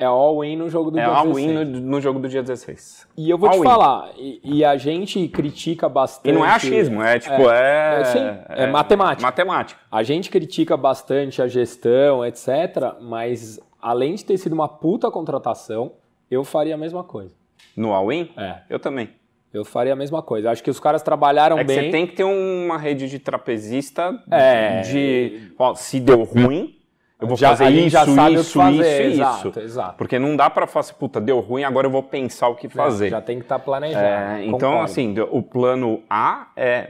É 0.00 0.06
all-in 0.06 0.56
no 0.56 0.70
jogo 0.70 0.90
do 0.90 0.98
é 0.98 1.04
dia 1.04 1.12
all-in 1.12 1.46
16. 1.48 1.68
no, 1.68 1.80
no 1.90 2.00
jogo 2.00 2.18
do 2.18 2.28
dia 2.28 2.40
16. 2.42 3.06
E 3.18 3.28
eu 3.28 3.36
vou 3.36 3.50
te 3.50 3.56
all-in. 3.56 3.68
falar, 3.68 4.10
e, 4.16 4.40
e 4.42 4.64
a 4.64 4.76
gente 4.78 5.28
critica 5.28 5.88
bastante... 5.90 6.30
E 6.30 6.32
não 6.32 6.44
é 6.44 6.48
achismo, 6.50 7.02
é 7.02 7.18
tipo, 7.18 7.50
é... 7.50 8.00
é, 8.00 8.04
sim, 8.04 8.18
é 8.48 8.66
matemática. 8.66 9.22
Matemática. 9.22 9.80
A 9.92 10.02
gente 10.02 10.30
critica 10.30 10.74
bastante 10.76 11.42
a 11.42 11.46
gestão, 11.46 12.24
etc., 12.24 12.94
mas 13.00 13.60
além 13.80 14.14
de 14.14 14.24
ter 14.24 14.38
sido 14.38 14.54
uma 14.54 14.66
puta 14.68 15.10
contratação, 15.10 15.92
eu 16.30 16.44
faria 16.44 16.74
a 16.74 16.78
mesma 16.78 17.04
coisa. 17.04 17.34
No 17.76 17.92
all-in, 17.92 18.30
É, 18.38 18.60
eu 18.70 18.78
também. 18.78 19.10
eu 19.52 19.64
faria 19.66 19.92
a 19.92 19.96
mesma 19.96 20.22
coisa. 20.22 20.50
Acho 20.50 20.62
que 20.62 20.70
os 20.70 20.80
caras 20.80 21.02
trabalharam 21.02 21.58
É 21.58 21.64
bem. 21.64 21.76
você 21.76 21.90
tem 21.90 22.06
que 22.06 22.14
ter 22.16 22.24
uma 22.24 22.78
rede 22.78 23.06
de 23.08 23.18
trapezista 23.18 24.18
É. 24.30 24.80
de... 24.80 25.52
Ó, 25.58 25.74
se 25.74 26.00
deu 26.00 26.22
ruim, 26.22 26.76
eu 27.20 27.26
vou 27.28 27.36
Já- 27.36 27.50
fazer 27.50 27.70
isso, 27.70 27.90
já 27.90 28.06
sabe 28.06 28.34
isso, 28.34 28.58
fazer, 28.58 29.06
isso, 29.08 29.20
exato, 29.20 29.48
isso. 29.48 29.60
exato. 29.60 29.96
Porque 29.98 30.18
não 30.18 30.36
dá 30.36 30.48
pra 30.48 30.66
falar 30.66 30.80
assim, 30.80 30.94
puta, 30.94 31.20
deu 31.20 31.40
ruim, 31.40 31.64
agora 31.64 31.86
eu 31.86 31.90
vou 31.90 32.02
pensar 32.02 32.48
o 32.48 32.54
que 32.54 32.68
fazer. 32.68 33.10
Já 33.10 33.20
tem 33.20 33.36
que 33.38 33.44
estar 33.44 33.58
planejado. 33.58 34.04
É, 34.04 34.44
então, 34.46 34.80
assim, 34.82 35.14
o 35.30 35.42
plano 35.42 36.02
A 36.08 36.48
é. 36.56 36.88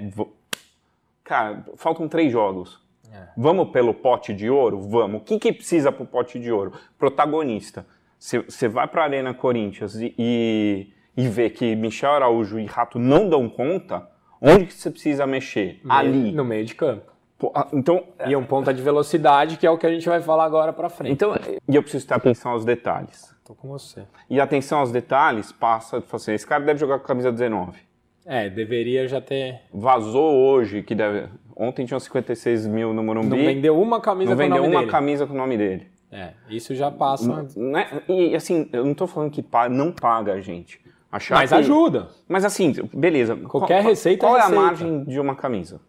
Cara, 1.25 1.65
faltam 1.77 2.09
três 2.09 2.33
jogos. 2.33 2.81
É. 3.13 3.29
Vamos 3.37 3.71
pelo 3.71 3.93
pote 3.93 4.33
de 4.33 4.49
ouro? 4.51 4.81
Vamos. 4.81 5.21
O 5.23 5.25
que, 5.25 5.39
que 5.39 5.53
precisa 5.53 5.91
para 5.93 6.03
o 6.03 6.07
pote 6.07 6.39
de 6.39 6.51
ouro? 6.51 6.73
Protagonista. 6.99 7.87
Você 8.19 8.69
vai 8.69 8.87
para 8.87 9.03
a 9.03 9.05
Arena 9.05 9.33
Corinthians 9.33 9.95
e, 9.97 10.15
e, 10.19 10.93
e 11.17 11.29
vê 11.29 11.49
que 11.49 11.75
Michel 11.75 12.11
Araújo 12.13 12.59
e 12.59 12.67
Rato 12.67 12.99
não 12.99 13.29
dão 13.29 13.49
conta, 13.49 14.07
onde 14.41 14.67
que 14.67 14.75
você 14.75 14.91
precisa 14.91 15.27
mexer? 15.27 15.81
Meio, 15.83 15.99
Ali. 15.99 16.33
No 16.33 16.45
meio 16.45 16.65
de 16.65 16.75
campo. 16.75 17.11
Ah, 17.55 17.69
então, 17.73 18.05
e 18.27 18.37
um 18.37 18.45
ponta 18.45 18.73
de 18.73 18.83
velocidade, 18.83 19.57
que 19.57 19.67
é 19.67 19.71
o 19.71 19.79
que 19.79 19.87
a 19.87 19.91
gente 19.91 20.09
vai 20.09 20.21
falar 20.21 20.45
agora 20.45 20.73
para 20.73 20.89
frente. 20.89 21.13
Então, 21.13 21.35
e 21.69 21.75
eu 21.75 21.83
preciso 21.83 22.07
ter 22.07 22.15
atenção 22.15 22.53
aos 22.53 22.65
detalhes. 22.65 23.35
Tô 23.45 23.55
com 23.55 23.69
você. 23.69 24.03
E 24.29 24.41
atenção 24.41 24.81
aos 24.81 24.93
detalhes 24.93 25.51
passa, 25.51 26.03
assim, 26.13 26.33
esse 26.33 26.47
cara 26.47 26.65
deve 26.65 26.79
jogar 26.79 26.99
com 26.99 27.05
a 27.05 27.09
camisa 27.09 27.33
19. 27.33 27.79
É, 28.27 28.49
deveria 28.49 29.09
já 29.09 29.21
ter. 29.21 29.61
Vazou 29.73 30.35
hoje 30.35 30.83
que 30.83 30.95
deve. 30.95 31.29
Ontem 31.57 31.85
tinham 31.85 31.99
56 31.99 32.67
mil 32.67 32.93
no 32.93 33.03
Morumbi. 33.03 33.29
Não 33.29 33.37
vendeu 33.37 33.81
uma 33.81 34.01
camisa 34.01 34.31
não 34.31 34.37
com 34.37 34.45
o 34.45 34.49
nome 34.49 34.55
dele. 34.55 34.63
Não 34.63 34.71
vendeu 34.71 34.81
uma 34.83 34.91
camisa 34.91 35.27
com 35.27 35.35
o 35.35 35.37
nome 35.37 35.57
dele. 35.57 35.87
É, 36.13 36.31
isso 36.49 36.75
já 36.75 36.91
passa. 36.91 37.27
Não, 37.27 37.71
né? 37.71 38.03
E 38.09 38.35
assim, 38.35 38.69
eu 38.73 38.85
não 38.85 38.95
tô 38.95 39.07
falando 39.07 39.31
que 39.31 39.45
não 39.71 39.93
paga 39.93 40.35
a 40.35 40.41
gente. 40.41 40.81
Achar 41.11 41.37
Mas 41.37 41.51
que... 41.51 41.57
ajuda. 41.57 42.09
Mas 42.29 42.45
assim, 42.45 42.73
beleza. 42.95 43.37
Qualquer 43.37 43.83
qual, 43.83 43.89
receita 43.91 44.27
Qual 44.27 44.37
é, 44.37 44.39
é 44.39 44.43
receita. 44.43 44.61
a 44.61 44.65
margem 44.65 45.05
de 45.05 45.19
uma 45.19 45.35
camisa? 45.35 45.81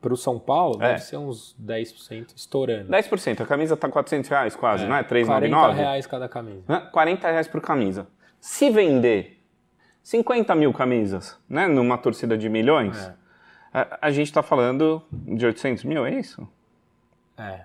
Para 0.00 0.12
o 0.12 0.16
São 0.16 0.38
Paulo, 0.38 0.76
é. 0.80 0.92
deve 0.92 1.00
ser 1.00 1.16
uns 1.16 1.56
10% 1.60 2.28
estourando. 2.36 2.88
10%. 2.90 3.40
A 3.40 3.46
camisa 3.46 3.76
tá 3.76 3.88
400 3.88 4.30
reais 4.30 4.54
quase, 4.54 4.84
é. 4.84 4.88
não 4.88 4.94
é? 4.94 5.02
3,99? 5.02 5.50
40 5.50 5.72
reais 5.72 6.06
cada 6.06 6.28
camisa. 6.28 6.62
Né? 6.68 6.88
40 6.92 7.30
reais 7.30 7.48
por 7.48 7.60
camisa. 7.60 8.06
Se 8.40 8.70
vender 8.70 9.38
50 10.08 10.54
mil 10.54 10.72
camisas, 10.72 11.38
né? 11.48 11.66
Numa 11.66 11.98
torcida 11.98 12.38
de 12.38 12.48
milhões, 12.48 12.96
é. 12.96 13.14
a, 13.74 13.98
a, 14.02 14.10
gente 14.10 14.32
tá 14.32 14.42
falando 14.42 15.02
de 15.12 15.44
800 15.44 15.84
mil, 15.84 16.06
é 16.06 16.14
isso? 16.14 16.48
É. 17.36 17.60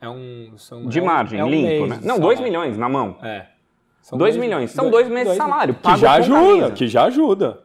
É 0.00 0.08
um... 0.08 0.52
São, 0.56 0.86
de 0.86 0.98
é 0.98 1.02
margem, 1.02 1.42
um, 1.42 1.48
limpo, 1.48 1.86
né? 1.86 1.98
Não, 2.02 2.20
2 2.20 2.40
milhões 2.40 2.76
na 2.76 2.88
mão. 2.88 3.16
É. 3.22 3.46
2 4.12 4.36
milhões. 4.36 4.72
São 4.72 4.90
2 4.90 5.08
meses 5.08 5.32
de 5.32 5.38
salário. 5.38 5.74
Que 5.74 5.96
já 5.96 6.12
ajuda, 6.12 6.70
que 6.72 6.86
já 6.86 7.04
ajuda. 7.04 7.64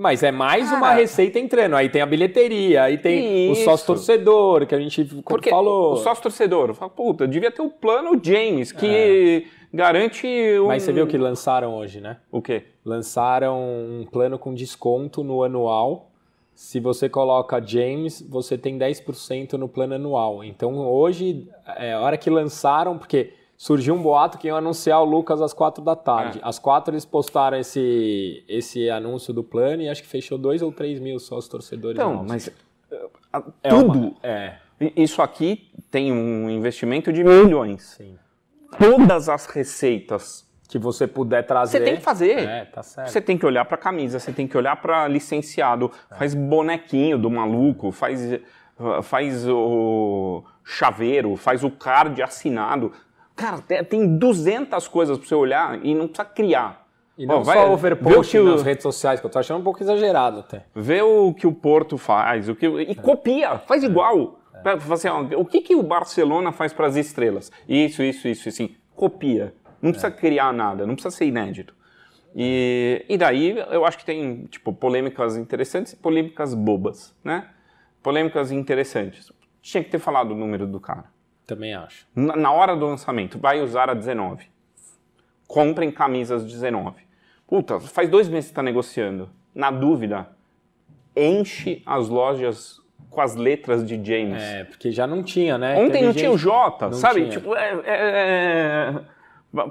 Mas 0.00 0.22
é 0.22 0.32
mais 0.32 0.72
uma 0.72 0.94
receita 0.94 1.38
entrando. 1.38 1.76
Aí 1.76 1.90
tem 1.90 2.00
a 2.00 2.06
bilheteria, 2.06 2.84
aí 2.84 2.96
tem 2.96 3.52
Isso. 3.52 3.60
o 3.60 3.64
sócio 3.66 3.86
torcedor, 3.88 4.64
que 4.64 4.74
a 4.74 4.80
gente 4.80 5.04
Porque 5.04 5.50
falou. 5.50 5.92
O 5.92 5.96
sócio 5.98 6.22
torcedor, 6.22 6.72
fala, 6.72 6.90
puta, 6.90 7.28
devia 7.28 7.50
ter 7.50 7.60
o 7.60 7.68
plano 7.68 8.18
James, 8.22 8.72
que 8.72 8.86
é. 8.86 9.42
garante. 9.70 10.26
Um... 10.58 10.68
Mas 10.68 10.84
você 10.84 10.92
viu 10.94 11.06
que 11.06 11.18
lançaram 11.18 11.74
hoje, 11.74 12.00
né? 12.00 12.16
O 12.32 12.40
quê? 12.40 12.64
Lançaram 12.82 13.60
um 13.60 14.06
plano 14.10 14.38
com 14.38 14.54
desconto 14.54 15.22
no 15.22 15.44
anual. 15.44 16.10
Se 16.54 16.80
você 16.80 17.06
coloca 17.06 17.60
James, 17.62 18.22
você 18.22 18.56
tem 18.56 18.78
10% 18.78 19.52
no 19.52 19.68
plano 19.68 19.96
anual. 19.96 20.42
Então 20.42 20.78
hoje, 20.78 21.46
é 21.76 21.92
a 21.92 22.00
hora 22.00 22.16
que 22.16 22.30
lançaram, 22.30 22.96
porque 22.96 23.34
surgiu 23.60 23.94
um 23.94 24.00
boato 24.00 24.38
que 24.38 24.48
iam 24.48 24.56
anunciar 24.56 25.02
o 25.02 25.04
Lucas 25.04 25.42
às 25.42 25.52
quatro 25.52 25.84
da 25.84 25.94
tarde. 25.94 26.38
É. 26.38 26.40
Às 26.42 26.58
quatro 26.58 26.94
eles 26.94 27.04
postaram 27.04 27.58
esse, 27.58 28.42
esse 28.48 28.88
anúncio 28.88 29.34
do 29.34 29.44
plano 29.44 29.82
e 29.82 29.88
acho 29.90 30.02
que 30.02 30.08
fechou 30.08 30.38
dois 30.38 30.62
ou 30.62 30.72
três 30.72 30.98
mil 30.98 31.18
só 31.18 31.36
os 31.36 31.46
torcedores. 31.46 31.98
Então, 31.98 32.14
novos. 32.14 32.26
mas 32.26 32.50
é 33.62 33.68
tudo. 33.68 33.98
Uma, 33.98 34.14
é. 34.22 34.56
Isso 34.96 35.20
aqui 35.20 35.70
tem 35.90 36.10
um 36.10 36.48
investimento 36.48 37.12
de 37.12 37.22
milhões. 37.22 37.96
Sim. 37.98 38.16
Todas 38.78 39.28
as 39.28 39.44
receitas 39.44 40.48
que 40.66 40.78
você 40.78 41.06
puder 41.06 41.42
trazer. 41.42 41.80
Você 41.80 41.84
tem 41.84 41.96
que 41.96 42.02
fazer. 42.02 42.38
É, 42.38 42.64
tá 42.64 42.82
certo. 42.82 43.10
Você 43.10 43.20
tem 43.20 43.36
que 43.36 43.44
olhar 43.44 43.66
para 43.66 43.76
camisa, 43.76 44.18
você 44.18 44.32
tem 44.32 44.48
que 44.48 44.56
olhar 44.56 44.76
para 44.80 45.06
licenciado, 45.06 45.92
é. 46.10 46.14
faz 46.14 46.32
bonequinho 46.32 47.18
do 47.18 47.28
maluco, 47.28 47.92
faz 47.92 48.40
faz 49.02 49.46
o 49.46 50.42
chaveiro, 50.64 51.36
faz 51.36 51.62
o 51.62 51.70
card 51.70 52.22
assinado. 52.22 52.90
Cara, 53.40 53.58
tem 53.84 54.18
200 54.18 54.86
coisas 54.86 55.16
para 55.16 55.26
você 55.26 55.34
olhar 55.34 55.82
e 55.82 55.94
não 55.94 56.06
precisa 56.06 56.26
criar. 56.26 56.86
E 57.16 57.24
não 57.24 57.36
Ó, 57.36 57.42
vai, 57.42 57.56
só 57.56 57.72
overpost 57.72 58.36
o... 58.36 58.44
nas 58.44 58.62
redes 58.62 58.82
sociais, 58.82 59.18
que 59.18 59.24
eu 59.24 59.30
tô 59.30 59.38
achando 59.38 59.60
um 59.60 59.64
pouco 59.64 59.82
exagerado 59.82 60.40
até. 60.40 60.66
Vê 60.74 61.00
o 61.00 61.32
que 61.32 61.46
o 61.46 61.52
Porto 61.52 61.96
faz, 61.96 62.50
o 62.50 62.54
que 62.54 62.66
e 62.66 62.90
é. 62.90 62.94
copia, 62.94 63.56
faz 63.60 63.82
igual. 63.82 64.38
É. 64.62 64.92
Assim, 64.92 65.08
ó, 65.08 65.22
o 65.38 65.46
que, 65.46 65.62
que 65.62 65.74
o 65.74 65.82
Barcelona 65.82 66.52
faz 66.52 66.74
para 66.74 66.86
as 66.86 66.96
estrelas? 66.96 67.50
Isso, 67.66 68.02
isso, 68.02 68.28
isso, 68.28 68.46
assim. 68.46 68.76
Copia. 68.94 69.54
Não 69.80 69.90
precisa 69.90 70.08
é. 70.08 70.16
criar 70.16 70.52
nada, 70.52 70.86
não 70.86 70.94
precisa 70.94 71.16
ser 71.16 71.24
inédito. 71.24 71.74
E, 72.36 73.06
e 73.08 73.16
daí 73.16 73.56
eu 73.70 73.86
acho 73.86 73.96
que 73.96 74.04
tem 74.04 74.44
tipo 74.50 74.70
polêmicas 74.70 75.38
interessantes 75.38 75.94
e 75.94 75.96
polêmicas 75.96 76.52
bobas, 76.52 77.16
né? 77.24 77.48
Polêmicas 78.02 78.52
interessantes. 78.52 79.32
Tinha 79.62 79.82
que 79.82 79.90
ter 79.90 79.98
falado 79.98 80.32
o 80.32 80.36
número 80.36 80.66
do 80.66 80.78
cara. 80.78 81.06
Também 81.50 81.74
acho. 81.74 82.06
Na, 82.14 82.36
na 82.36 82.52
hora 82.52 82.76
do 82.76 82.86
lançamento, 82.86 83.36
vai 83.36 83.60
usar 83.60 83.90
a 83.90 83.94
19. 83.94 84.46
Comprem 85.48 85.90
camisas 85.90 86.44
19. 86.44 87.02
Puta, 87.44 87.80
faz 87.80 88.08
dois 88.08 88.28
meses 88.28 88.46
que 88.46 88.52
está 88.52 88.62
negociando. 88.62 89.28
Na 89.52 89.68
dúvida, 89.68 90.28
enche 91.16 91.82
as 91.84 92.08
lojas 92.08 92.80
com 93.10 93.20
as 93.20 93.34
letras 93.34 93.84
de 93.84 93.96
James. 93.96 94.40
É, 94.40 94.62
porque 94.62 94.92
já 94.92 95.08
não 95.08 95.24
tinha, 95.24 95.58
né? 95.58 95.74
Ontem 95.74 95.90
Teve 95.90 96.04
não 96.04 96.12
gente... 96.12 96.20
tinha 96.20 96.30
o 96.30 96.38
J, 96.38 96.92
sabe? 96.92 97.22
Tinha. 97.22 97.30
Tipo, 97.32 97.56
é, 97.56 97.80
é, 97.84 98.94
é 98.94 98.94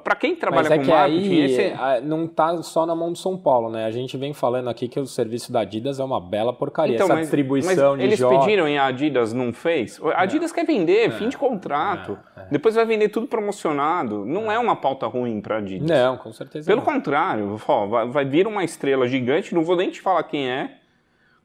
para 0.04 0.14
quem 0.16 0.36
trabalha 0.36 0.64
Mas 0.64 0.72
é 0.72 0.78
com 0.78 0.84
que 0.84 0.90
marketing, 0.90 1.42
aí, 1.42 1.52
esse... 1.52 2.06
não 2.06 2.28
tá 2.28 2.62
só 2.62 2.86
na 2.86 2.94
mão 2.94 3.14
do 3.14 3.18
São 3.18 3.38
Paulo, 3.38 3.70
né? 3.70 3.86
A 3.86 3.92
gente 3.92 4.18
vem 4.18 4.34
falando 4.34 4.70
aqui 4.70 4.90
que 4.90 5.00
o 5.00 5.06
serviço 5.06 5.54
da 5.54 5.62
Adidas 5.62 6.02
é 6.02 6.04
uma 6.04 6.20
bela 6.20 6.52
porcaria. 6.52 6.96
Então, 6.96 7.06
Essa 7.06 7.14
mas, 7.14 7.22
distribuição 7.24 7.92
mas 7.92 8.00
de 8.00 8.06
eles 8.06 8.20
jogos. 8.20 8.40
pediram 8.40 8.68
e 8.68 8.78
a 8.78 8.88
Adidas 8.88 9.32
não 9.32 9.54
fez. 9.54 9.98
A 10.14 10.24
Adidas 10.24 10.52
quer 10.52 10.66
vender, 10.66 11.08
é. 11.08 11.12
fim 11.12 11.30
de 11.30 11.38
contrato. 11.38 12.20
É. 12.36 12.42
É. 12.42 12.46
Depois 12.52 12.76
vai 12.76 12.86
vender 12.86 13.08
tudo 13.08 13.26
promocionado. 13.26 14.26
Não 14.26 14.52
é, 14.52 14.60
uma 14.60 14.76
pauta 14.76 15.08
ruim 15.08 15.40
para 15.40 15.60
Adidas. 15.60 15.90
Não, 15.90 16.18
com 16.18 16.34
certeza 16.34 16.68
Pelo 16.68 16.82
não. 16.82 16.86
contrário, 16.86 17.58
ó, 17.66 17.86
vai, 17.86 18.08
vai 18.10 18.26
vir 18.26 18.48
uma 18.48 18.66
estrela 18.66 19.08
gigante, 19.08 19.56
não 19.56 19.64
vou 19.64 19.78
nem 19.78 19.90
te 19.90 20.02
falar 20.02 20.24
quem 20.24 20.50
é. 20.50 20.76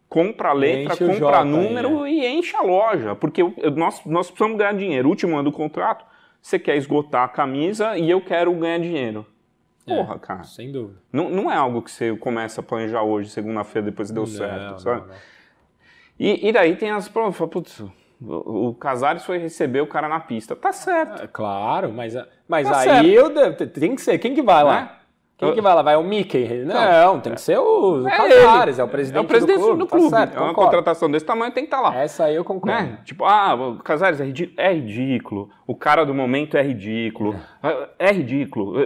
Compra 0.09 0.51
a 0.51 0.53
letra, 0.53 0.97
compra 0.97 1.45
número 1.45 2.03
aí, 2.03 2.21
e 2.21 2.27
enche 2.27 2.57
a 2.57 2.63
loja. 2.63 3.15
Porque 3.15 3.43
nós, 3.77 4.01
nós 4.05 4.27
precisamos 4.27 4.59
ganhar 4.59 4.75
dinheiro. 4.75 5.09
Último 5.09 5.35
ano 5.35 5.51
do 5.51 5.53
contrato 5.53 6.05
você 6.45 6.59
quer 6.59 6.77
esgotar 6.77 7.25
a 7.25 7.29
camisa 7.29 7.97
e 7.97 8.11
eu 8.11 8.21
quero 8.21 8.53
ganhar 8.53 8.79
dinheiro. 8.79 9.27
Porra, 9.87 10.17
é, 10.17 10.19
cara. 10.19 10.45
Sem 10.45 10.71
dúvida. 10.71 11.01
Não, 11.11 11.31
não 11.31 11.51
é 11.51 11.57
algo 11.57 11.81
que 11.81 11.91
você 11.91 12.15
começa 12.19 12.61
a 12.61 12.65
planejar 12.65 13.03
hoje, 13.03 13.31
segunda-feira, 13.31 13.87
depois 13.87 14.11
deu 14.11 14.25
não, 14.25 14.27
certo, 14.27 14.83
sabe? 14.83 15.01
Não, 15.01 15.07
não. 15.07 15.15
E, 16.21 16.49
e 16.49 16.53
daí 16.53 16.77
tem 16.77 16.91
as 16.91 17.09
provas. 17.09 17.49
Putz, 17.49 17.81
o, 18.21 18.69
o 18.69 18.75
Casares 18.75 19.25
foi 19.25 19.39
receber 19.39 19.81
o 19.81 19.87
cara 19.87 20.07
na 20.07 20.21
pista. 20.21 20.55
Tá 20.55 20.71
certo. 20.71 21.23
É, 21.23 21.27
claro, 21.27 21.91
mas, 21.91 22.15
mas 22.47 22.69
Tá 22.69 22.99
aí 23.01 23.15
eu, 23.15 23.33
tem 23.57 23.95
que 23.95 24.03
ser. 24.03 24.19
Quem 24.19 24.35
que 24.35 24.43
vai 24.43 24.63
lá? 24.63 25.01
Quem 25.37 25.53
que 25.53 25.61
vai 25.61 25.75
lá? 25.75 25.83
Vai 25.83 25.97
o 25.97 26.03
Mickey? 26.05 26.65
Não, 26.65 27.19
tem 27.19 27.35
que 27.35 27.41
ser 27.41 27.59
o 27.59 28.07
É 28.07 28.11
Casares, 28.17 28.77
ele. 28.79 28.81
é 28.83 28.85
o 28.85 28.89
presidente, 28.89 29.19
É 29.19 29.21
o 29.21 29.25
presidente 29.29 29.59
do 29.59 29.63
clube. 29.65 29.79
do 29.79 29.87
Tá 29.87 29.97
clube. 29.97 30.11
certo, 30.11 30.37
é 30.37 30.39
uma 30.39 30.49
concordo. 30.51 30.71
contratação 30.71 31.11
desse 31.11 31.27
tamanho 31.27 31.51
tem 31.53 31.65
que 31.65 31.75
estar 31.75 31.81
lá. 31.81 31.95
Essa 31.97 32.25
aí 32.27 32.37
eu 32.37 32.45
concordo. 32.45 32.81
Né? 32.83 32.99
Tipo, 33.05 33.25
ah, 33.25 33.55
o 33.55 33.77
Casares 33.83 34.21
é 34.21 34.25
ridículo. 34.25 34.55
É 34.61 34.73
ridículo. 34.73 35.51
O 35.67 35.75
cara 35.75 36.05
do 36.07 36.15
momento 36.15 36.57
é 36.57 36.63
ridículo. 36.63 37.35
É, 37.99 38.13
ridículo. 38.13 38.81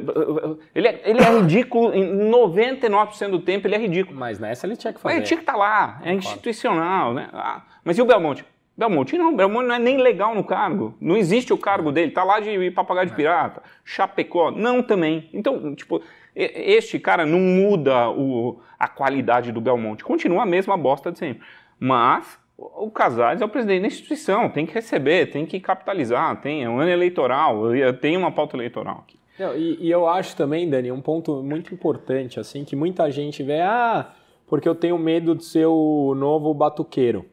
Ele 0.75 0.89
é, 0.89 1.03
ele 1.05 1.21
é 1.23 1.39
ridículo 1.39 1.93
em 1.95 2.31
99% 2.31 3.31
do 3.31 3.41
tempo, 3.41 3.67
ele 3.67 3.75
é 3.75 3.79
ridículo. 3.79 4.19
Mas 4.19 4.39
nessa 4.39 4.67
ele 4.67 4.77
tinha 4.77 4.93
que 4.93 4.99
Mas 4.99 5.03
fazer. 5.03 5.17
ele 5.17 5.27
tinha 5.27 5.37
que 5.39 5.43
estar 5.43 5.57
lá. 5.57 6.01
É 6.03 6.13
institucional, 6.15 7.13
né? 7.13 7.29
Ah, 7.33 7.63
mas 7.85 7.99
e 7.99 8.03
o 8.03 8.07
Belmonte? 8.07 8.45
Belmonte 8.77 9.19
não, 9.19 9.35
Belmonte 9.35 9.67
não 9.67 9.75
é 9.75 9.79
nem 9.81 9.97
legal 9.97 10.37
no 10.37 10.45
cargo. 10.45 10.95
Não 11.01 11.17
existe 11.17 11.53
o 11.53 11.59
cargo 11.59 11.91
dele, 11.91 12.13
tá 12.13 12.23
lá 12.23 12.39
de 12.39 12.71
papagaio 12.71 13.09
de 13.09 13.15
pirata. 13.15 13.61
Chapecó, 13.85 14.53
não 14.53 14.83
também. 14.85 15.29
Então, 15.35 15.75
tipo, 15.75 16.01
este 16.38 16.98
cara 16.98 17.27
não 17.27 17.40
muda 17.40 18.11
o, 18.11 18.61
a 18.79 18.87
qualidade 18.87 19.51
do 19.51 19.61
Belmonte. 19.61 20.05
Continua 20.05 20.44
a 20.44 20.46
mesma 20.46 20.77
bosta 20.77 21.11
de 21.11 21.18
sempre. 21.18 21.42
Mas 21.81 22.38
o 22.57 22.90
Casares 22.90 23.40
é 23.40 23.44
o 23.44 23.48
presidente 23.48 23.83
da 23.83 23.87
instituição, 23.88 24.48
tem 24.48 24.64
que 24.64 24.74
receber, 24.74 25.31
tem 25.31 25.44
que 25.44 25.59
capitalizar, 25.61 26.40
tem 26.40 26.64
é 26.64 26.68
um 26.68 26.79
ano 26.79 26.90
eleitoral, 26.90 27.62
tem 28.01 28.16
uma 28.16 28.31
pauta 28.31 28.57
eleitoral 28.57 29.05
aqui. 29.07 29.18
Não, 29.38 29.55
e, 29.57 29.79
e, 29.81 29.90
eu 29.90 30.09
acho 30.09 30.35
também, 30.35 30.68
Dani, 30.68 30.90
um 30.90 31.01
ponto 31.01 31.42
muito 31.44 31.72
importante, 31.72 32.40
assim, 32.40 32.64
que 32.64 32.74
muita 32.74 33.09
gente 33.11 33.42
vê, 33.44 33.61
ah, 33.61 34.11
porque 34.48 34.68
eu 34.68 34.74
tenho 34.74 34.98
medo 34.98 35.37
de 35.37 35.44
ser 35.44 35.66
o 35.66 36.12
novo 36.16 36.53
batuqueiro. 36.53 37.24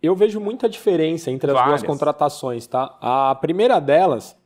Eu 0.00 0.14
vejo 0.14 0.40
muita 0.40 0.68
diferença 0.68 1.32
entre 1.32 1.50
as 1.50 1.56
Várias. 1.56 1.82
duas 1.82 1.82
contratações, 1.82 2.64
tá? 2.68 2.96
A 3.00 3.34
primeira 3.34 3.80
delas 3.80 4.38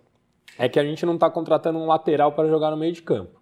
é 0.59 0.67
que 0.71 0.81
a 0.81 0.85
gente 0.85 1.05
não 1.05 1.15
está 1.15 1.29
contratando 1.29 1.79
um 1.79 1.87
lateral 1.87 2.33
para 2.33 2.49
jogar 2.49 2.71
no 2.71 2.79
meio 2.79 2.93
de 2.93 3.03
campo. 3.03 3.42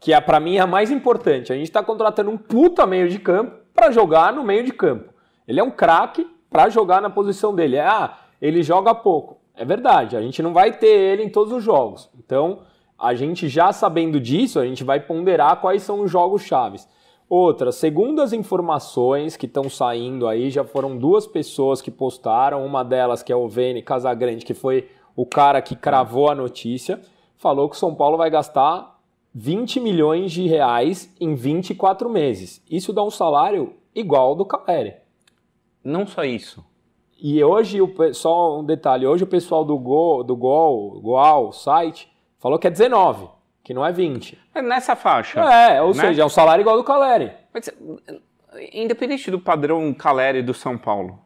Que 0.00 0.12
é, 0.12 0.20
para 0.20 0.38
mim, 0.38 0.56
é 0.56 0.60
a 0.60 0.66
mais 0.66 0.90
importante. 0.90 1.52
A 1.52 1.56
gente 1.56 1.66
está 1.66 1.82
contratando 1.82 2.30
um 2.30 2.36
puta 2.36 2.86
meio 2.86 3.08
de 3.08 3.18
campo 3.18 3.56
para 3.74 3.90
jogar 3.90 4.32
no 4.32 4.44
meio 4.44 4.64
de 4.64 4.72
campo. 4.72 5.12
Ele 5.46 5.60
é 5.60 5.64
um 5.64 5.70
craque 5.70 6.26
para 6.50 6.68
jogar 6.68 7.00
na 7.00 7.10
posição 7.10 7.54
dele. 7.54 7.78
Ah, 7.78 8.18
ele 8.40 8.62
joga 8.62 8.94
pouco. 8.94 9.38
É 9.54 9.64
verdade, 9.64 10.16
a 10.16 10.22
gente 10.22 10.40
não 10.40 10.52
vai 10.52 10.72
ter 10.72 10.86
ele 10.86 11.24
em 11.24 11.28
todos 11.28 11.52
os 11.52 11.64
jogos. 11.64 12.08
Então, 12.16 12.60
a 12.98 13.12
gente 13.14 13.48
já 13.48 13.72
sabendo 13.72 14.20
disso, 14.20 14.60
a 14.60 14.64
gente 14.64 14.84
vai 14.84 15.00
ponderar 15.00 15.60
quais 15.60 15.82
são 15.82 16.00
os 16.00 16.10
jogos 16.10 16.42
chaves. 16.42 16.88
Outra, 17.28 17.72
segundo 17.72 18.22
as 18.22 18.32
informações 18.32 19.36
que 19.36 19.46
estão 19.46 19.68
saindo 19.68 20.26
aí, 20.26 20.48
já 20.48 20.64
foram 20.64 20.96
duas 20.96 21.26
pessoas 21.26 21.82
que 21.82 21.90
postaram, 21.90 22.64
uma 22.64 22.82
delas 22.82 23.22
que 23.22 23.32
é 23.32 23.36
o 23.36 23.48
Vene 23.48 23.82
Casagrande, 23.82 24.46
que 24.46 24.54
foi 24.54 24.88
o 25.14 25.26
cara 25.26 25.60
que 25.60 25.76
cravou 25.76 26.30
a 26.30 26.34
notícia, 26.34 27.00
falou 27.36 27.68
que 27.68 27.76
o 27.76 27.78
São 27.78 27.94
Paulo 27.94 28.16
vai 28.16 28.30
gastar 28.30 28.97
20 29.40 29.78
milhões 29.78 30.32
de 30.32 30.48
reais 30.48 31.14
em 31.20 31.36
24 31.36 32.10
meses. 32.10 32.60
Isso 32.68 32.92
dá 32.92 33.04
um 33.04 33.10
salário 33.10 33.74
igual 33.94 34.30
ao 34.30 34.34
do 34.34 34.44
Caleri. 34.44 34.96
Não 35.84 36.06
só 36.06 36.24
isso. 36.24 36.64
E 37.20 37.42
hoje, 37.44 37.78
só 38.14 38.58
um 38.58 38.64
detalhe, 38.64 39.06
hoje 39.06 39.22
o 39.22 39.28
pessoal 39.28 39.64
do 39.64 39.78
Gol, 39.78 40.24
do 40.24 40.36
Gol, 40.36 41.00
Goal, 41.00 41.52
site, 41.52 42.10
falou 42.38 42.58
que 42.58 42.66
é 42.66 42.70
19 42.70 43.28
que 43.62 43.74
não 43.74 43.84
é 43.84 43.92
20. 43.92 44.38
É 44.54 44.62
nessa 44.62 44.96
faixa. 44.96 45.40
É, 45.40 45.82
ou 45.82 45.88
né? 45.88 46.06
seja, 46.06 46.22
é 46.22 46.24
um 46.24 46.30
salário 46.30 46.62
igual 46.62 46.74
ao 46.74 46.82
do 46.82 46.86
Caleri. 46.86 47.32
Mas, 47.52 47.68
independente 48.72 49.30
do 49.30 49.38
padrão 49.38 49.92
Caleri 49.92 50.42
do 50.42 50.54
São 50.54 50.78
Paulo, 50.78 51.18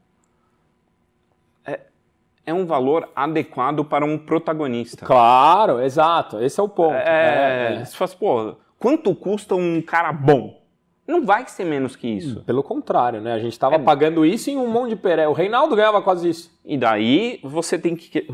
é 2.45 2.53
um 2.53 2.67
valor 2.67 3.09
adequado 3.15 3.85
para 3.85 4.05
um 4.05 4.19
protagonista. 4.19 5.07
Claro, 5.07 5.81
exato. 5.81 6.43
Esse 6.43 6.59
é 6.59 6.63
o 6.63 6.69
ponto. 6.69 6.95
É, 6.95 7.03
é, 7.05 7.75
é. 7.75 7.85
Você 7.85 7.97
fala, 7.97 8.11
pô, 8.19 8.55
quanto 8.79 9.15
custa 9.15 9.55
um 9.55 9.81
cara 9.81 10.13
bom? 10.13 10.61
Não 11.07 11.25
vai 11.25 11.47
ser 11.47 11.65
menos 11.65 11.97
que 11.97 12.07
isso. 12.07 12.43
Pelo 12.45 12.63
contrário, 12.63 13.21
né? 13.21 13.33
A 13.33 13.39
gente 13.39 13.53
estava 13.53 13.75
é. 13.75 13.79
pagando 13.79 14.25
isso 14.25 14.51
em 14.51 14.57
um 14.57 14.69
monte 14.69 14.91
de 14.91 14.97
peré. 14.97 15.27
O 15.29 15.33
Reinaldo 15.33 15.75
ganhava 15.75 16.01
quase 16.01 16.29
isso. 16.29 16.51
E 16.65 16.79
daí 16.79 17.41
você 17.43 17.79
tem 17.79 17.97
que 17.97 18.27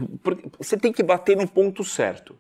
você 0.59 0.77
tem 0.77 0.93
que 0.93 1.03
bater 1.03 1.37
no 1.37 1.49
ponto 1.49 1.83
certo. 1.83 2.37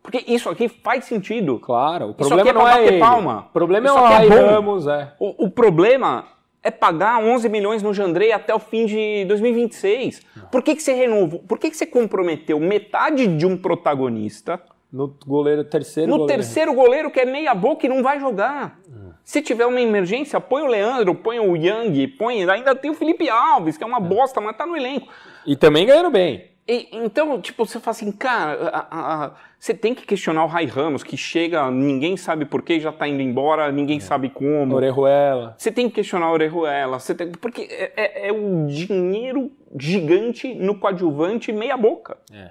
Porque 0.00 0.22
isso 0.28 0.48
aqui 0.50 0.68
faz 0.68 1.06
sentido. 1.06 1.58
Claro, 1.58 2.10
o 2.10 2.14
problema 2.14 2.50
é 2.50 2.52
não 2.52 2.68
é 2.68 2.86
ele. 2.86 3.00
palma. 3.00 3.46
O 3.48 3.52
problema 3.52 3.86
isso 3.86 3.98
é 3.98 4.00
o 4.00 4.06
é 4.06 4.52
Ramos, 4.52 4.86
é. 4.86 5.12
O, 5.18 5.46
o, 5.46 5.50
problema 5.50 6.26
é 6.64 6.70
pagar 6.70 7.22
11 7.22 7.46
milhões 7.50 7.82
no 7.82 7.92
Jandrei 7.92 8.32
até 8.32 8.54
o 8.54 8.58
fim 8.58 8.86
de 8.86 9.26
2026. 9.26 10.22
Por 10.50 10.62
que, 10.62 10.74
que 10.74 10.82
você 10.82 10.94
renovou? 10.94 11.40
Por 11.40 11.58
que, 11.58 11.70
que 11.70 11.76
você 11.76 11.84
comprometeu 11.84 12.58
metade 12.58 13.26
de 13.26 13.44
um 13.44 13.54
protagonista 13.54 14.60
no 14.90 15.14
goleiro 15.26 15.62
terceiro 15.64 16.10
no 16.10 16.18
goleiro. 16.18 16.42
terceiro 16.42 16.72
goleiro 16.72 17.10
que 17.10 17.20
é 17.20 17.26
meia 17.26 17.54
boca 17.54 17.84
e 17.84 17.88
não 17.88 18.02
vai 18.02 18.18
jogar? 18.18 18.80
Se 19.22 19.42
tiver 19.42 19.66
uma 19.66 19.80
emergência, 19.80 20.40
põe 20.40 20.62
o 20.62 20.66
Leandro, 20.66 21.14
põe 21.14 21.38
o 21.38 21.56
Yang, 21.56 22.08
põe. 22.08 22.48
Ainda 22.48 22.74
tem 22.74 22.90
o 22.90 22.94
Felipe 22.94 23.28
Alves, 23.28 23.76
que 23.76 23.84
é 23.84 23.86
uma 23.86 24.00
bosta, 24.00 24.40
mas 24.40 24.56
tá 24.56 24.66
no 24.66 24.76
elenco. 24.76 25.08
E 25.46 25.56
também 25.56 25.86
ganhando 25.86 26.10
bem. 26.10 26.50
E, 26.68 26.88
então, 26.92 27.40
tipo, 27.40 27.66
você 27.66 27.80
fala 27.80 27.92
assim, 27.92 28.12
cara, 28.12 28.68
a, 28.68 29.24
a, 29.24 29.32
você 29.64 29.72
tem 29.72 29.94
que 29.94 30.04
questionar 30.04 30.44
o 30.44 30.46
Rai 30.46 30.66
Ramos, 30.66 31.02
que 31.02 31.16
chega, 31.16 31.70
ninguém 31.70 32.18
sabe 32.18 32.44
por 32.44 32.60
que 32.60 32.78
já 32.78 32.92
tá 32.92 33.08
indo 33.08 33.22
embora, 33.22 33.72
ninguém 33.72 33.96
é. 33.96 34.00
sabe 34.00 34.28
como. 34.28 34.74
Orejuela. 34.74 35.54
Você 35.56 35.72
tem 35.72 35.88
que 35.88 35.94
questionar 35.94 36.26
a 36.26 36.32
Orejuela, 36.32 37.00
você 37.00 37.14
tem, 37.14 37.30
porque 37.30 37.62
é, 37.70 37.92
é, 37.96 38.28
é 38.28 38.32
um 38.34 38.66
dinheiro 38.66 39.50
gigante 39.74 40.52
no 40.52 40.74
coadjuvante 40.74 41.50
meia 41.50 41.78
boca. 41.78 42.18
É. 42.30 42.50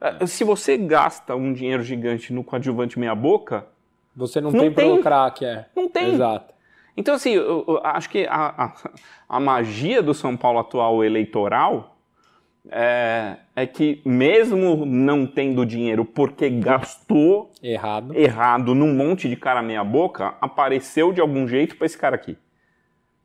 é. 0.00 0.26
Se 0.26 0.42
você 0.42 0.76
gasta 0.76 1.36
um 1.36 1.52
dinheiro 1.52 1.84
gigante 1.84 2.32
no 2.32 2.42
coadjuvante 2.42 2.98
meia 2.98 3.14
boca... 3.14 3.64
Você 4.16 4.40
não, 4.40 4.50
não 4.50 4.58
tem, 4.58 4.72
tem 4.72 5.00
craque, 5.00 5.44
é. 5.44 5.66
Não 5.76 5.88
tem. 5.88 6.14
Exato. 6.14 6.52
Então, 6.96 7.14
assim, 7.14 7.34
eu, 7.34 7.64
eu 7.68 7.80
acho 7.84 8.10
que 8.10 8.26
a, 8.26 8.64
a, 8.64 8.74
a 9.28 9.38
magia 9.38 10.02
do 10.02 10.12
São 10.12 10.36
Paulo 10.36 10.58
atual 10.58 11.04
eleitoral 11.04 11.97
é, 12.70 13.36
é 13.56 13.66
que 13.66 14.00
mesmo 14.04 14.84
não 14.84 15.26
tendo 15.26 15.64
dinheiro 15.64 16.04
porque 16.04 16.50
gastou 16.50 17.50
errado, 17.62 18.14
errado 18.14 18.74
num 18.74 18.94
monte 18.94 19.28
de 19.28 19.36
cara 19.36 19.62
meia 19.62 19.82
boca, 19.82 20.34
apareceu 20.40 21.12
de 21.12 21.20
algum 21.20 21.46
jeito 21.46 21.76
para 21.76 21.86
esse 21.86 21.96
cara 21.96 22.14
aqui. 22.14 22.36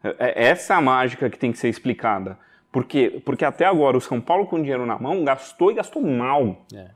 É, 0.03 0.15
é 0.19 0.47
essa 0.49 0.75
a 0.75 0.82
mágica 0.82 1.29
que 1.29 1.38
tem 1.38 1.51
que 1.51 1.58
ser 1.58 1.69
explicada. 1.69 2.38
Por 2.71 2.86
quê? 2.86 3.21
Porque 3.23 3.45
até 3.45 3.65
agora 3.65 3.97
o 3.97 4.01
São 4.01 4.19
Paulo 4.19 4.47
com 4.47 4.60
dinheiro 4.60 4.86
na 4.86 4.97
mão 4.97 5.23
gastou 5.23 5.71
e 5.71 5.75
gastou 5.75 6.01
mal. 6.01 6.65
É. 6.73 6.89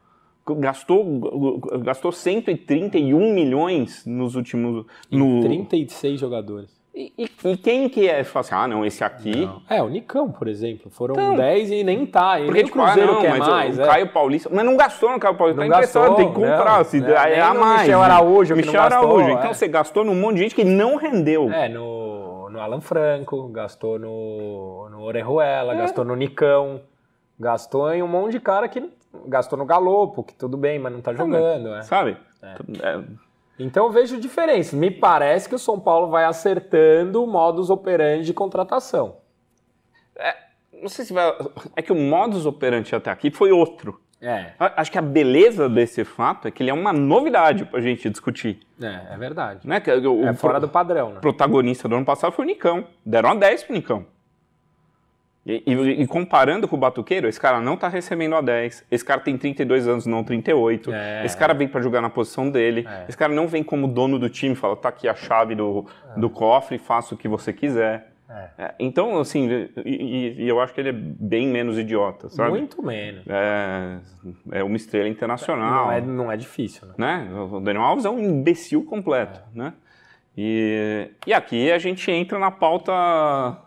Gastou, 0.59 1.59
gastou 1.83 2.11
131 2.11 3.33
milhões 3.33 4.05
nos 4.05 4.35
últimos. 4.35 4.85
No... 5.11 5.41
36 5.41 6.19
jogadores. 6.19 6.76
E, 6.97 7.13
e, 7.15 7.57
quem 7.57 7.87
que 7.87 8.09
é? 8.09 8.23
Fala 8.23 8.41
assim, 8.41 8.55
ah, 8.55 8.67
não, 8.67 8.83
esse 8.83 9.03
aqui. 9.03 9.45
Não. 9.45 9.61
É, 9.69 9.83
o 9.83 9.87
Nicão, 9.87 10.31
por 10.31 10.47
exemplo. 10.47 10.89
Foram 10.89 11.13
então, 11.13 11.35
10 11.35 11.69
e 11.69 11.83
nem 11.83 12.07
tá. 12.07 12.39
E 12.39 12.45
porque, 12.45 12.57
nem 12.57 12.65
tipo, 12.65 12.79
o 12.79 12.83
Cruzeiro 12.83 13.11
ah, 13.11 13.13
não, 13.13 13.21
quer 13.21 13.37
mais. 13.37 13.77
O, 13.77 13.81
é. 13.83 13.85
Caio 13.85 14.07
Paulista. 14.11 14.49
Mas 14.51 14.65
não 14.65 14.75
gastou 14.75 15.11
no 15.11 15.19
Caio 15.19 15.35
Paulista. 15.35 15.61
Não 15.61 15.69
tá 15.69 15.81
gastou, 15.81 16.15
tem 16.15 16.27
que 16.27 16.33
comprar. 16.33 16.77
Não, 16.79 16.83
se, 16.83 17.05
é, 17.05 17.33
é 17.35 17.39
a 17.39 17.53
mais. 17.53 17.81
Michel 17.81 18.01
Araújo, 18.01 18.55
Michel 18.55 18.73
não 18.73 18.81
gastou, 18.81 18.99
Araújo. 18.99 19.29
Então 19.29 19.51
é. 19.51 19.53
você 19.53 19.67
gastou 19.67 20.03
num 20.03 20.15
monte 20.15 20.37
de 20.37 20.41
gente 20.41 20.55
que 20.55 20.63
não 20.63 20.95
rendeu. 20.95 21.51
É, 21.53 21.69
no, 21.69 22.49
no 22.49 22.59
Alan 22.59 22.81
Franco, 22.81 23.47
gastou 23.49 23.99
no, 23.99 24.89
no 24.89 25.03
Orejuela, 25.03 25.75
é. 25.75 25.77
gastou 25.77 26.03
no 26.03 26.15
Nicão, 26.15 26.81
gastou 27.39 27.93
em 27.93 28.01
um 28.01 28.07
monte 28.07 28.31
de 28.31 28.39
cara 28.39 28.67
que. 28.67 28.89
Gastou 29.27 29.57
no 29.57 29.65
Galopo, 29.65 30.23
que 30.23 30.33
tudo 30.33 30.57
bem, 30.57 30.79
mas 30.79 30.91
não 30.91 31.01
tá 31.01 31.13
jogando. 31.13 31.75
É. 31.75 31.81
Sabe? 31.83 32.17
É. 32.41 32.99
Então 33.59 33.85
eu 33.85 33.91
vejo 33.91 34.19
diferença. 34.19 34.75
Me 34.75 34.91
parece 34.91 35.49
que 35.49 35.55
o 35.55 35.59
São 35.59 35.79
Paulo 35.79 36.09
vai 36.09 36.25
acertando 36.25 37.23
o 37.23 37.27
modus 37.27 37.69
operandi 37.69 38.25
de 38.25 38.33
contratação. 38.33 39.17
É, 40.15 40.35
não 40.81 40.89
sei 40.89 41.05
se 41.05 41.13
vai. 41.13 41.33
É 41.75 41.81
que 41.81 41.91
o 41.91 41.95
modus 41.95 42.45
operandi 42.45 42.95
até 42.95 43.09
aqui 43.09 43.31
foi 43.31 43.51
outro. 43.51 43.99
É. 44.19 44.53
Acho 44.59 44.91
que 44.91 44.97
a 44.97 45.01
beleza 45.01 45.69
desse 45.69 46.03
fato 46.03 46.47
é 46.47 46.51
que 46.51 46.63
ele 46.63 46.71
é 46.71 46.73
uma 46.73 46.91
novidade 46.91 47.65
para 47.65 47.79
a 47.79 47.81
gente 47.81 48.09
discutir. 48.09 48.59
É, 48.81 49.13
é 49.13 49.17
verdade. 49.17 49.67
Né? 49.67 49.81
O, 50.07 50.25
é 50.25 50.33
fora 50.33 50.59
do 50.59 50.67
padrão. 50.67 51.11
Né? 51.11 51.17
O 51.17 51.21
protagonista 51.21 51.87
do 51.87 51.95
ano 51.95 52.05
passado 52.05 52.31
foi 52.31 52.45
o 52.45 52.47
Nicão. 52.47 52.87
Deram 53.05 53.29
a 53.29 53.35
10 53.35 53.63
pro 53.63 53.73
Nicão. 53.73 54.05
E, 55.47 55.63
e, 55.65 56.01
e, 56.01 56.07
comparando 56.07 56.67
com 56.67 56.75
o 56.75 56.79
Batuqueiro, 56.79 57.25
esse 57.25 57.39
cara 57.39 57.61
não 57.61 57.77
tá 57.77 57.87
recebendo 57.87 58.35
a 58.35 58.41
10. 58.41 58.83
Esse 58.91 59.05
cara 59.05 59.21
tem 59.21 59.37
32 59.37 59.87
anos, 59.87 60.05
não 60.05 60.21
38. 60.21 60.91
É, 60.91 61.25
esse 61.25 61.37
cara 61.37 61.53
vem 61.53 61.69
para 61.69 61.81
jogar 61.81 62.01
na 62.01 62.09
posição 62.09 62.49
dele. 62.49 62.85
É. 62.85 63.05
Esse 63.07 63.17
cara 63.17 63.33
não 63.33 63.47
vem 63.47 63.63
como 63.63 63.87
dono 63.87 64.19
do 64.19 64.29
time, 64.29 64.55
fala, 64.55 64.75
tá 64.75 64.89
aqui 64.89 65.07
a 65.07 65.15
chave 65.15 65.55
do, 65.55 65.85
é. 66.15 66.19
do 66.19 66.29
cofre, 66.29 66.77
faça 66.77 67.15
o 67.15 67.17
que 67.17 67.29
você 67.29 67.53
quiser. 67.53 68.11
É. 68.29 68.49
É, 68.57 68.75
então, 68.77 69.17
assim, 69.19 69.69
e, 69.85 70.35
e, 70.37 70.49
eu 70.49 70.59
acho 70.59 70.73
que 70.73 70.81
ele 70.81 70.89
é 70.89 70.93
bem 70.93 71.47
menos 71.47 71.77
idiota, 71.77 72.27
sabe? 72.27 72.49
Muito 72.49 72.83
menos. 72.83 73.23
É, 73.25 73.99
é 74.51 74.63
uma 74.65 74.75
estrela 74.75 75.07
internacional. 75.07 75.85
Não 75.85 75.91
é, 75.93 76.01
não 76.01 76.31
é 76.31 76.35
difícil, 76.35 76.87
né? 76.97 77.25
né? 77.29 77.39
O 77.39 77.61
Daniel 77.61 77.85
Alves 77.85 78.03
é 78.03 78.09
um 78.09 78.19
imbecil 78.19 78.83
completo, 78.83 79.41
né? 79.55 79.71
E, 80.37 81.09
e 81.25 81.33
aqui 81.33 81.71
a 81.71 81.79
gente 81.79 82.11
entra 82.11 82.37
na 82.37 82.51
pauta 82.51 82.91
é, 82.93 83.66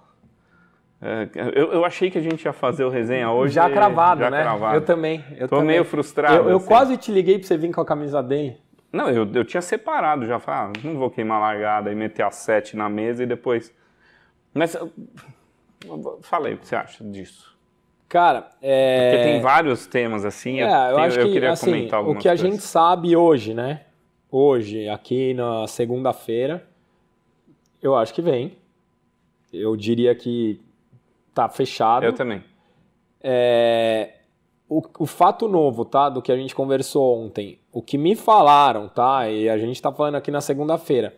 eu, 1.57 1.73
eu, 1.73 1.85
achei 1.85 2.11
que 2.11 2.19
a 2.19 2.21
gente 2.21 2.45
ia 2.45 2.53
fazer 2.53 2.85
o 2.85 2.91
resenha 2.91 3.31
hoje. 3.31 3.55
Já 3.55 3.71
cravado, 3.71 4.21
já 4.21 4.31
né? 4.31 4.43
Cravado. 4.43 4.77
Eu 4.77 4.81
também. 4.83 5.25
Eu 5.39 5.49
Tô 5.49 5.57
também. 5.57 5.69
meio 5.69 5.85
frustrado. 5.85 6.35
Eu, 6.35 6.51
eu 6.51 6.57
assim. 6.59 6.67
quase 6.67 6.97
te 6.99 7.11
liguei 7.11 7.39
pra 7.39 7.47
você 7.47 7.57
vir 7.57 7.73
com 7.73 7.81
a 7.81 7.87
camisa 7.87 8.23
dele. 8.23 8.59
Não, 8.93 9.09
eu, 9.09 9.27
eu 9.33 9.45
tinha 9.45 9.63
separado 9.63 10.27
já. 10.27 10.39
Falei, 10.39 10.61
ah, 10.61 10.73
não 10.85 10.99
vou 10.99 11.11
queimar 11.11 11.39
a 11.39 11.41
largada 11.41 11.91
e 11.91 11.95
meter 11.95 12.23
a 12.23 12.31
sete 12.31 12.77
na 12.77 12.89
mesa 12.89 13.23
e 13.23 13.27
depois. 13.27 13.73
Mas. 14.53 14.77
Falei, 16.21 16.55
o 16.55 16.59
que 16.59 16.69
você 16.69 16.77
acha 16.77 17.03
disso? 17.03 17.57
Cara, 18.07 18.51
é. 18.61 19.13
Porque 19.13 19.25
tem 19.25 19.41
vários 19.41 19.87
temas 19.87 20.27
assim. 20.27 20.61
É, 20.61 20.65
eu, 20.65 20.69
eu 20.69 20.99
acho 20.99 21.19
que, 21.19 21.33
queria 21.33 21.53
assim, 21.53 21.67
comentar 21.71 21.99
algumas 22.01 22.19
O 22.19 22.21
que 22.21 22.29
a 22.29 22.33
coisas. 22.33 22.51
gente 22.51 22.63
sabe 22.63 23.17
hoje, 23.17 23.55
né? 23.55 23.83
Hoje, 24.31 24.87
aqui 24.89 25.33
na 25.33 25.67
segunda-feira, 25.67 26.63
eu 27.83 27.97
acho 27.97 28.13
que 28.13 28.21
vem. 28.21 28.59
Eu 29.53 29.75
diria 29.77 30.15
que 30.15 30.61
tá 31.35 31.49
fechado. 31.49 32.05
Eu 32.05 32.13
também. 32.13 32.43
É, 33.23 34.15
o, 34.69 34.83
o, 35.01 35.07
fato 35.07 35.49
novo, 35.49 35.85
tá, 35.85 36.09
do 36.09 36.23
que 36.23 36.31
a 36.31 36.37
gente 36.37 36.55
conversou 36.55 37.25
ontem, 37.25 37.59
o 37.73 37.83
que 37.83 37.99
me 37.99 38.15
falaram, 38.15 38.89
tá, 38.89 39.29
e 39.29 39.49
a 39.49 39.59
gente 39.59 39.81
tá 39.81 39.93
falando 39.93 40.15
aqui 40.15 40.31
na 40.31 40.41
segunda-feira, 40.41 41.15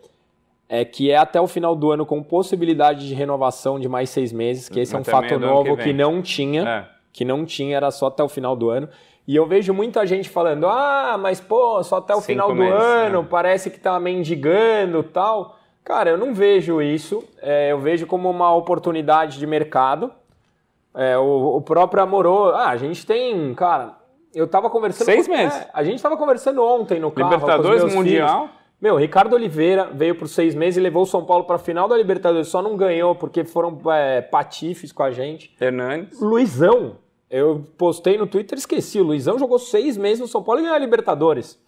é 0.69 0.85
que 0.85 1.11
é 1.11 1.17
até 1.17 1.41
o 1.41 1.47
final 1.47 1.77
do 1.77 1.93
ano 1.93 2.07
com 2.07 2.23
possibilidade 2.23 3.07
de 3.07 3.15
renovação 3.15 3.79
de 3.79 3.89
mais 3.89 4.11
seis 4.11 4.33
meses, 4.33 4.69
que 4.69 4.81
esse 4.81 4.97
é 4.97 4.99
um 4.99 5.05
fato 5.05 5.39
novo 5.39 5.77
que, 5.77 5.85
que, 5.85 5.93
não 5.93 6.23
tinha, 6.23 6.63
é. 6.67 6.89
que 7.13 7.25
não 7.25 7.45
tinha, 7.45 7.77
era 7.77 7.91
só 7.91 8.07
até 8.07 8.23
o 8.23 8.29
final 8.29 8.57
do 8.57 8.71
ano. 8.71 8.89
E 9.29 9.37
eu 9.37 9.47
vejo 9.47 9.73
muita 9.73 10.05
gente 10.07 10.29
falando, 10.29 10.67
ah, 10.67 11.17
mas 11.21 11.41
pô, 11.41 11.83
só 11.83 11.99
até 11.99 12.15
o 12.15 12.21
Cinco 12.21 12.27
final 12.27 12.49
do 12.49 12.55
meses, 12.55 12.75
ano, 12.75 13.23
né? 13.23 13.29
parece 13.31 13.71
que 13.71 13.79
tá 13.79 14.01
mendigando 14.01 15.03
tal. 15.03 15.59
Cara, 15.85 16.11
eu 16.11 16.19
não 16.19 16.35
vejo 16.35 16.81
isso. 16.81 17.25
É, 17.41 17.73
eu 17.73 17.79
vejo 17.79 18.07
como 18.07 18.31
uma 18.31 18.55
oportunidade 18.55 19.39
de 19.39 19.47
mercado. 19.47 20.13
É, 20.95 21.17
o, 21.19 21.57
o, 21.57 21.61
próprio 21.61 22.03
Amorô. 22.03 22.51
Ah, 22.51 22.69
a 22.69 22.77
gente 22.77 23.05
tem, 23.05 23.55
cara. 23.55 23.97
Eu 24.35 24.47
tava 24.47 24.71
conversando. 24.71 25.07
Seis 25.07 25.27
com, 25.27 25.35
meses. 25.35 25.59
É, 25.59 25.71
a 25.73 25.83
gente 25.83 26.03
tava 26.03 26.17
conversando 26.17 26.63
ontem 26.63 27.01
no 27.01 27.11
carro. 27.11 27.31
Libertadores 27.31 27.95
Mundial. 27.95 28.41
Filhos. 28.49 28.63
Meu, 28.81 28.97
Ricardo 28.97 29.35
Oliveira 29.35 29.91
veio 29.93 30.17
por 30.17 30.29
seis 30.29 30.57
meses 30.57 30.77
e 30.77 30.81
levou 30.81 31.05
o 31.05 31.07
São 31.07 31.25
Paulo 31.25 31.45
para 31.45 31.55
a 31.57 31.59
final 31.59 31.89
da 31.89 31.97
Libertadores. 31.97 32.49
Só 32.49 32.61
não 32.61 32.77
ganhou 32.77 33.15
porque 33.15 33.45
foram 33.45 33.79
é, 33.93 34.21
patifes 34.21 34.91
com 34.91 35.03
a 35.03 35.11
gente. 35.11 35.55
Hernandes. 35.61 36.21
Luizão. 36.21 36.97
Eu 37.31 37.65
postei 37.79 38.19
no 38.19 38.27
Twitter 38.27 38.59
esqueci. 38.59 39.01
O 39.01 39.05
Luizão 39.05 39.39
jogou 39.39 39.59
seis 39.59 39.97
meses 39.97 40.21
no 40.21 40.29
São 40.29 40.43
Paulo 40.43 40.61
e 40.61 40.65
ganhou 40.65 40.77
a 40.77 40.81
Libertadores. 40.81 41.59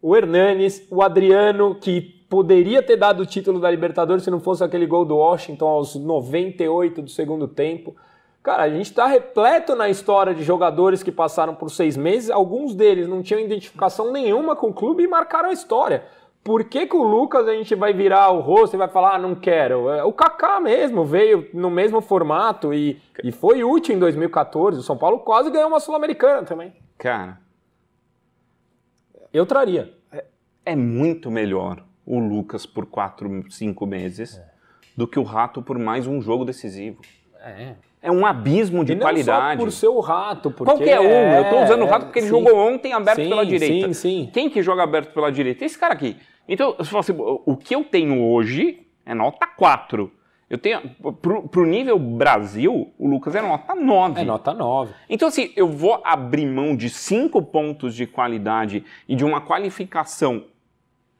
O 0.00 0.16
Hernanes, 0.16 0.84
o 0.90 1.02
Adriano, 1.02 1.76
que 1.76 2.21
poderia 2.32 2.82
ter 2.82 2.96
dado 2.96 3.20
o 3.20 3.26
título 3.26 3.60
da 3.60 3.70
Libertadores 3.70 4.24
se 4.24 4.30
não 4.30 4.40
fosse 4.40 4.64
aquele 4.64 4.86
gol 4.86 5.04
do 5.04 5.18
Washington 5.18 5.68
aos 5.68 5.94
98 5.96 7.02
do 7.02 7.10
segundo 7.10 7.46
tempo. 7.46 7.94
Cara, 8.42 8.62
a 8.62 8.70
gente 8.70 8.86
está 8.86 9.06
repleto 9.06 9.76
na 9.76 9.90
história 9.90 10.34
de 10.34 10.42
jogadores 10.42 11.02
que 11.02 11.12
passaram 11.12 11.54
por 11.54 11.70
seis 11.70 11.94
meses, 11.94 12.30
alguns 12.30 12.74
deles 12.74 13.06
não 13.06 13.22
tinham 13.22 13.38
identificação 13.38 14.10
nenhuma 14.10 14.56
com 14.56 14.68
o 14.68 14.72
clube 14.72 15.02
e 15.02 15.06
marcaram 15.06 15.50
a 15.50 15.52
história. 15.52 16.04
Por 16.42 16.64
que, 16.64 16.86
que 16.86 16.96
o 16.96 17.02
Lucas 17.02 17.46
a 17.46 17.52
gente 17.52 17.74
vai 17.74 17.92
virar 17.92 18.30
o 18.30 18.40
rosto 18.40 18.76
e 18.76 18.78
vai 18.78 18.88
falar, 18.88 19.16
ah, 19.16 19.18
não 19.18 19.34
quero? 19.34 19.90
É, 19.90 20.02
o 20.02 20.10
Kaká 20.10 20.58
mesmo 20.58 21.04
veio 21.04 21.50
no 21.52 21.68
mesmo 21.68 22.00
formato 22.00 22.72
e, 22.72 22.98
e 23.22 23.30
foi 23.30 23.62
útil 23.62 23.94
em 23.94 23.98
2014. 23.98 24.78
O 24.78 24.82
São 24.82 24.96
Paulo 24.96 25.18
quase 25.18 25.50
ganhou 25.50 25.68
uma 25.68 25.80
Sul-Americana 25.80 26.44
também. 26.44 26.72
Cara, 26.96 27.38
eu 29.30 29.44
traria. 29.44 29.92
É, 30.10 30.24
é 30.64 30.74
muito 30.74 31.30
melhor 31.30 31.91
o 32.06 32.18
Lucas 32.18 32.66
por 32.66 32.86
quatro, 32.86 33.44
cinco 33.50 33.86
meses 33.86 34.38
é. 34.38 34.44
do 34.96 35.06
que 35.06 35.18
o 35.18 35.22
Rato 35.22 35.62
por 35.62 35.78
mais 35.78 36.06
um 36.06 36.20
jogo 36.20 36.44
decisivo. 36.44 37.00
É. 37.40 37.74
É 38.02 38.10
um 38.10 38.26
abismo 38.26 38.84
de 38.84 38.92
e 38.92 38.94
não 38.96 39.02
qualidade. 39.02 39.58
Só 39.60 39.64
por 39.64 39.72
ser 39.72 39.86
o 39.86 40.00
rato, 40.00 40.50
porque 40.50 40.72
Qualquer 40.72 40.98
um. 40.98 41.04
É, 41.04 41.38
eu 41.38 41.42
estou 41.44 41.62
usando 41.62 41.82
o 41.82 41.86
rato 41.86 42.06
porque 42.06 42.18
ele 42.18 42.26
sim. 42.26 42.30
jogou 42.30 42.56
ontem 42.56 42.92
aberto 42.92 43.22
sim, 43.22 43.28
pela 43.28 43.46
direita. 43.46 43.86
Sim, 43.88 43.92
sim. 43.94 44.30
Quem 44.32 44.50
que 44.50 44.60
joga 44.60 44.82
aberto 44.82 45.14
pela 45.14 45.30
direita? 45.30 45.64
Esse 45.64 45.78
cara 45.78 45.94
aqui. 45.94 46.16
Então, 46.48 46.74
assim, 46.78 47.14
o 47.16 47.56
que 47.56 47.76
eu 47.76 47.84
tenho 47.84 48.20
hoje 48.24 48.84
é 49.06 49.14
nota 49.14 49.46
4. 49.46 50.10
Eu 50.50 50.58
tenho. 50.58 50.80
Pro, 51.20 51.48
pro 51.48 51.64
nível 51.64 51.96
Brasil, 51.96 52.92
o 52.98 53.08
Lucas 53.08 53.36
é 53.36 53.40
nota 53.40 53.72
9. 53.74 54.20
É 54.20 54.24
nota 54.24 54.52
9. 54.52 54.92
Então, 55.08 55.28
assim, 55.28 55.52
eu 55.54 55.68
vou 55.68 56.00
abrir 56.04 56.46
mão 56.46 56.76
de 56.76 56.90
5 56.90 57.40
pontos 57.42 57.94
de 57.94 58.04
qualidade 58.04 58.84
e 59.08 59.14
de 59.14 59.24
uma 59.24 59.40
qualificação. 59.40 60.44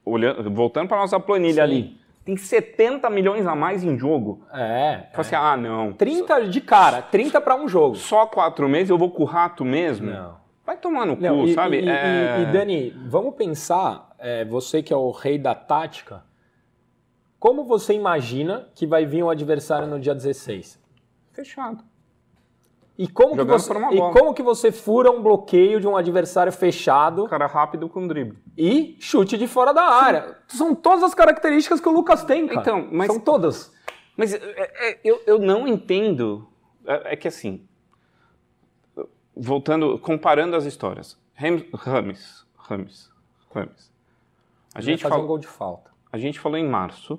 Olhando, 0.04 0.50
voltando 0.50 0.88
para 0.88 0.98
nossa 0.98 1.18
planilha 1.20 1.54
Sim. 1.54 1.60
ali 1.60 2.02
tem 2.24 2.36
70 2.36 3.08
milhões 3.10 3.46
a 3.46 3.54
mais 3.54 3.82
em 3.82 3.98
jogo. 3.98 4.44
É. 4.52 5.06
Fala 5.12 5.20
assim, 5.20 5.34
ah, 5.34 5.56
não. 5.56 5.92
30 5.92 6.48
de 6.48 6.60
cara, 6.60 7.02
30 7.02 7.40
para 7.40 7.56
um 7.56 7.68
jogo. 7.68 7.96
Só 7.96 8.26
quatro 8.26 8.68
meses 8.68 8.90
eu 8.90 8.98
vou 8.98 9.10
com 9.10 9.22
o 9.22 9.26
rato 9.26 9.64
mesmo? 9.64 10.10
Não. 10.10 10.40
Vai 10.64 10.76
tomar 10.76 11.04
no 11.04 11.16
não, 11.16 11.40
cu, 11.40 11.48
e, 11.48 11.54
sabe? 11.54 11.80
E, 11.80 11.88
é... 11.88 12.38
e, 12.38 12.42
e, 12.42 12.46
Dani, 12.52 12.90
vamos 13.06 13.34
pensar, 13.34 14.14
é, 14.18 14.44
você 14.44 14.82
que 14.82 14.92
é 14.92 14.96
o 14.96 15.10
rei 15.10 15.36
da 15.36 15.54
tática, 15.54 16.22
como 17.40 17.64
você 17.64 17.94
imagina 17.94 18.68
que 18.74 18.86
vai 18.86 19.04
vir 19.04 19.24
um 19.24 19.30
adversário 19.30 19.88
no 19.88 19.98
dia 19.98 20.14
16? 20.14 20.80
Fechado. 21.32 21.82
E 22.98 23.08
como, 23.08 23.34
que 23.34 23.42
você, 23.42 23.72
e 23.72 23.98
como 23.98 24.34
que 24.34 24.42
você 24.42 24.70
fura 24.70 25.10
um 25.10 25.22
bloqueio 25.22 25.80
de 25.80 25.88
um 25.88 25.96
adversário 25.96 26.52
fechado? 26.52 27.26
Cara 27.26 27.46
rápido 27.46 27.88
com 27.88 28.06
drible. 28.06 28.38
E 28.56 28.96
chute 29.00 29.38
de 29.38 29.46
fora 29.46 29.72
da 29.72 29.82
área. 29.82 30.36
Sim. 30.46 30.58
São 30.58 30.74
todas 30.74 31.02
as 31.02 31.14
características 31.14 31.80
que 31.80 31.88
o 31.88 31.92
Lucas 31.92 32.22
tem, 32.22 32.46
cara. 32.46 32.60
Então, 32.60 32.88
mas, 32.92 33.06
São 33.06 33.18
todas. 33.18 33.72
Mas 34.16 34.34
é, 34.34 34.40
é, 34.90 35.00
eu, 35.02 35.22
eu 35.26 35.38
não 35.38 35.66
entendo. 35.66 36.46
É, 36.86 37.14
é, 37.14 37.16
que 37.16 37.26
assim. 37.26 37.66
Voltando, 39.34 39.98
comparando 39.98 40.54
as 40.54 40.66
histórias. 40.66 41.18
Rames. 41.34 42.44
Rames. 42.56 43.10
Rames. 43.54 43.90
A 44.74 44.82
gente 44.82 45.02
falou 45.02 45.24
um 45.24 45.26
gol 45.26 45.38
de 45.38 45.46
falta. 45.46 45.90
A 46.12 46.18
gente 46.18 46.38
falou 46.38 46.58
em 46.58 46.68
março. 46.68 47.18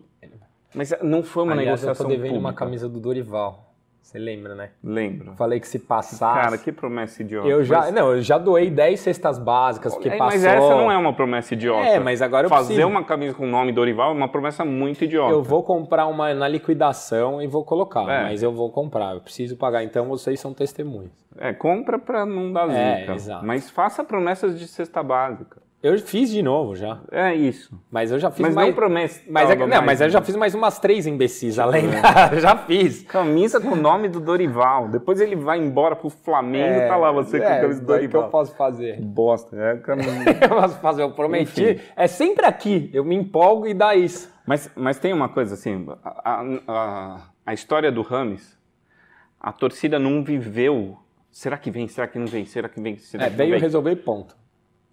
Mas 0.73 0.93
não 1.01 1.23
foi 1.23 1.43
uma 1.43 1.53
Aliás, 1.53 1.81
negociação. 1.81 2.05
Eu 2.05 2.09
tô 2.09 2.15
devendo 2.15 2.35
pública. 2.35 2.39
uma 2.39 2.53
camisa 2.53 2.87
do 2.87 2.99
Dorival. 2.99 3.72
Você 4.03 4.19
lembra, 4.19 4.53
né? 4.53 4.69
Lembro. 4.83 5.33
Falei 5.37 5.61
que 5.61 5.67
se 5.67 5.79
passasse. 5.79 6.19
Cara, 6.19 6.57
que 6.57 6.73
promessa 6.73 7.21
idiota. 7.21 7.47
Eu 7.47 7.63
já, 7.63 7.79
mas... 7.79 7.93
não, 7.93 8.11
eu 8.11 8.21
já 8.21 8.37
doei 8.37 8.69
10 8.69 8.99
cestas 8.99 9.39
básicas, 9.39 9.93
porque 9.93 10.09
é, 10.09 10.17
passou. 10.17 10.33
Mas 10.33 10.43
essa 10.43 10.75
não 10.75 10.91
é 10.91 10.97
uma 10.97 11.13
promessa 11.13 11.53
idiota. 11.53 11.87
É, 11.87 11.99
mas 11.99 12.21
agora 12.21 12.45
eu 12.45 12.49
Fazer 12.49 12.73
preciso... 12.73 12.87
uma 12.87 13.03
camisa 13.05 13.33
com 13.33 13.45
o 13.45 13.49
nome 13.49 13.71
Dorival 13.71 14.11
é 14.11 14.13
uma 14.13 14.27
promessa 14.27 14.65
muito 14.65 15.05
idiota. 15.05 15.31
Eu 15.31 15.41
vou 15.41 15.63
comprar 15.63 16.05
uma 16.07 16.33
na 16.33 16.49
liquidação 16.49 17.41
e 17.41 17.47
vou 17.47 17.63
colocar, 17.63 18.01
é. 18.01 18.23
mas 18.23 18.43
eu 18.43 18.51
vou 18.51 18.69
comprar. 18.69 19.15
Eu 19.15 19.21
preciso 19.21 19.55
pagar, 19.55 19.83
então 19.85 20.05
vocês 20.05 20.37
são 20.37 20.53
testemunhas. 20.53 21.11
É, 21.39 21.53
compra 21.53 21.97
pra 21.97 22.25
não 22.25 22.51
dar 22.51 22.69
é, 22.69 22.99
zica. 22.99 23.13
Exato. 23.13 23.45
Mas 23.45 23.69
faça 23.69 24.03
promessas 24.03 24.59
de 24.59 24.67
cesta 24.67 25.01
básica. 25.01 25.62
Eu 25.83 25.99
fiz 25.99 26.29
de 26.29 26.41
novo 26.41 26.77
já. 26.77 27.01
É 27.11 27.35
isso. 27.35 27.77
Mas 27.91 28.09
eu 28.09 28.17
já 28.17 28.31
fiz 28.31 28.39
mas 28.39 28.55
mais. 28.55 28.69
Não 28.69 28.73
promessa. 28.73 29.21
Mas, 29.27 29.49
é, 29.49 29.55
não, 29.57 29.67
mais, 29.67 29.85
mas 29.85 29.99
eu 29.99 30.09
já 30.09 30.21
fiz 30.21 30.33
mais 30.33 30.55
umas 30.55 30.79
três 30.79 31.05
imbecis 31.05 31.59
além. 31.59 31.89
Da... 31.89 32.33
já 32.39 32.55
fiz. 32.55 33.03
Camisa 33.03 33.59
com 33.59 33.71
o 33.71 33.75
nome 33.75 34.07
do 34.07 34.21
Dorival. 34.21 34.87
Depois 34.87 35.19
ele 35.19 35.35
vai 35.35 35.59
embora 35.59 35.93
pro 35.93 36.09
Flamengo 36.09 36.75
e 36.75 36.79
é, 36.83 36.87
tá 36.87 36.95
lá 36.95 37.11
você 37.11 37.37
com 37.37 37.45
a 37.45 37.59
camisa 37.59 37.81
do 37.81 37.85
Dorival. 37.85 38.21
O 38.21 38.23
que 38.23 38.27
eu 38.27 38.31
posso 38.31 38.55
fazer? 38.55 39.01
Bosta. 39.01 39.57
É 39.57 39.75
camisa. 39.75 40.09
eu 40.41 40.49
posso 40.49 40.79
fazer, 40.79 41.01
eu 41.01 41.11
prometi. 41.11 41.71
Enfim. 41.71 41.81
É 41.97 42.07
sempre 42.07 42.45
aqui. 42.45 42.89
Eu 42.93 43.03
me 43.03 43.15
empolgo 43.15 43.67
e 43.67 43.73
dá 43.73 43.93
isso. 43.93 44.33
Mas, 44.47 44.71
mas 44.77 44.97
tem 44.99 45.11
uma 45.11 45.27
coisa 45.27 45.55
assim: 45.55 45.85
a, 46.01 46.45
a, 46.65 47.21
a 47.45 47.53
história 47.53 47.91
do 47.91 48.01
Rames, 48.01 48.57
a 49.37 49.51
torcida 49.51 49.99
não 49.99 50.23
viveu. 50.23 50.97
Será 51.29 51.57
que 51.57 51.69
vem? 51.69 51.89
Será 51.89 52.07
que 52.07 52.17
não 52.17 52.27
vem? 52.27 52.45
Será 52.45 52.69
que 52.69 52.79
vem? 52.79 52.95
Será 52.95 53.25
é, 53.25 53.29
que 53.29 53.35
veio 53.35 53.51
vem? 53.51 53.59
resolver 53.59 53.97
ponto. 53.97 54.42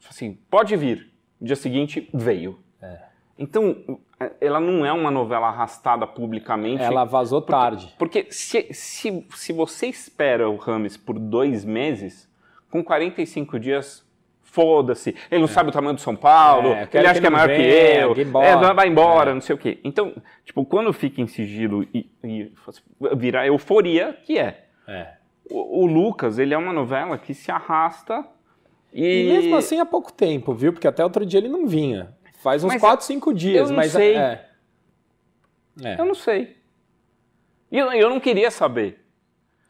Assim, 0.08 0.38
pode 0.50 0.76
vir. 0.76 1.10
No 1.40 1.46
dia 1.46 1.56
seguinte, 1.56 2.08
veio. 2.12 2.58
É. 2.80 2.98
Então, 3.38 4.00
ela 4.40 4.60
não 4.60 4.84
é 4.84 4.92
uma 4.92 5.10
novela 5.10 5.48
arrastada 5.48 6.06
publicamente. 6.06 6.82
Ela 6.82 7.04
vazou 7.04 7.40
porque, 7.40 7.52
tarde. 7.52 7.94
Porque 7.98 8.26
se, 8.30 8.68
se, 8.72 9.26
se 9.34 9.52
você 9.52 9.86
espera 9.86 10.48
o 10.48 10.56
Rames 10.56 10.96
por 10.96 11.18
dois 11.18 11.64
meses, 11.64 12.28
com 12.70 12.84
45 12.84 13.58
dias, 13.58 14.06
foda-se. 14.42 15.16
Ele 15.30 15.40
não 15.40 15.48
é. 15.48 15.52
sabe 15.52 15.70
o 15.70 15.72
tamanho 15.72 15.94
do 15.94 16.00
São 16.00 16.14
Paulo, 16.14 16.68
é, 16.68 16.88
ele 16.92 17.06
acha 17.06 17.14
que, 17.14 17.20
que 17.20 17.26
é 17.26 17.30
maior 17.30 17.48
vem, 17.48 17.56
que 17.56 17.62
eu, 17.62 18.42
é, 18.42 18.74
vai 18.74 18.88
embora, 18.88 19.30
é. 19.30 19.34
não 19.34 19.40
sei 19.40 19.54
o 19.54 19.58
quê. 19.58 19.78
Então, 19.82 20.14
tipo, 20.44 20.64
quando 20.66 20.92
fica 20.92 21.22
em 21.22 21.26
sigilo 21.26 21.86
e, 21.94 22.10
e 22.22 22.52
virar 23.16 23.46
euforia, 23.46 24.18
que 24.24 24.38
é. 24.38 24.66
é. 24.86 25.14
O, 25.50 25.84
o 25.84 25.86
Lucas, 25.86 26.38
ele 26.38 26.52
é 26.52 26.58
uma 26.58 26.72
novela 26.72 27.16
que 27.16 27.32
se 27.32 27.50
arrasta 27.50 28.24
e... 28.92 29.04
e... 29.04 29.32
mesmo 29.32 29.56
assim 29.56 29.80
há 29.80 29.86
pouco 29.86 30.12
tempo, 30.12 30.54
viu? 30.54 30.72
Porque 30.72 30.86
até 30.86 31.02
outro 31.04 31.24
dia 31.24 31.38
ele 31.38 31.48
não 31.48 31.66
vinha. 31.66 32.14
Faz 32.42 32.64
uns 32.64 32.76
4, 32.76 33.04
5 33.04 33.34
dias. 33.34 33.62
Eu 33.62 33.68
não 33.68 33.76
mas 33.76 33.92
sei. 33.92 34.16
É... 34.16 34.46
É. 35.82 36.00
Eu 36.00 36.04
não 36.04 36.14
sei. 36.14 36.56
E 37.70 37.78
eu, 37.78 37.92
eu, 37.92 38.10
não 38.10 38.20
queria 38.20 38.50
saber. 38.50 39.04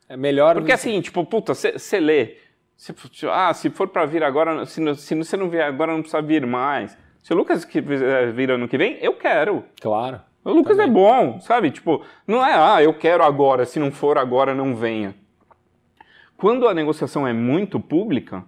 É 0.09 0.17
melhor. 0.17 0.57
Porque 0.57 0.73
assim, 0.73 1.01
tipo, 1.01 1.25
puta, 1.25 1.55
você 1.55 2.01
lê. 2.01 2.37
Cê, 2.77 2.95
ah, 3.31 3.53
se 3.53 3.69
for 3.69 3.89
para 3.89 4.07
vir 4.07 4.25
agora, 4.25 4.65
se, 4.65 4.95
se 4.97 5.15
você 5.15 5.37
não 5.37 5.51
vier 5.51 5.65
agora, 5.65 5.93
não 5.93 6.01
precisa 6.01 6.23
vir 6.23 6.47
mais. 6.47 6.97
Se 7.23 7.33
o 7.33 7.37
Lucas 7.37 7.67
vir 8.35 8.51
ano 8.51 8.67
que 8.67 8.79
vem, 8.79 8.97
eu 9.03 9.13
quero. 9.15 9.63
Claro. 9.81 10.21
O 10.43 10.51
Lucas 10.51 10.79
também. 10.79 10.91
é 10.91 10.95
bom, 10.95 11.41
sabe? 11.41 11.71
Tipo, 11.71 12.03
não 12.27 12.45
é, 12.45 12.55
ah, 12.55 12.83
eu 12.83 12.95
quero 12.95 13.23
agora, 13.23 13.67
se 13.67 13.79
não 13.79 13.93
for 13.93 14.17
agora, 14.17 14.55
não 14.55 14.75
venha. 14.75 15.15
Quando 16.39 16.67
a 16.67 16.73
negociação 16.73 17.29
é 17.29 17.35
muito 17.35 17.79
pública, 17.79 18.43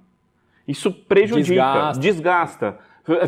isso 0.66 0.92
prejudica, 0.92 1.92
desgasta. 1.98 2.00
desgasta. 2.00 2.78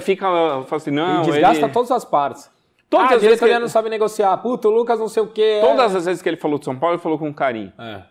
Fica 0.01 0.27
assim, 0.71 0.91
não. 0.91 1.23
E 1.23 1.27
desgasta 1.27 1.65
ele... 1.65 1.73
todas 1.73 1.91
as 1.91 2.05
partes. 2.05 2.51
Todas 2.89 3.11
ah, 3.11 3.15
as 3.17 3.23
vezes 3.23 3.39
que 3.41 3.45
ele 3.45 3.59
não 3.59 3.69
sabe 3.69 3.91
negociar. 3.91 4.37
Puta, 4.39 4.69
o 4.69 4.71
Lucas 4.71 5.01
não 5.01 5.09
sei 5.09 5.23
o 5.23 5.27
quê. 5.27 5.59
Todas 5.61 5.95
é... 5.95 5.99
as 5.99 6.05
vezes 6.05 6.23
que 6.23 6.29
ele 6.29 6.37
falou 6.37 6.59
de 6.59 6.65
São 6.65 6.77
Paulo, 6.77 6.95
ele 6.95 7.03
falou 7.03 7.19
com 7.19 7.33
carinho. 7.35 7.73
É. 7.79 8.03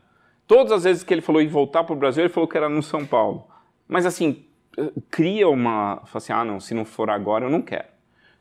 Todas 0.46 0.74
as 0.74 0.84
vezes 0.84 1.04
que 1.04 1.14
ele 1.14 1.22
falou 1.22 1.42
em 1.42 1.48
voltar 1.48 1.84
para 1.84 1.94
o 1.94 1.96
Brasil, 1.96 2.24
ele 2.24 2.34
falou 2.34 2.48
que 2.48 2.58
era 2.58 2.68
no 2.68 2.84
São 2.84 3.06
Paulo. 3.06 3.48
Mas 3.88 4.06
assim, 4.06 4.44
cria 5.10 5.48
uma. 5.48 6.02
Fala 6.06 6.18
assim, 6.18 6.34
ah, 6.34 6.44
não, 6.44 6.60
se 6.60 6.74
não 6.74 6.84
for 6.84 7.10
agora, 7.10 7.46
eu 7.46 7.50
não 7.50 7.62
quero. 7.62 7.88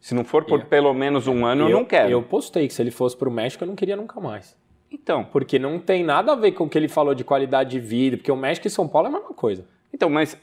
Se 0.00 0.14
não 0.14 0.24
for 0.24 0.42
por 0.42 0.54
yeah. 0.54 0.68
pelo 0.68 0.92
menos 0.92 1.28
um 1.28 1.46
ano, 1.46 1.64
eu, 1.64 1.68
eu, 1.68 1.76
não 1.78 1.84
quero. 1.84 2.10
Eu 2.10 2.22
postei 2.22 2.66
que 2.66 2.74
se 2.74 2.82
ele 2.82 2.90
fosse 2.90 3.16
para 3.16 3.28
o 3.28 3.32
México, 3.32 3.62
eu 3.62 3.68
não 3.68 3.76
queria 3.76 3.94
nunca 3.94 4.20
mais. 4.20 4.56
Então. 4.90 5.24
Porque 5.24 5.60
não 5.60 5.78
tem 5.78 6.02
nada 6.02 6.32
a 6.32 6.34
ver 6.34 6.52
com 6.52 6.64
o 6.64 6.68
que 6.68 6.76
ele 6.76 6.88
falou 6.88 7.14
de 7.14 7.22
qualidade 7.22 7.70
de 7.70 7.78
vida, 7.78 8.16
porque 8.16 8.32
o 8.32 8.36
México 8.36 8.66
e 8.66 8.70
São 8.70 8.88
Paulo 8.88 9.06
é 9.06 9.10
a 9.10 9.12
mesma 9.12 9.32
coisa. 9.32 9.64
Então, 9.92 10.08
mas 10.08 10.36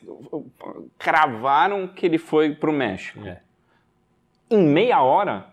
cravaram 0.97 1.87
que 1.87 2.05
ele 2.05 2.17
foi 2.17 2.53
para 2.53 2.69
o 2.69 2.73
México. 2.73 3.25
É. 3.25 3.39
Em 4.49 4.61
meia 4.63 5.01
hora, 5.01 5.47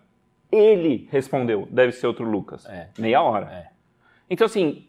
ele 0.51 1.09
respondeu, 1.11 1.67
deve 1.71 1.93
ser 1.93 2.07
outro 2.07 2.25
Lucas. 2.25 2.67
É. 2.67 2.89
Meia 2.99 3.23
hora. 3.23 3.47
É. 3.47 3.67
Então, 4.29 4.45
assim, 4.45 4.87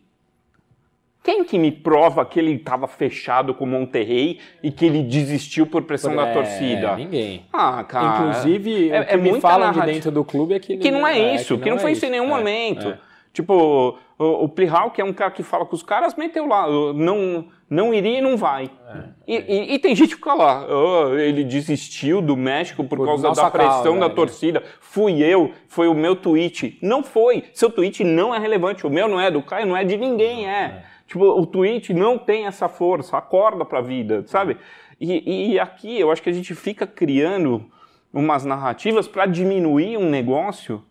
quem 1.23 1.43
que 1.43 1.59
me 1.59 1.71
prova 1.71 2.25
que 2.25 2.39
ele 2.39 2.53
estava 2.53 2.87
fechado 2.87 3.53
com 3.53 3.65
o 3.65 3.67
Monterrey 3.67 4.39
e 4.63 4.71
que 4.71 4.85
ele 4.85 5.03
desistiu 5.03 5.67
por 5.67 5.83
pressão 5.83 6.13
por, 6.13 6.25
da 6.25 6.33
torcida? 6.33 6.95
Ninguém. 6.95 7.45
Ah, 7.51 7.83
cara. 7.83 8.29
Inclusive, 8.29 8.89
é, 8.89 9.01
o 9.01 9.05
que 9.05 9.13
é 9.13 9.17
me 9.17 9.41
falam 9.41 9.71
de 9.71 9.81
dentro 9.81 10.11
do 10.11 10.23
clube 10.23 10.53
é 10.53 10.59
que... 10.59 10.77
Que 10.77 10.89
não 10.91 11.05
é, 11.05 11.35
isso, 11.35 11.57
que, 11.57 11.65
que, 11.65 11.69
não, 11.69 11.79
foi 11.79 11.91
isso 11.91 12.05
em 12.05 12.11
nenhum 12.11 12.27
momento. 12.27 12.97
Tipo, 13.33 13.99
o, 14.17 14.45
o 14.45 14.49
Plihal, 14.49 14.91
que 14.91 15.01
é 15.01 15.03
um 15.03 15.13
cara 15.13 15.31
que 15.31 15.43
fala 15.43 15.65
com 15.65 15.75
os 15.75 15.83
caras, 15.83 16.15
meteu 16.15 16.47
lá, 16.47 16.65
não, 16.93 17.49
não 17.70 17.93
iria 17.93 18.20
e 18.20 18.22
não 18.22 18.38
vai. 18.38 18.70
É, 18.88 19.03
e, 19.28 19.36
e, 19.36 19.74
e, 19.74 19.80
tem 19.80 19.95
gente 19.95 20.09
que 20.09 20.15
fica 20.15 20.34
lá, 20.34 20.65
oh, 20.68 21.13
ele 21.15 21.43
desistiu 21.43 22.22
do 22.22 22.38
México 22.38 22.84
por, 22.84 22.97
por 22.97 23.05
causa 23.05 23.32
da 23.34 23.51
pressão 23.51 23.99
da 23.99 24.07
né? 24.07 24.15
torcida. 24.15 24.63
Fui 24.80 25.22
eu, 25.22 25.51
foi 25.68 25.88
o 25.88 25.93
meu 25.93 26.15
tweet. 26.15 26.78
Não 26.82 27.03
foi. 27.03 27.43
Seu 27.53 27.70
tweet 27.70 28.03
não 28.03 28.34
é 28.34 28.39
relevante. 28.39 28.88
O 28.88 28.89
meu 28.89 29.07
não 29.07 29.20
é, 29.20 29.30
do 29.30 29.41
Caio 29.41 29.65
não 29.65 29.76
é, 29.76 29.84
de 29.84 29.97
ninguém 29.97 30.47
é. 30.47 30.51
é. 30.51 30.84
Tipo, 31.05 31.26
o 31.26 31.45
tweet 31.45 31.93
não 31.93 32.18
tem 32.18 32.45
essa 32.47 32.68
força, 32.68 33.18
acorda 33.18 33.63
pra 33.63 33.82
vida, 33.82 34.24
sabe? 34.28 34.57
E, 34.99 35.51
e 35.53 35.59
aqui 35.59 35.99
eu 35.99 36.11
acho 36.11 36.22
que 36.22 36.30
a 36.30 36.34
gente 36.34 36.53
fica 36.55 36.86
criando 36.88 37.65
umas 38.13 38.43
narrativas 38.43 39.07
para 39.07 39.26
diminuir 39.26 39.97
um 39.97 40.09
negócio 40.09 40.84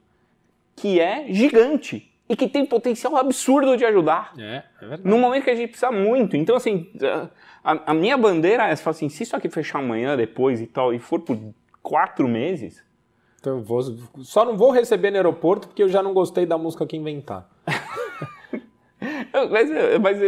que 0.74 1.00
é 1.00 1.26
gigante 1.28 2.15
e 2.28 2.36
que 2.36 2.48
tem 2.48 2.66
potencial 2.66 3.16
absurdo 3.16 3.76
de 3.76 3.84
ajudar. 3.84 4.32
É, 4.38 4.62
é 4.80 4.80
verdade. 4.80 5.02
No 5.04 5.18
momento 5.18 5.44
que 5.44 5.50
a 5.50 5.54
gente 5.54 5.70
precisa 5.70 5.92
muito. 5.92 6.36
Então, 6.36 6.56
assim, 6.56 6.90
a, 7.62 7.90
a 7.90 7.94
minha 7.94 8.16
bandeira 8.16 8.68
é 8.68 8.72
assim: 8.72 9.08
se 9.08 9.22
isso 9.22 9.36
aqui 9.36 9.48
fechar 9.48 9.78
amanhã, 9.78 10.16
depois 10.16 10.60
e 10.60 10.66
tal, 10.66 10.92
e 10.92 10.98
for 10.98 11.20
por 11.20 11.38
quatro 11.82 12.26
meses. 12.28 12.84
Então 13.40 13.58
eu 13.58 13.62
vou, 13.62 13.80
só 14.22 14.44
não 14.44 14.56
vou 14.56 14.72
receber 14.72 15.10
no 15.10 15.18
aeroporto 15.18 15.68
porque 15.68 15.82
eu 15.82 15.88
já 15.88 16.02
não 16.02 16.12
gostei 16.12 16.44
da 16.44 16.58
música 16.58 16.84
que 16.84 16.96
inventar. 16.96 17.48
mas, 19.50 19.70
mas 20.00 20.18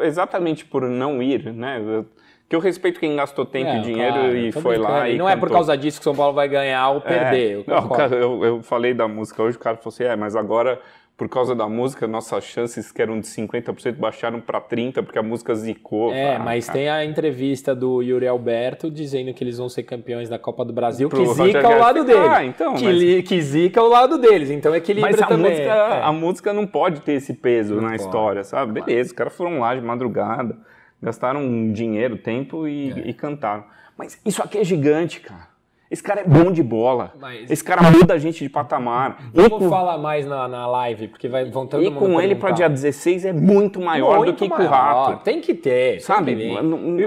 exatamente 0.00 0.64
por 0.64 0.82
não 0.88 1.20
ir, 1.20 1.52
né? 1.52 2.04
Que 2.48 2.54
eu 2.54 2.60
respeito 2.60 3.00
quem 3.00 3.16
gastou 3.16 3.44
tempo 3.44 3.68
é, 3.68 3.78
e 3.78 3.82
dinheiro 3.82 4.14
claro, 4.14 4.36
e 4.36 4.52
foi 4.52 4.78
lá. 4.78 5.08
E 5.08 5.18
não 5.18 5.26
cantou. 5.26 5.28
é 5.28 5.36
por 5.36 5.50
causa 5.50 5.76
disso 5.76 5.98
que 5.98 6.04
São 6.04 6.14
Paulo 6.14 6.34
vai 6.34 6.48
ganhar 6.48 6.88
ou 6.90 7.00
perder. 7.00 7.50
É, 7.50 7.54
eu, 7.56 7.64
não, 7.66 7.88
cara, 7.88 8.14
eu, 8.16 8.44
eu, 8.44 8.62
falei 8.62 8.94
da 8.94 9.08
música 9.08 9.42
hoje, 9.42 9.56
o 9.56 9.60
cara 9.60 9.76
falou 9.76 9.92
assim: 9.92 10.04
é, 10.04 10.14
mas 10.14 10.36
agora 10.36 10.80
por 11.18 11.28
causa 11.28 11.52
da 11.52 11.68
música, 11.68 12.06
nossas 12.06 12.44
chances 12.44 12.92
que 12.92 13.02
eram 13.02 13.18
de 13.18 13.26
50% 13.26 13.96
baixaram 13.96 14.40
para 14.40 14.60
30% 14.60 15.02
porque 15.02 15.18
a 15.18 15.22
música 15.22 15.52
zicou. 15.52 16.12
É, 16.12 16.36
ah, 16.36 16.38
mas 16.38 16.66
cara. 16.66 16.78
tem 16.78 16.88
a 16.88 17.04
entrevista 17.04 17.74
do 17.74 18.00
Yuri 18.00 18.28
Alberto 18.28 18.88
dizendo 18.88 19.34
que 19.34 19.42
eles 19.42 19.58
vão 19.58 19.68
ser 19.68 19.82
campeões 19.82 20.28
da 20.28 20.38
Copa 20.38 20.64
do 20.64 20.72
Brasil, 20.72 21.08
Pro 21.08 21.18
que 21.18 21.34
zica 21.34 21.66
ao 21.66 21.76
lado 21.76 22.04
dele. 22.04 22.28
Ah, 22.28 22.44
então, 22.44 22.74
que, 22.74 22.84
mas... 22.84 23.28
que 23.28 23.42
zica 23.42 23.80
ao 23.80 23.88
lado 23.88 24.16
deles, 24.16 24.48
então 24.48 24.72
equilibra 24.76 25.10
mas 25.10 25.20
a 25.20 25.26
também. 25.26 25.50
Música, 25.50 25.72
é. 25.72 26.02
A 26.04 26.12
música 26.12 26.52
não 26.52 26.68
pode 26.68 27.00
ter 27.00 27.14
esse 27.14 27.34
peso 27.34 27.74
não 27.74 27.82
na 27.82 27.88
pode. 27.88 28.02
história, 28.02 28.44
sabe? 28.44 28.80
Beleza, 28.80 29.08
os 29.08 29.12
caras 29.12 29.36
foram 29.36 29.58
lá 29.58 29.74
de 29.74 29.80
madrugada, 29.80 30.56
gastaram 31.02 31.72
dinheiro, 31.72 32.16
tempo 32.16 32.68
e, 32.68 32.92
é. 32.92 33.08
e 33.08 33.12
cantaram. 33.12 33.64
Mas 33.96 34.20
isso 34.24 34.40
aqui 34.40 34.58
é 34.58 34.62
gigante, 34.62 35.18
cara. 35.18 35.47
Esse 35.90 36.02
cara 36.02 36.20
é 36.20 36.24
bom 36.24 36.52
de 36.52 36.62
bola. 36.62 37.14
Mas... 37.18 37.50
Esse 37.50 37.64
cara 37.64 37.90
muda 37.90 38.14
a 38.14 38.18
gente 38.18 38.44
de 38.44 38.50
patamar. 38.50 39.30
Vamos 39.32 39.58
com... 39.58 39.70
falar 39.70 39.96
mais 39.96 40.26
na, 40.26 40.46
na 40.46 40.66
live, 40.66 41.08
porque 41.08 41.28
vai, 41.28 41.46
vão 41.46 41.66
todo 41.66 41.82
E 41.82 41.90
com 41.90 42.20
ele 42.20 42.34
para 42.34 42.50
dia 42.50 42.68
16 42.68 43.24
é 43.24 43.32
muito 43.32 43.80
maior 43.80 44.18
muito 44.18 44.32
do 44.32 44.36
que 44.36 44.48
maior. 44.48 44.62
com 44.62 44.66
o 44.66 44.70
Rato. 44.70 45.24
Tem 45.24 45.40
que 45.40 45.54
ter, 45.54 46.00
sabe? 46.00 46.36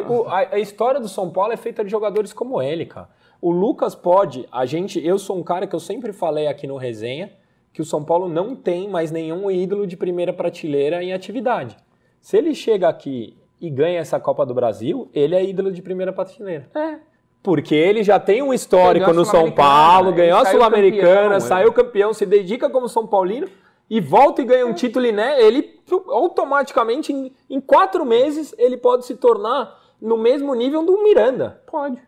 O, 0.09 0.27
a, 0.27 0.39
a, 0.53 0.59
história 0.59 0.99
do 0.99 1.07
São 1.07 1.29
Paulo 1.29 1.53
é 1.53 1.57
feita 1.57 1.83
de 1.83 1.91
jogadores 1.91 2.33
como 2.33 2.61
ele, 2.61 2.85
cara. 2.85 3.09
O 3.39 3.51
Lucas 3.51 3.93
pode, 3.93 4.47
a 4.51 4.65
gente, 4.65 5.03
eu 5.05 5.17
sou 5.19 5.37
um 5.37 5.43
cara 5.43 5.67
que 5.67 5.75
eu 5.75 5.79
sempre 5.79 6.11
falei 6.11 6.47
aqui 6.47 6.65
no 6.65 6.77
resenha, 6.77 7.31
que 7.73 7.81
o 7.81 7.85
São 7.85 8.03
Paulo 8.03 8.27
não 8.27 8.55
tem 8.55 8.89
mais 8.89 9.11
nenhum 9.11 9.49
ídolo 9.49 9.85
de 9.85 9.95
primeira 9.95 10.33
prateleira 10.33 11.03
em 11.03 11.13
atividade. 11.13 11.77
Se 12.19 12.37
ele 12.37 12.53
chega 12.53 12.87
aqui 12.87 13.37
e 13.59 13.69
ganha 13.69 13.99
essa 13.99 14.19
Copa 14.19 14.45
do 14.45 14.53
Brasil, 14.53 15.09
ele 15.13 15.35
é 15.35 15.43
ídolo 15.43 15.71
de 15.71 15.81
primeira 15.81 16.11
prateleira. 16.11 16.69
É. 16.75 17.10
Porque 17.43 17.73
ele 17.73 18.03
já 18.03 18.19
tem 18.19 18.43
um 18.43 18.53
histórico 18.53 19.11
no 19.13 19.25
São 19.25 19.51
Paulo, 19.51 20.13
ganhou 20.13 20.39
a 20.39 20.45
Sul-Americana, 20.45 21.39
saiu 21.39 21.73
campeão, 21.73 22.13
se 22.13 22.25
dedica 22.25 22.69
como 22.69 22.87
São 22.87 23.07
Paulino 23.07 23.47
e 23.89 23.99
volta 23.99 24.41
e 24.41 24.45
ganha 24.45 24.65
um 24.65 24.73
título, 24.73 25.11
né? 25.11 25.41
Ele 25.41 25.81
automaticamente, 26.07 27.11
em, 27.11 27.33
em, 27.49 27.59
quatro 27.59 28.05
meses, 28.05 28.55
ele 28.57 28.77
pode 28.77 29.05
se 29.05 29.15
tornar 29.15 29.77
no 29.99 30.17
mesmo 30.17 30.53
nível 30.53 30.85
do 30.85 31.03
Miranda. 31.03 31.61
Pode. 31.69 32.01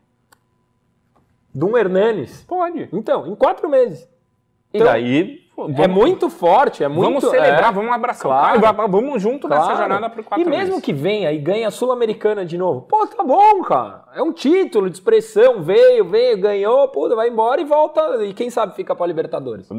Do 1.53 1.77
Hernanes. 1.77 2.43
Pode. 2.47 2.87
Então, 2.93 3.27
em 3.27 3.35
quatro 3.35 3.67
meses. 3.67 4.07
Então, 4.73 4.87
e 4.87 4.89
daí 4.89 5.42
Vamos, 5.55 5.79
é 5.79 5.87
muito 5.87 6.29
forte, 6.31 6.83
é 6.83 6.87
muito. 6.87 7.03
Vamos 7.03 7.23
celebrar, 7.25 7.69
é, 7.69 7.71
vamos 7.71 7.91
abraçar 7.91 8.23
claro, 8.23 8.61
cara, 8.61 8.87
vamos 8.87 9.21
junto 9.21 9.47
claro. 9.47 9.63
nessa 9.63 9.77
jornada 9.77 10.09
para 10.09 10.23
quatro 10.23 10.43
E 10.43 10.49
mesmo 10.49 10.67
meses. 10.69 10.81
que 10.83 10.91
venha 10.91 11.31
e 11.31 11.37
ganhe 11.37 11.63
a 11.63 11.69
Sul-Americana 11.69 12.43
de 12.43 12.57
novo, 12.57 12.81
pô, 12.81 13.05
tá 13.05 13.23
bom, 13.23 13.61
cara. 13.61 14.03
É 14.15 14.23
um 14.23 14.33
título 14.33 14.89
de 14.89 14.95
expressão, 14.95 15.61
veio, 15.61 16.05
veio, 16.05 16.39
ganhou, 16.39 16.87
pô, 16.87 17.07
vai 17.15 17.29
embora 17.29 17.61
e 17.61 17.65
volta. 17.65 18.25
E 18.25 18.33
quem 18.33 18.49
sabe 18.49 18.75
fica 18.75 18.95
para 18.95 19.05
Libertadores. 19.05 19.69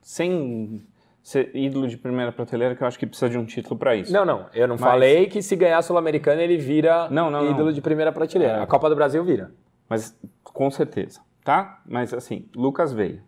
Sem 0.00 0.80
ser 1.24 1.50
ídolo 1.56 1.88
de 1.88 1.96
primeira 1.96 2.30
prateleira, 2.30 2.76
que 2.76 2.82
eu 2.82 2.86
acho 2.86 2.98
que 2.98 3.06
precisa 3.06 3.28
de 3.28 3.38
um 3.38 3.44
título 3.44 3.76
para 3.76 3.96
isso. 3.96 4.12
Não, 4.12 4.24
não. 4.24 4.46
Eu 4.54 4.68
não 4.68 4.76
Mas... 4.78 4.90
falei 4.90 5.26
que 5.26 5.42
se 5.42 5.56
ganhar 5.56 5.78
a 5.78 5.82
Sul-Americana 5.82 6.40
ele 6.40 6.56
vira 6.56 7.08
não, 7.10 7.30
não, 7.30 7.50
ídolo 7.50 7.66
não. 7.66 7.72
de 7.72 7.80
primeira 7.80 8.12
prateleira. 8.12 8.58
É. 8.58 8.62
A 8.62 8.66
Copa 8.66 8.88
do 8.88 8.94
Brasil 8.94 9.24
vira. 9.24 9.50
Mas 9.88 10.16
com 10.44 10.70
certeza, 10.70 11.20
tá? 11.44 11.80
Mas 11.84 12.14
assim, 12.14 12.48
Lucas 12.54 12.92
veio 12.92 13.20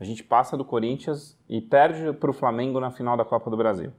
a 0.00 0.04
gente 0.04 0.22
passa 0.22 0.56
do 0.56 0.64
Corinthians 0.64 1.36
e 1.48 1.60
perde 1.60 2.12
para 2.12 2.30
o 2.30 2.32
Flamengo 2.32 2.78
na 2.78 2.90
final 2.90 3.16
da 3.16 3.24
Copa 3.24 3.50
do 3.50 3.56
Brasil. 3.56 3.92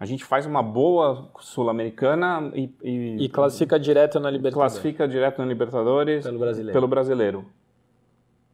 A 0.00 0.06
gente 0.06 0.24
faz 0.24 0.46
uma 0.46 0.62
boa 0.62 1.28
Sul-Americana 1.40 2.52
e, 2.54 2.72
e, 2.82 3.24
e, 3.24 3.28
classifica 3.28 3.78
direto 3.78 4.20
na 4.20 4.30
Libertadores. 4.30 4.72
Classifica 4.72 5.08
direto 5.08 5.38
na 5.38 5.44
Libertadores 5.44 6.24
pelo 6.24 6.38
brasileiro. 6.38 6.72
pelo 6.72 6.88
brasileiro. 6.88 7.44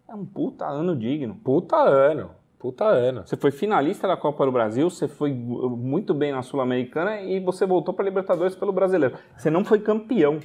É 0.09 0.15
um 0.15 0.25
puta 0.25 0.67
ano 0.67 0.97
digno. 0.97 1.35
Puta 1.45 1.77
ano. 1.77 2.31
Puta 2.59 2.85
ano. 2.85 3.27
Você 3.27 3.37
foi 3.37 3.51
finalista 3.51 4.09
da 4.09 4.17
Copa 4.17 4.47
do 4.47 4.53
Brasil, 4.53 4.89
você 4.89 5.07
foi 5.07 5.35
muito 5.35 6.15
bem 6.15 6.33
na 6.33 6.41
Sul-Americana 6.41 7.21
e 7.21 7.39
você 7.39 7.67
voltou 7.67 7.93
para 7.93 8.07
Libertadores 8.07 8.57
pelo 8.57 8.73
brasileiro. 8.73 9.19
Você 9.37 9.51
não 9.51 9.65
foi 9.65 9.81
campeão. 9.81 10.41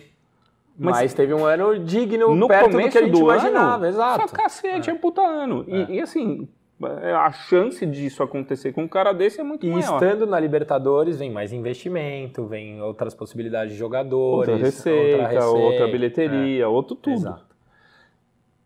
Mas, 0.80 0.98
mas, 0.98 1.14
teve 1.14 1.34
um 1.34 1.46
ano 1.46 1.78
digno 1.78 2.34
no 2.34 2.48
perto 2.48 2.72
do 2.72 2.78
que 2.78 2.98
a 2.98 3.02
gente 3.02 3.12
do 3.12 3.20
imaginava, 3.20 3.76
ano, 3.76 3.86
exato. 3.88 4.30
Só 4.30 4.36
cacete, 4.36 4.90
é, 4.90 4.94
é 4.94 4.96
puta 4.96 5.22
ano. 5.22 5.66
É. 5.68 5.92
E, 5.92 5.96
e, 5.98 6.02
assim, 6.02 6.48
a 6.82 7.32
chance 7.32 7.86
disso 7.86 8.24
acontecer 8.24 8.72
com 8.72 8.84
um 8.84 8.88
cara 8.88 9.12
desse 9.12 9.42
é 9.42 9.44
muito 9.44 9.66
e 9.66 9.70
maior. 9.70 9.82
E 9.82 9.94
estando 9.94 10.26
na 10.26 10.40
Libertadores, 10.40 11.20
vem 11.20 11.30
mais 11.30 11.52
investimento, 11.52 12.46
vem 12.46 12.82
outras 12.82 13.14
possibilidades 13.14 13.74
de 13.74 13.78
jogadores. 13.78 14.50
Outra 14.50 14.56
receita, 14.56 15.18
outra, 15.18 15.28
receita, 15.28 15.58
outra 15.58 15.88
bilheteria, 15.88 16.64
é. 16.64 16.68
outro 16.68 16.96
tudo. 16.96 17.16
Exato. 17.16 17.49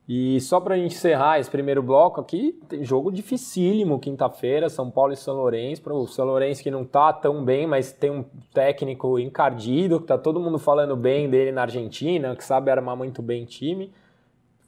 E 0.07 0.41
só 0.41 0.59
para 0.59 0.77
encerrar 0.77 1.39
esse 1.39 1.49
primeiro 1.49 1.81
bloco 1.81 2.19
aqui, 2.19 2.59
tem 2.67 2.83
jogo 2.83 3.09
dificílimo 3.09 3.99
quinta-feira, 3.99 4.67
São 4.67 4.91
Paulo 4.91 5.13
e 5.13 5.15
São 5.15 5.35
Lourenço. 5.35 5.81
Para 5.81 5.93
o 5.93 6.05
São 6.07 6.25
Lourenço 6.25 6.61
que 6.61 6.69
não 6.69 6.83
tá 6.83 7.13
tão 7.13 7.43
bem, 7.43 7.65
mas 7.65 7.93
tem 7.93 8.11
um 8.11 8.23
técnico 8.53 9.17
encardido, 9.17 10.01
que 10.01 10.07
tá 10.07 10.17
todo 10.17 10.41
mundo 10.41 10.59
falando 10.59 10.97
bem 10.97 11.29
dele 11.29 11.53
na 11.53 11.61
Argentina, 11.61 12.35
que 12.35 12.43
sabe 12.43 12.69
armar 12.69 12.97
muito 12.97 13.21
bem 13.21 13.45
time. 13.45 13.93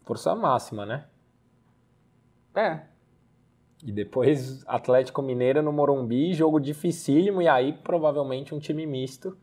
Força 0.06 0.34
máxima, 0.34 0.86
né? 0.86 1.06
É. 2.56 2.80
E 3.84 3.92
depois 3.92 4.64
Atlético 4.66 5.22
Mineiro 5.22 5.62
no 5.62 5.74
Morumbi, 5.74 6.34
jogo 6.34 6.62
dificílimo, 6.62 7.42
e 7.42 7.48
aí 7.48 7.74
provavelmente 7.74 8.56
um 8.56 8.60
time 8.60 8.86
misto, 8.86 9.38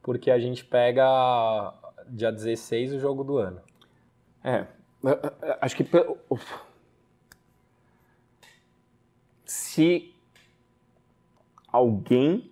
porque 0.00 0.30
a 0.30 0.38
gente 0.38 0.64
pega 0.64 1.74
dia 2.08 2.30
16 2.30 2.94
o 2.94 3.00
jogo 3.00 3.24
do 3.24 3.38
ano. 3.38 3.60
É, 4.44 4.66
Acho 5.60 5.76
que 5.76 5.84
se 9.44 10.14
alguém 11.68 12.50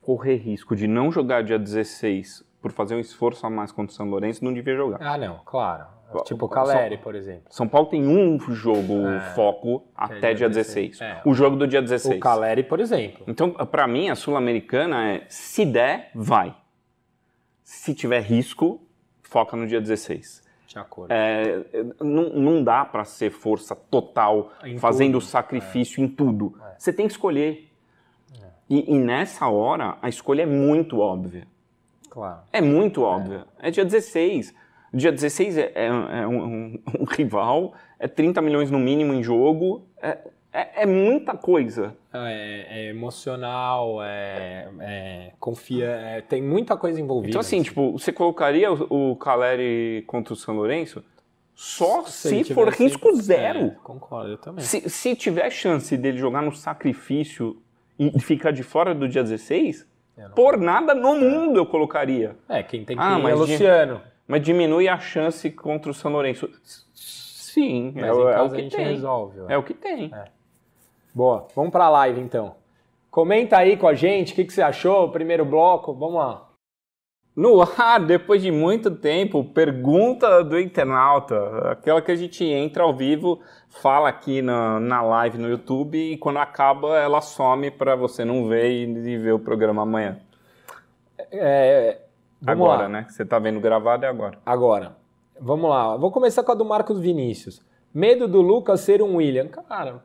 correr 0.00 0.36
risco 0.36 0.76
de 0.76 0.86
não 0.86 1.10
jogar 1.10 1.42
dia 1.42 1.58
16 1.58 2.44
por 2.60 2.70
fazer 2.72 2.94
um 2.94 3.00
esforço 3.00 3.46
a 3.46 3.50
mais 3.50 3.72
contra 3.72 3.92
o 3.92 3.94
São 3.94 4.08
Lourenço, 4.08 4.44
não 4.44 4.52
devia 4.52 4.76
jogar. 4.76 5.02
Ah, 5.02 5.18
não, 5.18 5.40
claro. 5.44 5.86
Tipo 6.24 6.46
o 6.46 6.48
Caleri, 6.48 6.96
por 6.98 7.14
exemplo. 7.14 7.44
São 7.50 7.66
Paulo 7.66 7.88
tem 7.88 8.06
um 8.06 8.38
jogo 8.38 9.08
é, 9.08 9.20
foco 9.34 9.84
até 9.96 10.32
dia 10.32 10.48
16. 10.48 10.98
16. 10.98 11.00
É, 11.00 11.22
o 11.28 11.34
jogo 11.34 11.56
do 11.56 11.66
dia 11.66 11.82
16. 11.82 12.16
O 12.16 12.20
Caleri, 12.20 12.62
por 12.62 12.78
exemplo. 12.78 13.24
Então, 13.26 13.50
para 13.50 13.86
mim, 13.88 14.08
a 14.10 14.14
Sul-Americana 14.14 15.10
é 15.10 15.26
se 15.28 15.66
der, 15.66 16.10
vai. 16.14 16.54
Se 17.64 17.94
tiver 17.94 18.20
risco, 18.20 18.80
foca 19.24 19.56
no 19.56 19.66
dia 19.66 19.80
16. 19.80 20.42
De 20.66 20.78
acordo. 20.78 21.12
É, 21.12 21.64
não, 22.00 22.30
não 22.30 22.64
dá 22.64 22.84
para 22.84 23.04
ser 23.04 23.30
força 23.30 23.76
total, 23.76 24.52
em 24.64 24.78
fazendo 24.78 25.20
tudo. 25.20 25.24
sacrifício 25.24 26.02
é. 26.02 26.04
em 26.04 26.08
tudo. 26.08 26.54
É. 26.60 26.74
Você 26.78 26.92
tem 26.92 27.06
que 27.06 27.12
escolher. 27.12 27.70
É. 28.42 28.46
E, 28.68 28.94
e, 28.94 28.98
nessa 28.98 29.48
hora, 29.48 29.96
a 30.02 30.08
escolha 30.08 30.42
é 30.42 30.46
muito 30.46 30.98
óbvia. 30.98 31.46
Claro. 32.10 32.40
É 32.52 32.60
muito 32.60 33.02
óbvia. 33.02 33.46
É, 33.58 33.70
dia 33.70 33.84
16. 33.84 34.54
Dia 34.92 35.10
16 35.10 35.58
é, 35.58 35.72
é, 35.74 35.86
é 35.86 36.26
um, 36.26 36.44
um, 36.44 36.82
um, 37.00 37.04
rival, 37.04 37.74
é 37.98 38.06
30 38.06 38.40
milhões 38.40 38.70
no 38.70 38.78
mínimo 38.78 39.12
em 39.12 39.22
jogo. 39.22 39.86
É, 40.00 40.18
é, 40.54 40.82
é 40.82 40.86
muita 40.86 41.36
coisa. 41.36 41.96
É, 42.12 42.66
é 42.70 42.90
emocional, 42.90 44.00
é, 44.00 44.68
é 44.80 45.32
confia, 45.40 45.86
é, 45.86 46.20
tem 46.20 46.40
muita 46.40 46.76
coisa 46.76 47.00
envolvida. 47.00 47.30
Então, 47.30 47.40
assim, 47.40 47.60
tipo, 47.60 47.90
você 47.90 48.12
colocaria 48.12 48.72
o, 48.72 49.10
o 49.10 49.16
Caleri 49.16 50.04
contra 50.06 50.32
o 50.32 50.36
São 50.36 50.54
Lourenço 50.54 51.02
só 51.56 52.04
se, 52.04 52.44
se 52.44 52.54
for 52.54 52.68
risco 52.68 53.14
zero. 53.16 53.66
É, 53.66 53.76
concordo, 53.82 54.30
eu 54.30 54.38
também. 54.38 54.64
Se, 54.64 54.88
se 54.88 55.16
tiver 55.16 55.50
chance 55.50 55.96
dele 55.96 56.18
jogar 56.18 56.42
no 56.42 56.52
sacrifício 56.52 57.60
e 57.98 58.20
ficar 58.20 58.52
de 58.52 58.62
fora 58.62 58.94
do 58.94 59.08
dia 59.08 59.22
16, 59.22 59.86
por 60.36 60.56
nada 60.56 60.94
no 60.94 61.16
mundo 61.16 61.58
eu 61.58 61.66
colocaria. 61.66 62.36
É, 62.48 62.62
quem 62.62 62.84
tem 62.84 62.96
que 62.96 63.02
ah, 63.02 63.18
ir 63.18 63.26
é 63.28 63.34
Luciano. 63.34 64.00
Mas 64.26 64.42
diminui 64.42 64.88
a 64.88 64.98
chance 64.98 65.50
contra 65.50 65.90
o 65.90 65.94
São 65.94 66.12
Lourenço. 66.12 66.48
Sim, 66.92 67.92
mas 67.94 68.04
é, 68.04 68.08
é 68.10 68.40
o 68.40 68.50
que 68.50 68.68
tem. 68.68 68.86
Resolve, 68.86 69.40
é 69.48 69.58
o 69.58 69.62
que 69.62 69.74
tem. 69.74 70.12
É. 70.12 70.24
Boa, 71.14 71.46
vamos 71.54 71.70
para 71.70 71.84
a 71.84 71.90
live 71.90 72.20
então. 72.20 72.56
Comenta 73.08 73.56
aí 73.56 73.76
com 73.76 73.86
a 73.86 73.94
gente 73.94 74.32
o 74.32 74.34
que, 74.34 74.44
que 74.44 74.52
você 74.52 74.60
achou, 74.60 75.12
primeiro 75.12 75.44
bloco, 75.44 75.94
vamos 75.94 76.16
lá. 76.16 76.48
No 77.36 77.62
ar, 77.62 78.00
depois 78.04 78.42
de 78.42 78.50
muito 78.50 78.90
tempo, 78.90 79.44
pergunta 79.44 80.42
do 80.42 80.58
internauta, 80.58 81.70
aquela 81.70 82.02
que 82.02 82.10
a 82.10 82.16
gente 82.16 82.44
entra 82.44 82.82
ao 82.82 82.92
vivo, 82.92 83.40
fala 83.68 84.08
aqui 84.08 84.42
na, 84.42 84.80
na 84.80 85.02
live 85.02 85.38
no 85.38 85.48
YouTube 85.48 85.96
e 85.96 86.16
quando 86.16 86.38
acaba 86.38 86.98
ela 86.98 87.20
some 87.20 87.70
para 87.70 87.94
você 87.94 88.24
não 88.24 88.48
ver 88.48 88.70
e, 88.70 88.82
e 88.82 89.18
ver 89.18 89.32
o 89.32 89.38
programa 89.38 89.82
amanhã. 89.82 90.18
É, 91.30 92.00
vamos 92.40 92.66
agora, 92.66 92.82
lá. 92.82 92.88
né? 92.88 93.06
Você 93.08 93.24
tá 93.24 93.38
vendo 93.38 93.60
gravado 93.60 94.04
é 94.04 94.08
agora. 94.08 94.38
Agora, 94.44 94.96
vamos 95.40 95.70
lá. 95.70 95.96
Vou 95.96 96.10
começar 96.10 96.42
com 96.42 96.50
a 96.50 96.56
do 96.56 96.64
Marcos 96.64 96.98
Vinícius. 96.98 97.64
Medo 97.94 98.26
do 98.26 98.40
Lucas 98.40 98.80
ser 98.80 99.00
um 99.00 99.16
William. 99.16 99.46
Cara, 99.46 100.02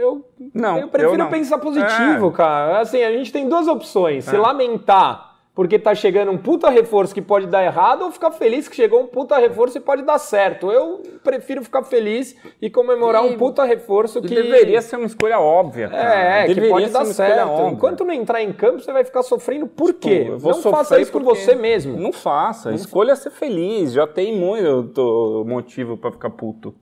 eu, 0.00 0.24
Não, 0.54 0.78
eu 0.78 0.88
prefiro 0.88 1.14
eu 1.14 1.18
não. 1.18 1.28
pensar 1.30 1.58
positivo, 1.58 2.28
É. 2.28 2.32
cara. 2.32 2.80
Assim, 2.80 3.02
a 3.02 3.12
gente 3.12 3.32
tem 3.32 3.48
duas 3.48 3.66
opções. 3.68 4.24
Se 4.24 4.34
É. 4.36 4.38
lamentar 4.38 5.32
porque 5.54 5.78
tá 5.78 5.94
chegando 5.94 6.32
um 6.32 6.36
puta 6.36 6.68
reforço 6.68 7.14
que 7.14 7.22
pode 7.22 7.46
dar 7.46 7.62
errado 7.64 8.02
ou 8.02 8.10
ficar 8.10 8.32
feliz 8.32 8.66
que 8.66 8.74
chegou 8.74 9.00
um 9.00 9.06
puta 9.06 9.38
reforço 9.38 9.78
e 9.78 9.80
pode 9.80 10.02
dar 10.02 10.18
certo. 10.18 10.68
Eu 10.68 11.00
prefiro 11.22 11.62
ficar 11.62 11.84
feliz 11.84 12.34
e 12.60 12.68
comemorar 12.68 13.24
E- 13.24 13.28
um 13.28 13.38
puta 13.38 13.62
reforço 13.62 14.20
Que 14.20 14.26
que... 14.26 14.34
deveria 14.34 14.82
ser 14.82 14.96
uma 14.96 15.06
escolha 15.06 15.38
óbvia, 15.38 15.88
cara. 15.90 16.12
É, 16.12 16.42
que 16.42 16.54
Deveria 16.54 16.70
pode 16.70 16.86
ser 16.86 16.92
dar 16.92 17.04
certo. 17.04 17.48
óbvia. 17.50 17.72
Enquanto 17.72 18.04
não 18.04 18.12
entrar 18.12 18.42
em 18.42 18.52
campo, 18.52 18.80
você 18.80 18.92
vai 18.92 19.04
ficar 19.04 19.22
sofrendo 19.22 19.68
por 19.68 19.94
quê? 19.94 20.24
Eu 20.28 20.38
vou 20.40 20.54
não 20.54 20.60
faça 20.60 20.98
isso 21.00 21.12
por 21.12 21.22
você 21.22 21.54
mesmo. 21.54 21.96
Não 22.00 22.12
faça. 22.12 22.72
Escolha 22.72 23.14
ser 23.14 23.30
feliz. 23.30 23.92
Já 23.92 24.08
tem 24.08 24.36
muito 24.36 25.44
motivo 25.46 25.96
pra 25.96 26.10
ficar 26.10 26.30
puto. 26.30 26.74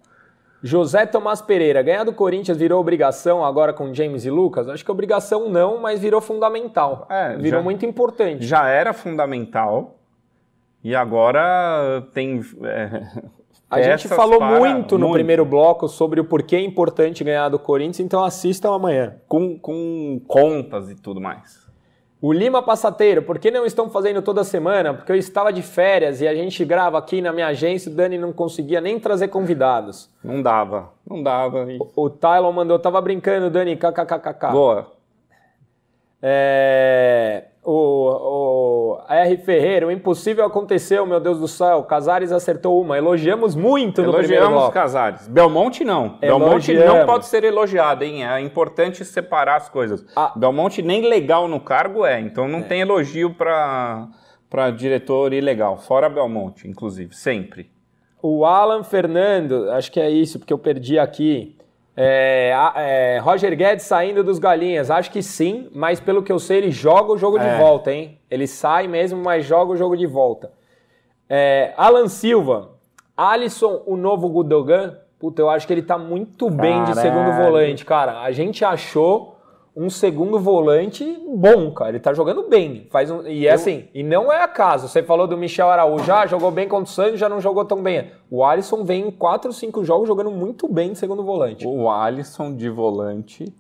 José 0.63 1.05
Tomás 1.07 1.43
Pereira, 1.43 1.83
ganhar 1.83 2.05
do 2.05 2.13
Corinthians 2.13 2.57
virou 2.57 2.81
obrigação 2.81 3.45
agora 3.45 3.73
com 3.73 3.93
James 3.93 4.25
e 4.25 4.31
Lucas? 4.31 4.69
Acho 4.69 4.85
que 4.85 4.91
obrigação 4.91 5.49
não, 5.49 5.81
mas 5.81 6.01
virou 6.01 6.21
fundamental. 6.21 7.07
É, 7.11 7.37
virou 7.37 7.59
já- 7.61 7.65
muito 7.65 7.85
importante. 7.85 8.45
Já 8.45 8.69
era 8.69 8.93
fundamental 8.93 9.97
e 10.85 10.95
agora 10.95 12.07
tem. 12.13 12.41
é, 12.63 13.03
A 13.71 13.81
gente 13.83 14.07
falou 14.09 14.41
muito 14.41 14.99
no 14.99 15.11
primeiro 15.13 15.45
bloco 15.45 15.89
sobre 15.89 16.21
o 16.21 16.25
porquê 16.25 16.57
é 16.57 16.61
importante 16.61 17.25
ganhar 17.25 17.49
do 17.49 17.59
Corinthians, 17.59 18.01
então 18.01 18.23
assistam 18.23 18.73
amanhã. 18.75 19.15
Com, 19.27 19.59
com 19.59 20.21
contas 20.29 20.91
e 20.91 20.95
tudo 20.95 21.21
mais. 21.21 21.62
O 22.23 22.33
Lima 22.33 22.63
Passateiro, 22.63 23.21
por 23.25 23.37
que 23.41 23.51
não 23.51 23.67
estão 23.67 23.91
fazendo 23.91 24.23
toda 24.23 24.45
semana? 24.45 24.95
Porque 24.95 25.11
eu 25.11 25.17
estava 25.17 25.53
de 25.53 25.61
férias 25.61 26.21
e 26.21 26.29
a 26.29 26.33
gente 26.33 26.65
grava 26.65 26.97
aqui 26.97 27.21
na 27.21 27.33
minha 27.33 27.49
agência 27.49 27.91
e 27.91 27.93
o 27.93 27.97
Dani 27.97 28.17
não 28.17 28.33
conseguia 28.33 28.81
nem 28.81 29.01
trazer 29.01 29.27
convidados. 29.27 30.09
Não 30.23 30.41
dava. 30.41 30.91
Não 31.05 31.21
dava. 31.21 31.73
E... 31.73 31.81
O 31.97 32.09
Tylon 32.09 32.53
mandou, 32.53 32.79
tava 32.79 33.01
brincando, 33.01 33.51
Dani, 33.51 33.77
kkkk. 33.77 34.53
Boa. 34.53 34.93
É, 36.23 37.47
o, 37.65 38.99
o 38.99 38.99
R. 39.09 39.37
Ferreira, 39.39 39.87
o 39.87 39.91
impossível 39.91 40.45
aconteceu, 40.45 41.07
meu 41.07 41.21
Deus 41.21 41.39
do 41.39 41.47
céu. 41.47 41.85
Casares 41.85 42.33
acertou 42.33 42.81
uma. 42.81 42.99
Elogiamos 42.99 43.55
muito 43.55 44.03
no 44.03 44.13
primeiro 44.13 44.45
Elogiamos. 44.45 44.75
Casares. 44.75 45.29
Belmonte 45.29 45.85
não. 45.85 46.19
Belmonte 46.19 46.73
Elogiamos. 46.73 46.99
não 46.99 47.07
pode 47.07 47.27
ser 47.27 47.45
elogiado, 47.45 48.03
hein? 48.05 48.27
É 48.27 48.41
importante 48.41 49.05
separar 49.05 49.57
as 49.57 49.69
coisas. 49.69 50.05
Ah. 50.17 50.33
Belmonte 50.35 50.83
nem 50.83 51.09
legal 51.09 51.47
no 51.47 51.61
cargo 51.61 52.05
é, 52.05 52.21
então 52.21 52.49
não 52.49 52.63
tem 52.63 52.81
elogio 52.81 53.35
para 53.35 54.09
para 54.51 54.71
diretor 54.71 55.33
ilegal. 55.33 55.79
Fora 55.79 56.11
Belmonte, 56.11 56.69
inclusive, 56.69 57.15
sempre. 57.15 57.71
O 58.21 58.45
Alan 58.45 58.85
Fernando, 58.85 59.71
acho 59.71 59.91
que 59.91 59.99
é 59.99 60.11
isso, 60.11 60.39
porque 60.39 60.53
eu 60.53 60.59
perdi 60.59 60.99
aqui. 60.99 61.57
É, 61.97 62.53
é, 62.77 63.19
Roger 63.19 63.55
Guedes 63.57 63.85
saindo 63.85 64.25
dos 64.25 64.39
galinhas, 64.39 64.91
acho 64.91 65.11
que 65.11 65.23
sim, 65.23 65.69
mas 65.75 66.01
pelo 66.01 66.23
que 66.23 66.33
eu 66.33 66.39
sei, 66.39 66.59
ele 66.59 66.71
joga 66.71 67.13
o 67.13 67.19
jogo 67.19 67.39
de 67.39 67.47
É. 67.47 67.59
volta, 67.59 67.93
hein? 67.93 68.19
Ele 68.31 68.47
sai 68.47 68.89
mesmo, 68.89 69.23
mas 69.23 69.45
joga 69.45 69.73
o 69.73 69.77
jogo 69.77 69.97
de 69.97 70.07
volta. 70.07 70.51
É, 71.29 71.75
Alan 71.77 72.09
Silva, 72.09 72.71
Alisson, 73.17 73.83
o 73.87 73.97
novo 73.97 74.29
Gudogan, 74.31 74.97
puta, 75.19 75.43
eu 75.43 75.51
acho 75.51 75.67
que 75.67 75.73
ele 75.73 75.83
tá 75.83 75.99
muito 75.99 76.49
bem 76.51 76.83
de 76.85 76.95
Caralho. 76.95 77.01
segundo 77.01 77.33
volante, 77.45 77.85
cara. 77.85 78.21
A 78.23 78.33
gente 78.33 78.65
achou 78.65 79.32
um 79.75 79.89
segundo 79.89 80.39
volante 80.39 81.19
bom, 81.27 81.71
cara. 81.73 81.91
Ele 81.91 82.01
tá 82.01 82.13
jogando 82.13 82.49
bem. 82.49 82.87
Faz 82.91 83.11
um, 83.11 83.27
e 83.27 83.47
é 83.47 83.53
assim, 83.53 83.89
e 83.95 84.03
não 84.03 84.33
é 84.33 84.43
acaso. 84.43 84.89
Você 84.89 85.03
falou 85.03 85.27
do 85.27 85.37
Michel 85.37 85.71
Araújo, 85.71 86.05
já 86.05 86.27
jogou 86.27 86.51
bem 86.51 86.69
contra 86.69 86.85
o 86.85 86.95
Santos, 86.95 87.19
já 87.19 87.29
não 87.29 87.41
jogou 87.41 87.65
tão 87.65 87.83
bem. 87.83 88.13
O 88.31 88.45
Alisson 88.45 88.85
vem 88.85 89.09
em 89.09 89.11
4, 89.11 89.53
5 89.53 89.85
jogos 89.85 90.07
jogando 90.07 90.31
muito 90.31 90.69
bem 90.69 90.93
de 90.93 90.99
segundo 90.99 91.23
volante. 91.25 91.67
O 91.67 91.91
Alisson 91.91 92.55
de 92.55 92.69
volante 92.69 93.53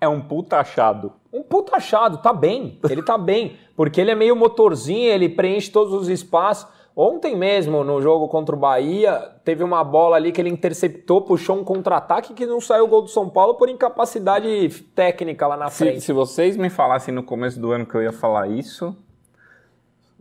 é 0.00 0.08
um 0.08 0.20
puta 0.20 0.58
achado. 0.58 1.12
Um 1.32 1.42
puta 1.42 1.76
achado, 1.76 2.18
tá 2.18 2.32
bem. 2.32 2.78
Ele 2.88 3.02
tá 3.02 3.18
bem. 3.18 3.56
Porque 3.76 4.00
ele 4.00 4.10
é 4.10 4.14
meio 4.14 4.36
motorzinho, 4.36 5.10
ele 5.10 5.28
preenche 5.28 5.70
todos 5.70 5.92
os 5.92 6.08
espaços. 6.08 6.66
Ontem 6.96 7.36
mesmo, 7.36 7.82
no 7.82 8.00
jogo 8.00 8.28
contra 8.28 8.54
o 8.54 8.58
Bahia, 8.58 9.32
teve 9.44 9.64
uma 9.64 9.82
bola 9.82 10.14
ali 10.14 10.30
que 10.30 10.40
ele 10.40 10.48
interceptou, 10.48 11.22
puxou 11.22 11.56
um 11.58 11.64
contra-ataque 11.64 12.32
que 12.34 12.46
não 12.46 12.60
saiu 12.60 12.84
o 12.84 12.88
gol 12.88 13.02
do 13.02 13.08
São 13.08 13.28
Paulo 13.28 13.56
por 13.56 13.68
incapacidade 13.68 14.68
técnica 14.94 15.44
lá 15.48 15.56
na 15.56 15.68
Se, 15.70 15.78
frente. 15.84 16.00
se 16.02 16.12
vocês 16.12 16.56
me 16.56 16.70
falassem 16.70 17.12
no 17.12 17.24
começo 17.24 17.58
do 17.60 17.72
ano 17.72 17.84
que 17.84 17.96
eu 17.96 18.02
ia 18.02 18.12
falar 18.12 18.46
isso, 18.48 18.96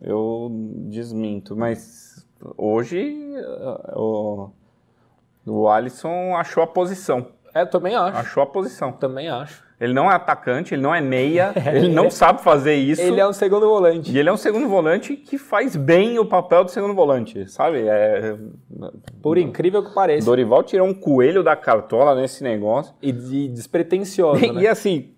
eu 0.02 0.50
desminto. 0.90 1.56
Mas 1.56 2.26
hoje 2.58 3.16
eh, 3.36 3.94
o, 3.96 4.50
o 5.46 5.70
Alisson 5.70 6.36
achou 6.36 6.64
a 6.64 6.68
posição. 6.68 7.28
É, 7.54 7.62
eu 7.62 7.70
também 7.70 7.94
acho. 7.96 8.18
Achou 8.18 8.42
a 8.42 8.48
posição. 8.48 8.92
Também 8.92 9.30
acho. 9.30 9.64
Ele 9.80 9.94
não 9.94 10.12
é 10.12 10.16
atacante, 10.16 10.74
ele 10.74 10.82
não 10.82 10.94
é 10.94 11.02
meia, 11.02 11.54
ele 11.74 11.90
não 11.90 12.10
sabe 12.10 12.42
fazer 12.42 12.76
isso. 12.76 13.02
Ele 13.02 13.20
é 13.20 13.28
um 13.28 13.34
segundo 13.34 13.68
volante. 13.68 14.12
E 14.12 14.18
ele 14.18 14.30
é 14.30 14.32
um 14.32 14.38
segundo 14.38 14.68
volante 14.68 15.16
que 15.16 15.38
faz 15.38 15.76
bem 15.76 16.20
o 16.20 16.26
papel 16.26 16.64
do 16.64 16.72
segundo 16.72 16.94
volante, 16.94 17.50
sabe? 17.50 17.88
É... 17.88 18.36
Por 19.22 19.38
incrível 19.38 19.84
que 19.84 19.94
pareça. 19.94 20.26
Dorival 20.26 20.64
tirou 20.64 20.88
um 20.88 20.94
coelho 20.94 21.44
da 21.44 21.56
cartola 21.56 22.16
nesse 22.16 22.44
negócio. 22.44 22.94
E, 23.02 23.10
e 23.10 23.48
despretensioso, 23.50 24.44
E 24.46 24.52
né? 24.52 24.68
assim, 24.68 25.14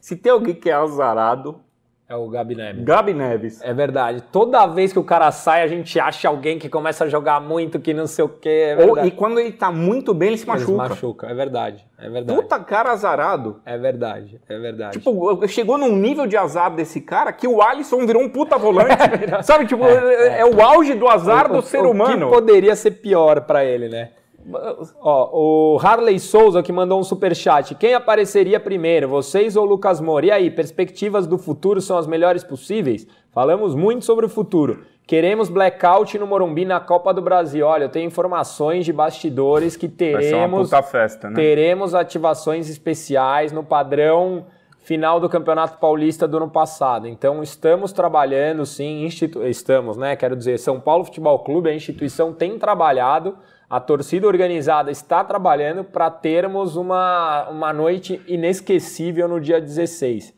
se 0.00 0.16
tem 0.16 0.32
alguém 0.32 0.54
que 0.54 0.70
é 0.70 0.72
azarado, 0.72 1.60
É 2.08 2.14
o 2.14 2.28
Gabi 2.28 2.54
Neves. 2.54 2.84
Gabi 2.84 3.12
Neves. 3.12 3.60
É 3.62 3.74
verdade. 3.74 4.22
Toda 4.30 4.64
vez 4.66 4.92
que 4.92 4.98
o 4.98 5.02
cara 5.02 5.32
sai, 5.32 5.62
a 5.62 5.66
gente 5.66 5.98
acha 5.98 6.28
alguém 6.28 6.56
que 6.56 6.68
começa 6.68 7.02
a 7.04 7.08
jogar 7.08 7.40
muito, 7.40 7.80
que 7.80 7.92
não 7.92 8.06
sei 8.06 8.24
o 8.24 8.28
quê. 8.28 8.76
É 8.78 8.84
Ou, 8.84 9.04
e 9.04 9.10
quando 9.10 9.40
ele 9.40 9.50
tá 9.50 9.72
muito 9.72 10.14
bem, 10.14 10.28
ele 10.28 10.38
se 10.38 10.46
machuca. 10.46 10.88
machuca. 10.88 11.26
É 11.26 11.34
verdade. 11.34 11.84
É 11.98 12.08
verdade. 12.08 12.40
Puta 12.40 12.60
cara 12.60 12.92
azarado. 12.92 13.60
É 13.66 13.76
verdade. 13.76 14.40
É 14.48 14.56
verdade. 14.56 14.98
Tipo, 15.00 15.48
chegou 15.48 15.76
num 15.76 15.96
nível 15.96 16.28
de 16.28 16.36
azar 16.36 16.70
desse 16.72 17.00
cara 17.00 17.32
que 17.32 17.48
o 17.48 17.60
Alisson 17.60 18.06
virou 18.06 18.22
um 18.22 18.28
puta 18.28 18.56
volante. 18.56 18.94
Sabe, 19.42 19.66
tipo, 19.66 19.84
é, 19.84 20.40
é 20.40 20.44
o 20.46 20.62
auge 20.62 20.94
do 20.94 21.08
azar 21.08 21.50
do 21.50 21.58
O- 21.58 21.62
ser 21.62 21.84
o 21.84 21.90
humano. 21.90 22.26
que 22.28 22.32
poderia 22.32 22.76
ser 22.76 22.92
pior 22.92 23.40
pra 23.40 23.64
ele, 23.64 23.88
né? 23.88 24.10
Ó, 25.00 25.74
o 25.74 25.78
Harley 25.80 26.18
Souza 26.18 26.62
que 26.62 26.72
mandou 26.72 27.00
um 27.00 27.02
superchat. 27.02 27.74
Quem 27.74 27.94
apareceria 27.94 28.60
primeiro, 28.60 29.08
vocês 29.08 29.56
ou 29.56 29.64
Lucas 29.64 30.00
Moura? 30.00 30.26
E 30.26 30.30
aí, 30.30 30.50
perspectivas 30.50 31.26
do 31.26 31.36
futuro 31.36 31.80
são 31.80 31.98
as 31.98 32.06
melhores 32.06 32.44
possíveis? 32.44 33.06
Falamos 33.32 33.74
muito 33.74 34.04
sobre 34.04 34.24
o 34.24 34.28
futuro. 34.28 34.84
Queremos 35.06 35.48
blackout 35.48 36.18
no 36.18 36.26
Morumbi 36.26 36.64
na 36.64 36.80
Copa 36.80 37.14
do 37.14 37.22
Brasil. 37.22 37.64
Olha, 37.64 37.84
eu 37.84 37.88
tenho 37.88 38.06
informações 38.06 38.84
de 38.84 38.92
bastidores 38.92 39.76
que 39.76 39.88
teremos, 39.88 40.70
festa, 40.90 41.30
né? 41.30 41.36
teremos 41.36 41.94
ativações 41.94 42.68
especiais 42.68 43.52
no 43.52 43.62
padrão 43.62 44.46
final 44.86 45.18
do 45.18 45.28
Campeonato 45.28 45.78
Paulista 45.78 46.26
do 46.28 46.36
ano 46.36 46.48
passado. 46.48 47.08
Então 47.08 47.42
estamos 47.42 47.92
trabalhando, 47.92 48.64
sim, 48.64 49.04
institu... 49.04 49.44
estamos, 49.44 49.96
né? 49.96 50.14
Quero 50.14 50.36
dizer, 50.36 50.58
São 50.58 50.80
Paulo 50.80 51.04
Futebol 51.04 51.40
Clube, 51.40 51.68
a 51.68 51.74
instituição 51.74 52.32
tem 52.32 52.56
trabalhado, 52.56 53.36
a 53.68 53.80
torcida 53.80 54.26
organizada 54.26 54.90
está 54.90 55.24
trabalhando 55.24 55.82
para 55.84 56.10
termos 56.10 56.76
uma, 56.76 57.48
uma 57.50 57.72
noite 57.72 58.20
inesquecível 58.26 59.26
no 59.28 59.40
dia 59.40 59.60
16. 59.60 60.34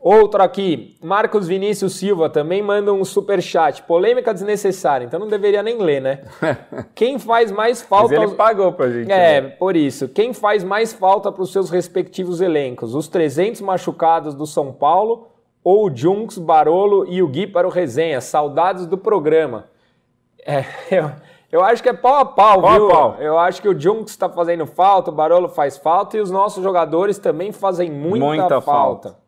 Outro 0.00 0.42
aqui, 0.42 0.98
Marcos 1.02 1.48
Vinícius 1.48 1.94
Silva 1.96 2.28
também 2.28 2.60
manda 2.62 2.92
um 2.92 3.06
super 3.06 3.40
chat. 3.40 3.82
Polêmica 3.84 4.34
desnecessária, 4.34 5.06
então 5.06 5.18
não 5.18 5.28
deveria 5.28 5.62
nem 5.62 5.78
ler, 5.80 6.02
né? 6.02 6.24
Quem 6.94 7.18
faz 7.18 7.50
mais 7.50 7.78
Mas 7.80 7.88
falta 7.88 8.14
ele 8.14 8.24
aos- 8.24 8.34
pagou 8.34 8.70
pra 8.74 8.90
gente. 8.90 9.10
é, 9.10 9.40
né? 9.40 9.48
por 9.48 9.74
isso. 9.74 10.06
Quem 10.06 10.34
faz 10.34 10.62
mais 10.62 10.92
falta 10.92 11.32
para 11.32 11.42
os 11.42 11.50
seus 11.50 11.70
respectivos 11.70 12.42
elencos? 12.42 12.94
Os 12.94 13.08
300 13.08 13.62
machucados 13.62 14.34
do 14.34 14.46
São 14.46 14.72
Paulo 14.74 15.28
ou 15.62 15.86
o 15.86 15.96
Junks, 15.96 16.36
Barolo 16.36 17.06
e 17.08 17.22
o 17.22 17.28
Gui 17.28 17.46
para 17.46 17.66
o 17.66 17.70
resenha? 17.70 18.20
Saudades 18.20 18.84
do 18.86 18.98
programa. 18.98 19.70
É, 20.44 20.64
eu, 20.94 21.10
eu 21.54 21.62
acho 21.64 21.82
que 21.82 21.88
é 21.88 21.92
pau 21.92 22.16
a 22.16 22.24
pau, 22.24 22.60
Pau 22.60 22.70
a 22.70 22.74
viu? 22.78 22.88
pau. 22.88 23.16
Eu 23.20 23.38
acho 23.38 23.62
que 23.62 23.68
o 23.68 23.78
Junks 23.78 24.12
está 24.12 24.28
fazendo 24.28 24.66
falta, 24.66 25.10
o 25.10 25.14
Barolo 25.14 25.48
faz 25.48 25.76
falta 25.78 26.16
e 26.16 26.20
os 26.20 26.30
nossos 26.30 26.62
jogadores 26.64 27.16
também 27.18 27.52
fazem 27.52 27.90
muita, 27.90 28.24
Muita 28.26 28.60
falta. 28.60 28.62
falta. 29.10 29.24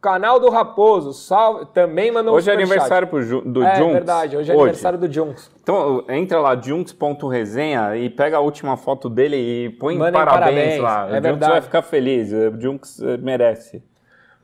Canal 0.00 0.38
do 0.38 0.50
Raposo, 0.50 1.14
salve, 1.14 1.64
também 1.72 2.12
mandou 2.12 2.34
um 2.34 2.36
Hoje 2.36 2.50
é 2.50 2.52
aniversário 2.52 3.08
pro 3.08 3.20
do 3.42 3.62
É 3.64 3.76
Junks. 3.76 3.92
verdade, 3.94 4.36
hoje 4.36 4.50
é 4.50 4.54
aniversário 4.54 4.98
do 4.98 5.10
Junks. 5.10 5.50
Então 5.62 6.04
entra 6.10 6.38
lá, 6.40 6.54
junks.resenha 6.60 7.96
e 7.96 8.10
pega 8.10 8.36
a 8.36 8.40
última 8.40 8.76
foto 8.76 9.08
dele 9.08 9.36
e 9.36 9.70
põe 9.70 9.96
parabéns, 9.98 10.24
parabéns, 10.26 10.80
lá. 10.82 11.00
é 11.00 11.04
o 11.04 11.08
Junks 11.14 11.22
verdade. 11.22 11.52
vai 11.52 11.60
ficar 11.62 11.80
feliz, 11.82 12.30
o 12.32 12.60
Junks 12.60 13.00
eh, 13.00 13.16
merece. 13.16 13.82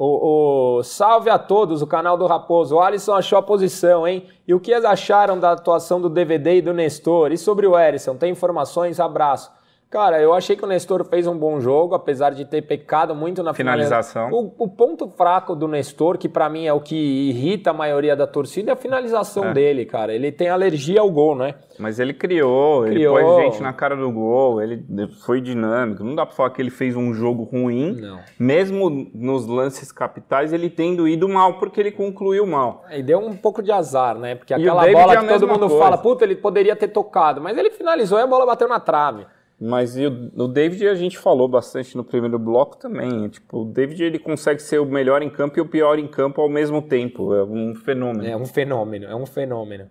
O, 0.03 0.79
o, 0.79 0.83
salve 0.83 1.29
a 1.29 1.39
todos, 1.39 1.83
o 1.83 1.87
canal 1.87 2.17
do 2.17 2.27
Raposo. 2.27 2.77
O 2.77 2.81
Alisson 2.81 3.13
achou 3.13 3.39
a 3.39 3.43
posição, 3.43 4.09
hein? 4.09 4.25
E 4.49 4.55
o 4.55 4.59
que 4.59 4.73
acharam 4.73 5.39
da 5.39 5.53
atuação 5.53 6.01
do 6.01 6.09
DVD 6.09 6.57
e 6.57 6.63
do 6.63 6.73
Nestor? 6.73 7.33
E 7.33 7.37
sobre 7.37 7.67
o 7.67 7.79
Erisson? 7.79 8.17
Tem 8.17 8.33
informações? 8.33 8.99
Abraço. 8.99 9.53
Cara, 9.91 10.23
eu 10.23 10.33
achei 10.33 10.55
que 10.55 10.65
o 10.65 10.69
Nestor 10.69 11.05
fez 11.05 11.27
um 11.27 11.37
bom 11.37 11.59
jogo, 11.59 11.97
apesar 11.97 12.31
de 12.31 12.45
ter 12.45 12.63
pecado 12.63 13.13
muito 13.13 13.43
na 13.43 13.53
finalização. 13.53 14.31
O, 14.31 14.55
o 14.57 14.69
ponto 14.69 15.09
fraco 15.09 15.57
do 15.57 15.67
Nestor, 15.67 16.17
que 16.17 16.29
para 16.29 16.49
mim 16.49 16.65
é 16.65 16.73
o 16.73 16.81
que 16.81 16.95
irrita 16.95 17.71
a 17.71 17.73
maioria 17.73 18.15
da 18.15 18.25
torcida, 18.25 18.71
é 18.71 18.75
a 18.75 18.77
finalização 18.77 19.47
é. 19.47 19.53
dele, 19.53 19.85
cara. 19.85 20.15
Ele 20.15 20.31
tem 20.31 20.49
alergia 20.49 21.01
ao 21.01 21.11
gol, 21.11 21.35
né? 21.35 21.57
Mas 21.77 21.99
ele 21.99 22.15
criou, 22.15 22.85
criou, 22.85 23.19
ele 23.19 23.27
pôs 23.27 23.45
gente 23.47 23.63
na 23.63 23.73
cara 23.73 23.97
do 23.97 24.13
gol, 24.13 24.63
ele 24.63 24.87
foi 25.25 25.41
dinâmico. 25.41 26.05
Não 26.05 26.15
dá 26.15 26.25
pra 26.25 26.37
falar 26.37 26.51
que 26.51 26.63
ele 26.63 26.71
fez 26.71 26.95
um 26.95 27.13
jogo 27.13 27.43
ruim. 27.43 28.01
Não. 28.01 28.21
Mesmo 28.39 29.11
nos 29.13 29.45
lances 29.49 29.91
capitais, 29.91 30.53
ele 30.53 30.71
tendo 30.71 31.09
ido 31.09 31.29
mal, 31.29 31.55
porque 31.55 31.81
ele 31.81 31.91
concluiu 31.91 32.47
mal. 32.47 32.85
E 32.93 33.03
deu 33.03 33.19
um 33.19 33.37
pouco 33.37 33.61
de 33.61 33.73
azar, 33.73 34.17
né? 34.17 34.37
Porque 34.37 34.55
aquela 34.55 34.87
bola 34.87 35.15
é 35.15 35.17
que 35.17 35.27
todo 35.27 35.49
mundo 35.49 35.69
coisa. 35.69 35.79
fala, 35.83 35.99
puta, 35.99 36.25
ele 36.25 36.37
poderia 36.37 36.77
ter 36.77 36.89
tocado. 36.89 37.41
Mas 37.41 37.59
ele 37.59 37.71
finalizou 37.71 38.21
e 38.21 38.23
a 38.23 38.27
bola 38.29 38.47
bateu 38.47 38.69
na 38.69 38.79
trave. 38.79 39.27
Mas 39.61 39.95
e 39.95 40.07
o, 40.07 40.31
o 40.45 40.49
David 40.49 40.89
a 40.89 40.95
gente 40.95 41.19
falou 41.19 41.47
bastante 41.47 41.95
no 41.95 42.03
primeiro 42.03 42.39
bloco 42.39 42.79
também. 42.79 43.29
Tipo, 43.29 43.59
o 43.61 43.65
David 43.67 44.03
ele 44.03 44.19
consegue 44.19 44.63
ser 44.63 44.79
o 44.79 44.87
melhor 44.87 45.23
em 45.23 45.29
campo 45.29 45.59
e 45.59 45.61
o 45.61 45.67
pior 45.67 45.99
em 45.99 46.09
campo 46.09 46.41
ao 46.41 46.49
mesmo 46.49 46.81
tempo. 46.81 47.35
É 47.35 47.45
um 47.45 47.75
fenômeno. 47.75 48.27
É 48.27 48.35
um 48.35 48.47
fenômeno, 48.47 49.05
é 49.05 49.15
um 49.15 49.27
fenômeno. 49.27 49.91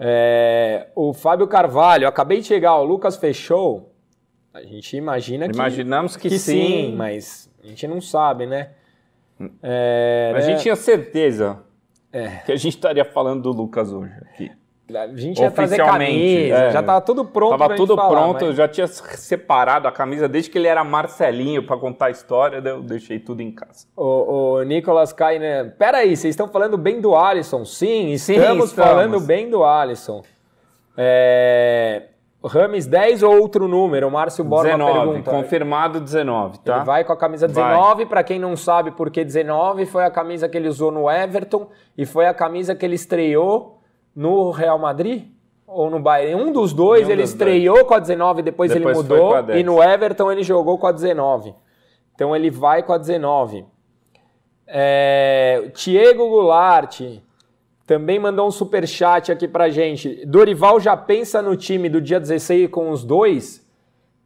É, 0.00 0.88
o 0.96 1.14
Fábio 1.14 1.46
Carvalho, 1.46 2.08
acabei 2.08 2.40
de 2.40 2.48
chegar, 2.48 2.76
o 2.76 2.82
Lucas 2.82 3.16
fechou. 3.16 3.94
A 4.52 4.62
gente 4.62 4.96
imagina 4.96 5.48
que. 5.48 5.54
Imaginamos 5.54 6.16
que, 6.16 6.28
que 6.28 6.38
sim. 6.38 6.66
sim. 6.66 6.96
mas 6.96 7.48
a 7.62 7.68
gente 7.68 7.86
não 7.86 8.00
sabe, 8.00 8.46
né? 8.46 8.70
É, 9.62 10.32
a 10.34 10.38
né? 10.38 10.42
gente 10.42 10.62
tinha 10.62 10.74
certeza 10.74 11.62
é. 12.12 12.38
que 12.38 12.50
a 12.50 12.56
gente 12.56 12.74
estaria 12.74 13.04
falando 13.04 13.42
do 13.42 13.52
Lucas 13.52 13.92
hoje 13.92 14.14
aqui. 14.22 14.50
A 14.92 15.16
gente 15.16 15.40
ia 15.40 15.50
trazer 15.50 15.78
camisa, 15.78 16.54
é, 16.54 16.70
já 16.70 16.80
estava 16.80 17.00
tudo 17.00 17.24
pronto. 17.24 17.56
Tava 17.56 17.74
tudo 17.74 17.96
falar, 17.96 18.10
pronto, 18.10 18.34
mas... 18.34 18.42
eu 18.42 18.52
já 18.52 18.68
tinha 18.68 18.86
separado 18.86 19.88
a 19.88 19.92
camisa 19.92 20.28
desde 20.28 20.50
que 20.50 20.58
ele 20.58 20.68
era 20.68 20.84
Marcelinho 20.84 21.64
para 21.64 21.78
contar 21.78 22.06
a 22.06 22.10
história, 22.10 22.58
eu 22.58 22.82
deixei 22.82 23.18
tudo 23.18 23.40
em 23.40 23.50
casa. 23.50 23.86
O, 23.96 24.56
o 24.58 24.62
Nicolas 24.62 25.10
Kainer, 25.10 25.74
peraí, 25.78 26.14
vocês 26.14 26.32
estão 26.32 26.48
falando 26.48 26.76
bem 26.76 27.00
do 27.00 27.16
Alisson? 27.16 27.64
Sim, 27.64 28.10
estamos, 28.10 28.20
Sim, 28.20 28.42
estamos. 28.42 28.72
falando 28.72 29.20
bem 29.20 29.48
do 29.48 29.64
Alisson. 29.64 30.22
É... 30.98 32.08
Rames 32.44 32.86
10 32.86 33.22
ou 33.22 33.40
outro 33.40 33.66
número? 33.66 34.06
O 34.06 34.10
Márcio 34.10 34.44
Borba 34.44 34.70
19, 34.72 34.92
pergunta. 34.92 35.30
confirmado 35.30 35.98
19, 35.98 36.58
tá? 36.58 36.76
Ele 36.76 36.84
vai 36.84 37.02
com 37.02 37.12
a 37.14 37.16
camisa 37.16 37.48
19, 37.48 38.04
para 38.04 38.22
quem 38.22 38.38
não 38.38 38.54
sabe 38.54 38.90
por 38.90 39.10
que 39.10 39.24
19, 39.24 39.86
foi 39.86 40.04
a 40.04 40.10
camisa 40.10 40.46
que 40.46 40.58
ele 40.58 40.68
usou 40.68 40.92
no 40.92 41.10
Everton 41.10 41.68
e 41.96 42.04
foi 42.04 42.26
a 42.26 42.34
camisa 42.34 42.74
que 42.74 42.84
ele 42.84 42.96
estreou 42.96 43.73
no 44.14 44.50
Real 44.50 44.78
Madrid 44.78 45.28
ou 45.66 45.90
no 45.90 45.98
Bayern. 45.98 46.42
Um 46.42 46.52
dos 46.52 46.72
dois 46.72 47.08
ele 47.08 47.22
estreou 47.22 47.76
dois. 47.76 47.86
com 47.86 47.94
a 47.94 47.98
19, 47.98 48.42
depois, 48.42 48.72
depois 48.72 48.96
ele 48.96 49.02
mudou 49.02 49.50
e 49.54 49.62
no 49.62 49.82
Everton 49.82 50.30
ele 50.30 50.42
jogou 50.42 50.78
com 50.78 50.86
a 50.86 50.92
19. 50.92 51.54
Então 52.14 52.34
ele 52.34 52.50
vai 52.50 52.82
com 52.82 52.92
a 52.92 52.98
19. 52.98 53.66
É, 54.66 55.70
Diego 55.74 56.28
Goulart 56.28 57.00
também 57.86 58.18
mandou 58.18 58.46
um 58.46 58.50
super 58.50 58.86
chat 58.86 59.30
aqui 59.30 59.46
pra 59.46 59.68
gente. 59.68 60.24
Dorival 60.26 60.80
já 60.80 60.96
pensa 60.96 61.42
no 61.42 61.56
time 61.56 61.88
do 61.88 62.00
dia 62.00 62.18
16 62.18 62.70
com 62.70 62.90
os 62.90 63.04
dois? 63.04 63.64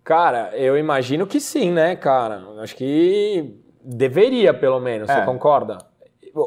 Cara, 0.05 0.57
eu 0.57 0.79
imagino 0.79 1.27
que 1.27 1.41
sim, 1.41 1.71
né, 1.71 1.97
cara? 1.97 2.43
Acho 2.61 2.77
que 2.77 3.55
deveria, 3.83 4.55
pelo 4.55 4.81
menos, 4.81 5.09
é. 5.09 5.15
você 5.15 5.25
concorda? 5.25 5.79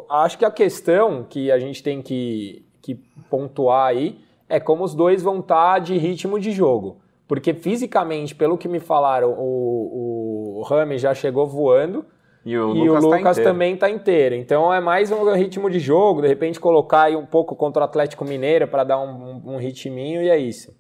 Acho 0.10 0.38
que 0.38 0.46
a 0.46 0.52
questão 0.52 1.24
que 1.24 1.52
a 1.52 1.60
gente 1.60 1.84
tem 1.84 2.02
que 2.02 2.66
que 2.82 2.96
pontuar 3.30 3.88
aí 3.88 4.20
é 4.50 4.60
como 4.60 4.84
os 4.84 4.94
dois 4.94 5.24
vão 5.24 5.40
estar 5.40 5.74
tá 5.74 5.80
de 5.80 5.98
ritmo 5.98 6.40
de 6.40 6.52
jogo. 6.52 6.98
Porque 7.28 7.54
fisicamente, 7.54 8.36
pelo 8.36 8.58
que 8.58 8.68
me 8.68 8.80
falaram, 8.80 9.32
o, 9.38 10.58
o 10.60 10.62
Rami 10.64 10.98
já 10.98 11.14
chegou 11.14 11.48
voando 11.48 12.06
e 12.46 12.58
o 12.58 12.76
e 12.76 12.90
Lucas, 12.90 13.04
o 13.04 13.08
Lucas 13.08 13.38
tá 13.38 13.44
também 13.44 13.76
está 13.76 13.90
inteiro. 13.90 14.36
Então 14.36 14.74
é 14.74 14.82
mais 14.82 15.12
um 15.12 15.32
ritmo 15.32 15.70
de 15.70 15.80
jogo, 15.80 16.22
de 16.22 16.28
repente 16.28 16.60
colocar 16.60 17.04
aí 17.04 17.16
um 17.16 17.26
pouco 17.26 17.56
contra 17.56 17.84
o 17.84 17.86
Atlético 17.86 18.26
Mineiro 18.26 18.68
para 18.68 18.84
dar 18.84 19.00
um, 19.00 19.42
um, 19.46 19.54
um, 19.54 19.58
ritminho 19.58 20.22
e 20.22 20.30
é 20.30 20.38
isso. 20.38 20.76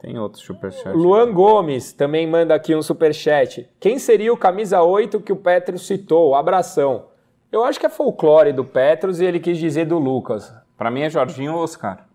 Tem 0.00 0.18
outro 0.18 0.40
superchat. 0.40 0.96
Luan 0.96 1.32
Gomes 1.32 1.92
também 1.92 2.26
manda 2.26 2.54
aqui 2.54 2.74
um 2.74 2.82
superchat. 2.82 3.68
Quem 3.78 3.98
seria 3.98 4.32
o 4.32 4.36
camisa 4.36 4.82
8 4.82 5.20
que 5.20 5.32
o 5.32 5.36
Petro 5.36 5.78
citou? 5.78 6.34
Abração. 6.34 7.06
Eu 7.52 7.64
acho 7.64 7.78
que 7.78 7.86
é 7.86 7.88
folclore 7.88 8.52
do 8.52 8.64
Petros 8.64 9.20
e 9.20 9.24
ele 9.24 9.38
quis 9.38 9.58
dizer 9.58 9.86
do 9.86 9.98
Lucas. 9.98 10.52
Para 10.76 10.90
mim 10.90 11.02
é 11.02 11.10
Jorginho 11.10 11.54
ou 11.54 11.62
Oscar. 11.62 12.06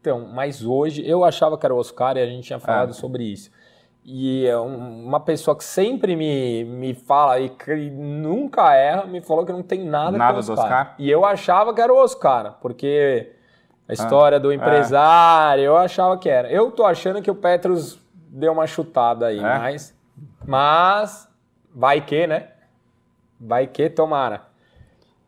Então, 0.00 0.28
mas 0.32 0.64
hoje 0.64 1.02
eu 1.06 1.24
achava 1.24 1.56
que 1.56 1.64
era 1.64 1.74
o 1.74 1.78
Oscar 1.78 2.16
e 2.16 2.20
a 2.20 2.26
gente 2.26 2.44
tinha 2.44 2.58
falado 2.58 2.90
é. 2.90 2.92
sobre 2.92 3.24
isso. 3.24 3.50
E 4.04 4.46
é 4.46 4.56
uma 4.58 5.18
pessoa 5.18 5.56
que 5.56 5.64
sempre 5.64 6.14
me, 6.14 6.62
me 6.62 6.92
fala 6.92 7.40
e 7.40 7.48
que 7.48 7.88
nunca 7.90 8.74
erra, 8.74 9.06
me 9.06 9.22
falou 9.22 9.46
que 9.46 9.52
não 9.52 9.62
tem 9.62 9.82
nada, 9.82 10.18
nada 10.18 10.32
com 10.32 10.36
o 10.36 10.38
Oscar. 10.40 10.56
Do 10.56 10.60
Oscar. 10.60 10.94
E 10.98 11.10
eu 11.10 11.24
achava 11.24 11.72
que 11.72 11.80
era 11.80 11.90
o 11.90 11.96
Oscar, 11.96 12.58
porque 12.60 13.32
a 13.88 13.92
ah, 13.92 13.94
história 13.94 14.36
ah, 14.36 14.38
do 14.38 14.52
é. 14.52 14.56
empresário, 14.56 15.62
é. 15.62 15.66
eu 15.66 15.76
achava 15.78 16.18
que 16.18 16.28
era. 16.28 16.50
Eu 16.50 16.70
tô 16.70 16.84
achando 16.84 17.22
que 17.22 17.30
o 17.30 17.34
Petros 17.34 17.98
deu 18.14 18.52
uma 18.52 18.66
chutada 18.66 19.28
aí, 19.28 19.38
é? 19.38 19.42
mas, 19.42 19.98
mas 20.46 21.28
vai 21.74 22.02
que, 22.02 22.26
né? 22.26 22.48
Vai 23.40 23.66
que 23.66 23.88
tomara. 23.88 24.42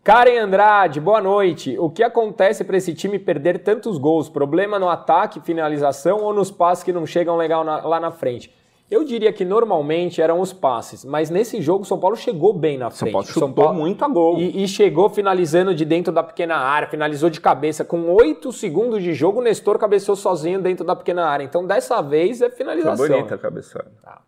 Karen 0.07 0.39
Andrade, 0.39 1.01
boa 1.01 1.21
noite. 1.21 1.77
O 1.81 1.91
que 1.91 2.01
acontece 2.01 2.63
para 2.63 2.77
esse 2.77 2.95
time 2.95 3.19
perder 3.19 3.59
tantos 3.59 3.99
gols? 3.99 4.29
Problema 4.29 4.79
no 4.79 4.89
ataque, 4.89 5.41
finalização 5.41 6.23
ou 6.23 6.33
nos 6.33 6.49
passes 6.49 6.85
que 6.85 6.93
não 6.93 7.05
chegam 7.05 7.37
legal 7.37 7.65
na, 7.65 7.85
lá 7.85 7.99
na 7.99 8.13
frente? 8.13 8.55
Eu 8.89 9.03
diria 9.03 9.33
que 9.33 9.45
normalmente 9.45 10.23
eram 10.23 10.39
os 10.39 10.53
passes, 10.53 11.05
mas 11.05 11.29
nesse 11.29 11.61
jogo 11.61 11.83
o 11.83 11.85
São 11.85 11.99
Paulo 11.99 12.15
chegou 12.15 12.53
bem 12.53 12.79
na 12.79 12.89
frente. 12.89 13.11
São 13.11 13.11
Paulo 13.11 13.27
chutou 13.27 13.49
São 13.49 13.53
Paulo, 13.53 13.81
muito 13.81 14.05
a 14.05 14.09
gol. 14.09 14.39
E, 14.39 14.63
e, 14.63 14.69
chegou 14.69 15.11
finalizando 15.11 15.75
de 15.75 15.85
dentro 15.85 16.13
da 16.13 16.23
pequena 16.23 16.55
área, 16.55 16.87
finalizou 16.87 17.29
de 17.29 17.41
cabeça. 17.41 17.85
Com 17.85 18.09
oito 18.15 18.53
segundos 18.53 19.03
de 19.03 19.13
jogo, 19.13 19.41
o 19.41 19.43
Nestor 19.43 19.77
cabeceou 19.77 20.15
sozinho 20.15 20.63
dentro 20.63 20.87
da 20.87 20.95
pequena 20.95 21.27
área. 21.27 21.43
Então 21.43 21.67
dessa 21.67 22.01
vez 22.01 22.41
é 22.41 22.49
finalização. 22.49 22.97
Foi 22.97 23.09
bonita 23.09 23.35
a 23.35 23.39
cabeçada. 23.39 23.91
Ah. 24.05 24.21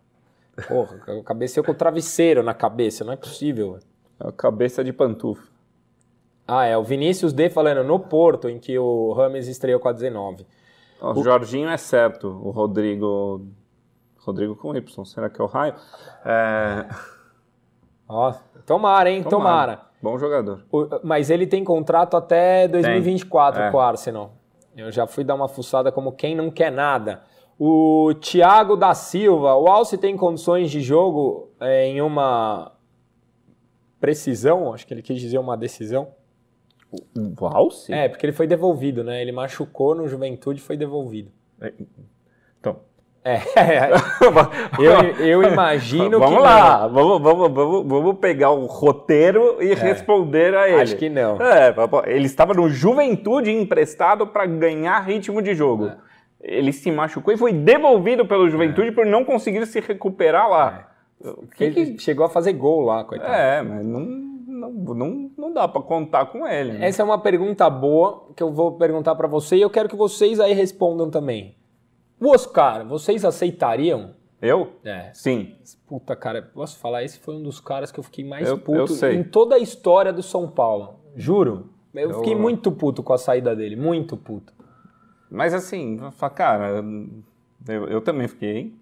Porra, 0.67 0.99
cabeceou 1.23 1.63
com 1.63 1.71
o 1.71 1.75
travesseiro 1.75 2.43
na 2.43 2.53
cabeça, 2.53 3.05
não 3.05 3.13
é 3.13 3.15
possível. 3.15 3.79
É 4.19 4.27
a 4.27 4.31
cabeça 4.33 4.83
de 4.83 4.91
pantufa. 4.91 5.57
Ah, 6.51 6.65
é 6.65 6.75
o 6.75 6.83
Vinícius 6.83 7.31
D 7.31 7.47
falando 7.47 7.83
no 7.83 7.99
Porto, 7.99 8.49
em 8.49 8.57
que 8.57 8.77
o 8.79 9.13
Rames 9.13 9.47
estreou 9.47 9.79
com 9.79 9.87
a 9.87 9.91
19. 9.91 10.47
O, 10.99 11.19
o 11.19 11.23
Jorginho 11.23 11.69
é 11.69 11.77
certo, 11.77 12.27
o 12.27 12.49
Rodrigo. 12.49 13.45
Rodrigo 14.17 14.55
com 14.55 14.75
Y, 14.75 15.05
será 15.05 15.29
que 15.29 15.39
é 15.39 15.43
o 15.43 15.47
raio? 15.47 15.75
É... 16.25 16.87
Ó, 18.09 18.33
tomara, 18.65 19.11
hein? 19.11 19.21
Tomara. 19.21 19.77
tomara. 19.77 19.89
Bom 20.01 20.17
jogador. 20.17 20.65
O, 20.71 20.87
mas 21.03 21.29
ele 21.29 21.45
tem 21.45 21.63
contrato 21.63 22.17
até 22.17 22.67
2024 22.67 23.61
é. 23.61 23.71
com 23.71 23.77
o 23.77 23.79
Arsenal. 23.79 24.33
Eu 24.75 24.91
já 24.91 25.05
fui 25.05 25.23
dar 25.23 25.35
uma 25.35 25.47
fuçada 25.47 25.91
como 25.91 26.11
quem 26.11 26.35
não 26.35 26.49
quer 26.49 26.71
nada. 26.71 27.21
O 27.59 28.11
Thiago 28.19 28.75
da 28.75 28.95
Silva, 28.95 29.53
o 29.55 29.67
Alce 29.67 29.99
tem 29.99 30.17
condições 30.17 30.71
de 30.71 30.81
jogo 30.81 31.51
é, 31.59 31.85
em 31.85 32.01
uma 32.01 32.71
precisão, 33.99 34.73
acho 34.73 34.87
que 34.87 34.93
ele 34.93 35.03
quis 35.03 35.19
dizer 35.19 35.37
uma 35.37 35.55
decisão. 35.55 36.17
O 36.91 37.45
Alce? 37.45 37.93
É, 37.93 38.09
porque 38.09 38.25
ele 38.25 38.33
foi 38.33 38.47
devolvido, 38.47 39.03
né? 39.03 39.21
Ele 39.21 39.31
machucou 39.31 39.93
no 39.93 40.07
Juventude 40.07 40.59
e 40.59 40.63
foi 40.63 40.75
devolvido. 40.75 41.31
É, 41.61 41.73
então. 42.59 42.77
É, 43.23 43.41
eu, 44.79 45.25
eu 45.25 45.43
imagino 45.43 46.19
vamos 46.19 46.37
que. 46.37 46.41
Lá, 46.41 46.87
não. 46.87 46.93
Vamos 46.93 47.11
lá, 47.11 47.17
vamos, 47.19 47.51
vamos, 47.51 47.87
vamos 47.87 48.17
pegar 48.19 48.51
o 48.51 48.65
roteiro 48.65 49.61
e 49.61 49.71
é, 49.71 49.75
responder 49.75 50.55
a 50.55 50.69
ele. 50.69 50.81
Acho 50.81 50.95
que 50.95 51.09
não. 51.09 51.37
É, 51.39 51.75
ele 52.07 52.25
estava 52.25 52.53
no 52.53 52.69
Juventude 52.69 53.51
emprestado 53.51 54.25
para 54.25 54.45
ganhar 54.45 54.99
ritmo 55.01 55.41
de 55.41 55.53
jogo. 55.53 55.87
É. 55.87 55.97
Ele 56.41 56.71
se 56.71 56.89
machucou 56.89 57.33
e 57.33 57.37
foi 57.37 57.51
devolvido 57.51 58.25
pelo 58.25 58.49
Juventude 58.49 58.87
é. 58.87 58.91
por 58.91 59.05
não 59.05 59.25
conseguir 59.25 59.65
se 59.67 59.81
recuperar 59.81 60.49
lá. 60.49 60.89
É. 61.23 61.33
Que 61.55 61.71
que... 61.71 61.99
Chegou 61.99 62.25
a 62.25 62.29
fazer 62.29 62.53
gol 62.53 62.81
lá, 62.81 63.03
coitado. 63.03 63.33
É, 63.33 63.61
mas 63.61 63.85
não 63.85 64.28
não, 64.59 64.71
não, 64.71 65.31
não 65.37 65.53
dá 65.53 65.67
para 65.67 65.81
contar 65.81 66.25
com 66.27 66.47
ele. 66.47 66.73
Né? 66.73 66.87
Essa 66.87 67.01
é 67.01 67.05
uma 67.05 67.19
pergunta 67.19 67.69
boa 67.69 68.27
que 68.35 68.43
eu 68.43 68.51
vou 68.51 68.73
perguntar 68.73 69.15
para 69.15 69.27
você 69.27 69.55
e 69.55 69.61
eu 69.61 69.69
quero 69.69 69.87
que 69.87 69.95
vocês 69.95 70.39
aí 70.39 70.53
respondam 70.53 71.09
também. 71.09 71.55
O 72.19 72.29
Oscar, 72.29 72.85
vocês 72.85 73.23
aceitariam? 73.23 74.15
Eu? 74.41 74.73
É. 74.83 75.11
Sim. 75.13 75.55
Puta, 75.87 76.15
cara, 76.15 76.41
posso 76.41 76.77
falar? 76.77 77.03
Esse 77.03 77.19
foi 77.19 77.35
um 77.35 77.43
dos 77.43 77.59
caras 77.59 77.91
que 77.91 77.99
eu 77.99 78.03
fiquei 78.03 78.23
mais 78.23 78.47
eu, 78.47 78.57
puto 78.57 78.93
eu 79.05 79.13
em 79.13 79.23
toda 79.23 79.55
a 79.55 79.59
história 79.59 80.13
do 80.13 80.21
São 80.21 80.49
Paulo. 80.49 80.99
Juro. 81.15 81.69
Eu, 81.93 82.11
eu 82.11 82.19
fiquei 82.19 82.35
muito 82.35 82.71
puto 82.71 83.01
com 83.01 83.13
a 83.13 83.17
saída 83.17 83.55
dele. 83.55 83.75
Muito 83.75 84.15
puto. 84.15 84.53
Mas 85.29 85.53
assim, 85.53 85.99
cara, 86.35 86.83
eu, 87.67 87.87
eu 87.87 88.01
também 88.01 88.27
fiquei. 88.27 88.73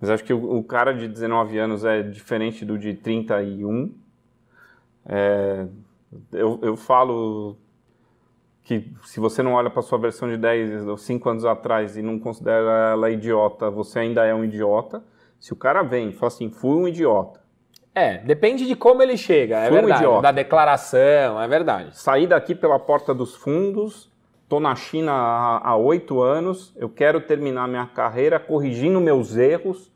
Mas 0.00 0.10
acho 0.10 0.24
que 0.24 0.32
o, 0.32 0.58
o, 0.58 0.64
cara 0.64 0.92
de 0.92 1.06
19 1.06 1.58
anos 1.58 1.84
é 1.84 2.02
diferente 2.02 2.64
do 2.64 2.78
de 2.78 2.94
31. 2.94 3.92
É, 5.06 5.66
eu, 6.32 6.58
eu 6.62 6.76
falo 6.76 7.56
que 8.62 8.92
se 9.04 9.18
você 9.18 9.42
não 9.42 9.54
olha 9.54 9.70
para 9.70 9.82
sua 9.82 9.98
versão 9.98 10.28
de 10.28 10.36
10 10.36 10.86
ou 10.86 10.96
5 10.96 11.28
anos 11.28 11.44
atrás 11.44 11.96
e 11.96 12.02
não 12.02 12.18
considera 12.18 12.92
ela 12.92 13.10
idiota, 13.10 13.70
você 13.70 14.00
ainda 14.00 14.24
é 14.24 14.34
um 14.34 14.44
idiota. 14.44 15.02
Se 15.38 15.52
o 15.52 15.56
cara 15.56 15.82
vem 15.82 16.10
e 16.10 16.12
fala 16.12 16.28
assim, 16.28 16.50
fui 16.50 16.76
um 16.76 16.86
idiota. 16.86 17.40
É, 17.94 18.18
depende 18.18 18.66
de 18.66 18.76
como 18.76 19.02
ele 19.02 19.16
chega, 19.16 19.58
é 19.58 19.68
Fui 19.68 19.78
um 19.78 19.80
verdade. 19.80 20.04
idiota. 20.04 20.22
da 20.22 20.32
declaração, 20.32 21.40
é 21.40 21.48
verdade. 21.48 21.98
Saí 21.98 22.26
daqui 22.26 22.54
pela 22.54 22.78
porta 22.78 23.12
dos 23.12 23.34
fundos, 23.34 24.08
tô 24.48 24.60
na 24.60 24.76
China 24.76 25.12
há 25.12 25.70
há 25.70 25.76
oito 25.76 26.20
anos, 26.22 26.72
eu 26.76 26.88
quero 26.88 27.20
terminar 27.20 27.66
minha 27.66 27.86
carreira 27.86 28.38
corrigindo 28.38 29.00
meus 29.00 29.36
erros. 29.36 29.90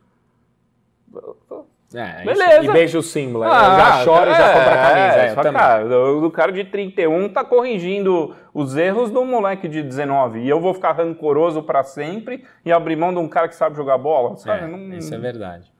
É, 1.94 2.24
Beleza. 2.24 2.60
isso- 2.60 2.70
E 2.70 2.72
beija 2.72 2.98
o 2.98 3.02
símbolo. 3.02 3.44
eu 3.44 3.50
já 3.50 4.02
choro 4.04 4.30
e 4.30 4.34
já 4.34 4.52
compro 4.52 4.70
a 4.70 4.76
camisa. 4.76 5.16
é, 5.22 5.28
só, 5.34 5.42
também. 5.42 5.60
cara, 5.60 5.86
o, 5.86 6.24
o 6.26 6.30
cara 6.30 6.50
de 6.52 6.64
31 6.64 7.28
tá 7.28 7.44
corrigindo 7.44 8.34
os 8.52 8.76
erros 8.76 9.10
do 9.10 9.24
moleque 9.24 9.68
de 9.68 9.82
19. 9.82 10.40
E 10.40 10.48
eu 10.48 10.60
vou 10.60 10.74
ficar 10.74 10.92
rancoroso 10.92 11.62
pra 11.62 11.82
sempre 11.84 12.44
e 12.64 12.72
abrir 12.72 12.96
mão 12.96 13.12
de 13.12 13.18
um 13.20 13.28
cara 13.28 13.46
que 13.48 13.54
sabe 13.54 13.76
jogar 13.76 13.96
bola? 13.98 14.36
Sabe? 14.36 14.64
É, 14.64 14.66
Não- 14.66 14.92
Isso 14.96 15.14
é 15.14 15.18
verdade. 15.18 15.72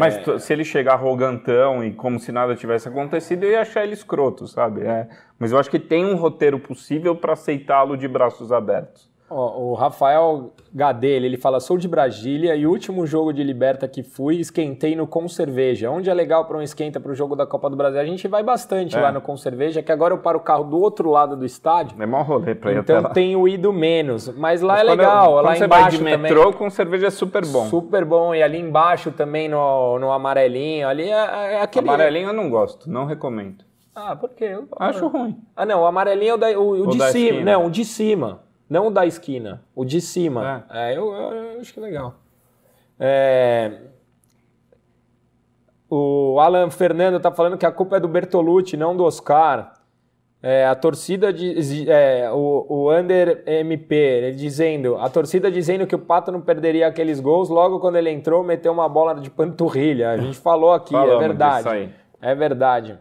Mas 0.00 0.16
t- 0.18 0.38
se 0.40 0.52
ele 0.52 0.64
chegar 0.64 0.94
arrogantão 0.94 1.84
e 1.84 1.92
como 1.92 2.18
se 2.18 2.32
nada 2.32 2.56
tivesse 2.56 2.88
acontecido, 2.88 3.44
eu 3.44 3.50
ia 3.52 3.60
achar 3.60 3.84
ele 3.84 3.92
escroto, 3.92 4.48
sabe? 4.48 4.84
É, 4.84 5.06
mas 5.38 5.52
eu 5.52 5.58
acho 5.58 5.70
que 5.70 5.78
tem 5.78 6.04
um 6.04 6.16
roteiro 6.16 6.58
possível 6.58 7.14
pra 7.14 7.34
aceitá-lo 7.34 7.96
de 7.96 8.08
braços 8.08 8.50
abertos. 8.50 9.08
O 9.28 9.74
Rafael 9.74 10.52
Gadelha, 10.72 11.26
ele 11.26 11.36
fala: 11.36 11.58
sou 11.58 11.76
de 11.76 11.88
Brasília 11.88 12.54
e 12.54 12.66
o 12.66 12.70
último 12.70 13.06
jogo 13.06 13.32
de 13.32 13.42
Liberta 13.42 13.88
que 13.88 14.02
fui, 14.02 14.36
esquentei 14.38 14.94
no 14.94 15.06
Com 15.06 15.26
Cerveja. 15.28 15.90
Onde 15.90 16.08
é 16.08 16.14
legal 16.14 16.44
para 16.44 16.56
um 16.56 16.62
esquenta 16.62 17.00
para 17.00 17.10
o 17.10 17.14
jogo 17.14 17.34
da 17.34 17.44
Copa 17.46 17.68
do 17.68 17.76
Brasil? 17.76 18.00
A 18.00 18.04
gente 18.04 18.28
vai 18.28 18.42
bastante 18.42 18.96
É. 18.96 19.00
lá 19.00 19.10
no 19.10 19.20
Com 19.20 19.36
Cerveja, 19.36 19.82
que 19.82 19.90
agora 19.90 20.14
eu 20.14 20.18
paro 20.18 20.38
o 20.38 20.42
carro 20.42 20.64
do 20.64 20.78
outro 20.80 21.10
lado 21.10 21.36
do 21.36 21.44
estádio. 21.44 22.00
É 22.00 22.06
mó 22.06 22.22
rolê 22.22 22.54
pra 22.54 22.70
ir 22.72 22.78
até 22.78 22.92
Então 22.92 23.02
lá. 23.08 23.10
tenho 23.14 23.48
ido 23.48 23.72
menos. 23.72 24.28
Mas 24.28 24.60
lá 24.62 24.74
Mas 24.74 24.82
é 24.82 24.90
legal, 24.90 25.36
eu- 25.38 25.42
lá 25.42 25.56
você 25.56 25.64
embaixo 25.64 25.82
vai 25.82 25.90
de 25.90 25.98
também. 25.98 26.18
metrô 26.18 26.52
com 26.52 26.70
cerveja 26.70 27.08
é 27.08 27.10
super 27.10 27.44
bom. 27.46 27.66
Super 27.66 28.04
bom. 28.04 28.34
E 28.34 28.42
ali 28.42 28.58
embaixo 28.58 29.10
também 29.10 29.48
no, 29.48 29.98
no 29.98 30.12
amarelinho. 30.12 30.86
Ali 30.88 31.04
é, 31.10 31.54
é 31.54 31.62
aquele. 31.62 31.88
Amarelinho 31.88 32.28
eu 32.28 32.32
não 32.34 32.48
gosto, 32.48 32.88
não 32.88 33.06
recomendo. 33.06 33.64
Ah, 33.92 34.14
por 34.14 34.30
quê? 34.30 34.44
Eu- 34.44 34.68
Acho 34.78 35.08
ruim. 35.08 35.36
Ah, 35.56 35.66
não, 35.66 35.82
o 35.82 35.84
amarelinho 35.86 36.30
é 36.30 36.34
o, 36.34 36.38
da- 36.38 36.58
o- 36.60 36.82
o 36.84 36.86
de 36.86 36.92
cima. 36.92 37.06
esquina. 37.08 37.52
Não, 37.52 37.66
o 37.66 37.70
de 37.70 37.84
cima. 37.84 38.40
Não 38.70 38.86
o 38.86 38.90
da 38.90 39.04
esquina. 39.04 39.62
O 39.74 39.84
de 39.84 40.00
cima. 40.00 40.64
É, 40.70 40.96
eu, 40.96 41.12
eu 41.12 41.60
acho 41.60 41.74
que 41.74 41.80
é 41.80 41.82
legal. 41.82 42.14
É, 43.00 43.80
O 45.90 46.38
Alan 46.38 46.70
Fernando 46.70 47.18
tá 47.18 47.32
falando 47.32 47.58
que 47.58 47.66
a 47.66 47.72
culpa 47.72 47.96
é 47.96 48.00
do 48.00 48.06
Bertolucci, 48.06 48.76
não 48.76 48.96
do 48.96 49.02
Oscar. 49.04 49.72
É, 50.42 50.64
a 50.64 50.74
torcida 50.74 51.32
diz, 51.32 51.86
é, 51.86 52.30
o, 52.30 52.64
o 52.68 52.92
Under 52.94 53.42
MP 53.44 54.32
dizendo, 54.36 54.96
a 54.96 55.10
torcida 55.10 55.50
dizendo 55.50 55.86
que 55.86 55.94
o 55.94 55.98
Pato 55.98 56.30
não 56.32 56.40
perderia 56.40 56.86
aqueles 56.86 57.20
gols, 57.20 57.50
logo 57.50 57.78
quando 57.80 57.96
ele 57.96 58.08
entrou 58.08 58.42
meteu 58.42 58.72
uma 58.72 58.88
bola 58.88 59.16
de 59.16 59.28
panturrilha. 59.28 60.10
A 60.12 60.16
gente 60.16 60.38
falou 60.38 60.72
aqui, 60.72 60.94
é 60.94 60.98
Falamos 60.98 61.20
verdade. 61.20 61.56
disso 61.58 61.68
aí. 61.68 61.94
É 62.22 62.34
verdade. 62.34 62.98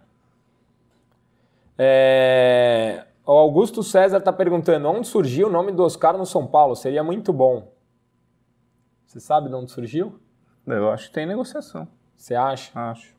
É, 1.78 3.04
O 3.30 3.34
Augusto 3.34 3.84
César 3.84 4.18
está 4.18 4.34
perguntando 4.34 4.90
onde 4.90 5.08
surgiu 5.08 5.50
o 5.50 5.52
nome 5.52 5.72
do 5.72 5.84
Oscar 5.84 6.18
no 6.18 6.26
São 6.26 6.48
Paulo. 6.48 6.76
Seria 6.76 7.04
muito 7.04 7.32
bom. 7.32 7.72
Você 9.06 9.20
sabe 9.20 9.50
de 9.50 9.54
onde 9.54 9.70
surgiu? 9.70 10.20
Eu 10.66 10.90
acho 10.90 11.10
que 11.10 11.14
tem 11.14 11.28
negociação. 11.28 11.88
Você 12.18 12.34
acha? 12.34 12.72
Acho. 12.74 13.14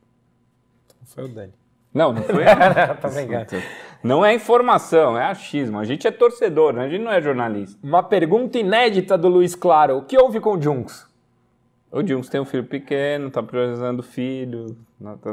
Foi 1.05 1.23
o 1.23 1.27
Dani. 1.29 1.53
Não, 1.93 2.11
não 2.11 2.23
foi. 2.23 2.43
tá 2.99 3.07
brincando. 3.07 3.63
não 4.03 4.25
é 4.25 4.33
informação, 4.33 5.17
é 5.17 5.23
achismo. 5.23 5.79
A 5.79 5.85
gente 5.85 6.05
é 6.05 6.11
torcedor, 6.11 6.73
né? 6.73 6.83
a 6.83 6.89
gente 6.89 7.03
não 7.05 7.11
é 7.13 7.21
jornalista. 7.21 7.79
Uma 7.81 8.03
pergunta 8.03 8.59
inédita 8.59 9.17
do 9.17 9.29
Luiz 9.29 9.55
Claro. 9.55 9.99
O 9.99 10.03
que 10.03 10.17
houve 10.17 10.41
com 10.41 10.57
o 10.57 10.61
Junks? 10.61 11.07
O 11.89 12.05
Junks 12.05 12.29
tem 12.29 12.41
um 12.41 12.45
filho 12.45 12.65
pequeno, 12.65 13.31
tá 13.31 13.41
priorizando 13.41 14.03
filho. 14.03 14.75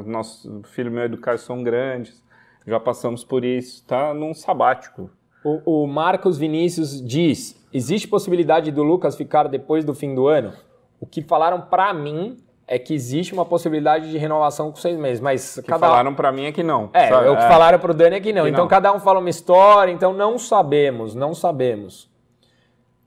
Nosso 0.06 0.62
filho 0.66 0.92
meu 0.92 1.06
e 1.06 1.08
do 1.08 1.18
Caio 1.18 1.38
são 1.40 1.64
grandes. 1.64 2.22
Já 2.68 2.78
passamos 2.78 3.24
por 3.24 3.44
isso. 3.44 3.84
Tá 3.86 4.12
num 4.12 4.34
sabático. 4.34 5.10
O, 5.44 5.84
o 5.84 5.86
Marcos 5.86 6.36
Vinícius 6.36 7.02
diz: 7.02 7.66
existe 7.72 8.06
possibilidade 8.06 8.70
do 8.70 8.82
Lucas 8.82 9.16
ficar 9.16 9.48
depois 9.48 9.84
do 9.84 9.94
fim 9.94 10.14
do 10.14 10.26
ano? 10.26 10.52
O 11.00 11.06
que 11.06 11.22
falaram 11.22 11.62
pra 11.62 11.94
mim 11.94 12.36
é 12.66 12.78
que 12.78 12.92
existe 12.92 13.32
uma 13.32 13.46
possibilidade 13.46 14.10
de 14.10 14.18
renovação 14.18 14.70
com 14.70 14.76
seis 14.76 14.98
meses, 14.98 15.20
mas 15.20 15.56
O 15.56 15.62
que 15.62 15.68
cada 15.68 15.86
falaram 15.86 16.14
pra 16.14 16.30
mim 16.30 16.44
é 16.44 16.52
que 16.52 16.62
não. 16.62 16.90
É, 16.92 17.08
sabe? 17.08 17.28
o 17.28 17.36
que 17.36 17.42
falaram 17.42 17.78
pro 17.78 17.94
Dani 17.94 18.16
é 18.16 18.20
que 18.20 18.32
não. 18.32 18.44
Que 18.44 18.50
então 18.50 18.64
não. 18.64 18.68
cada 18.68 18.92
um 18.92 19.00
fala 19.00 19.20
uma 19.20 19.30
história, 19.30 19.90
então 19.90 20.12
não 20.12 20.38
sabemos, 20.38 21.14
não 21.14 21.34
sabemos. 21.34 22.10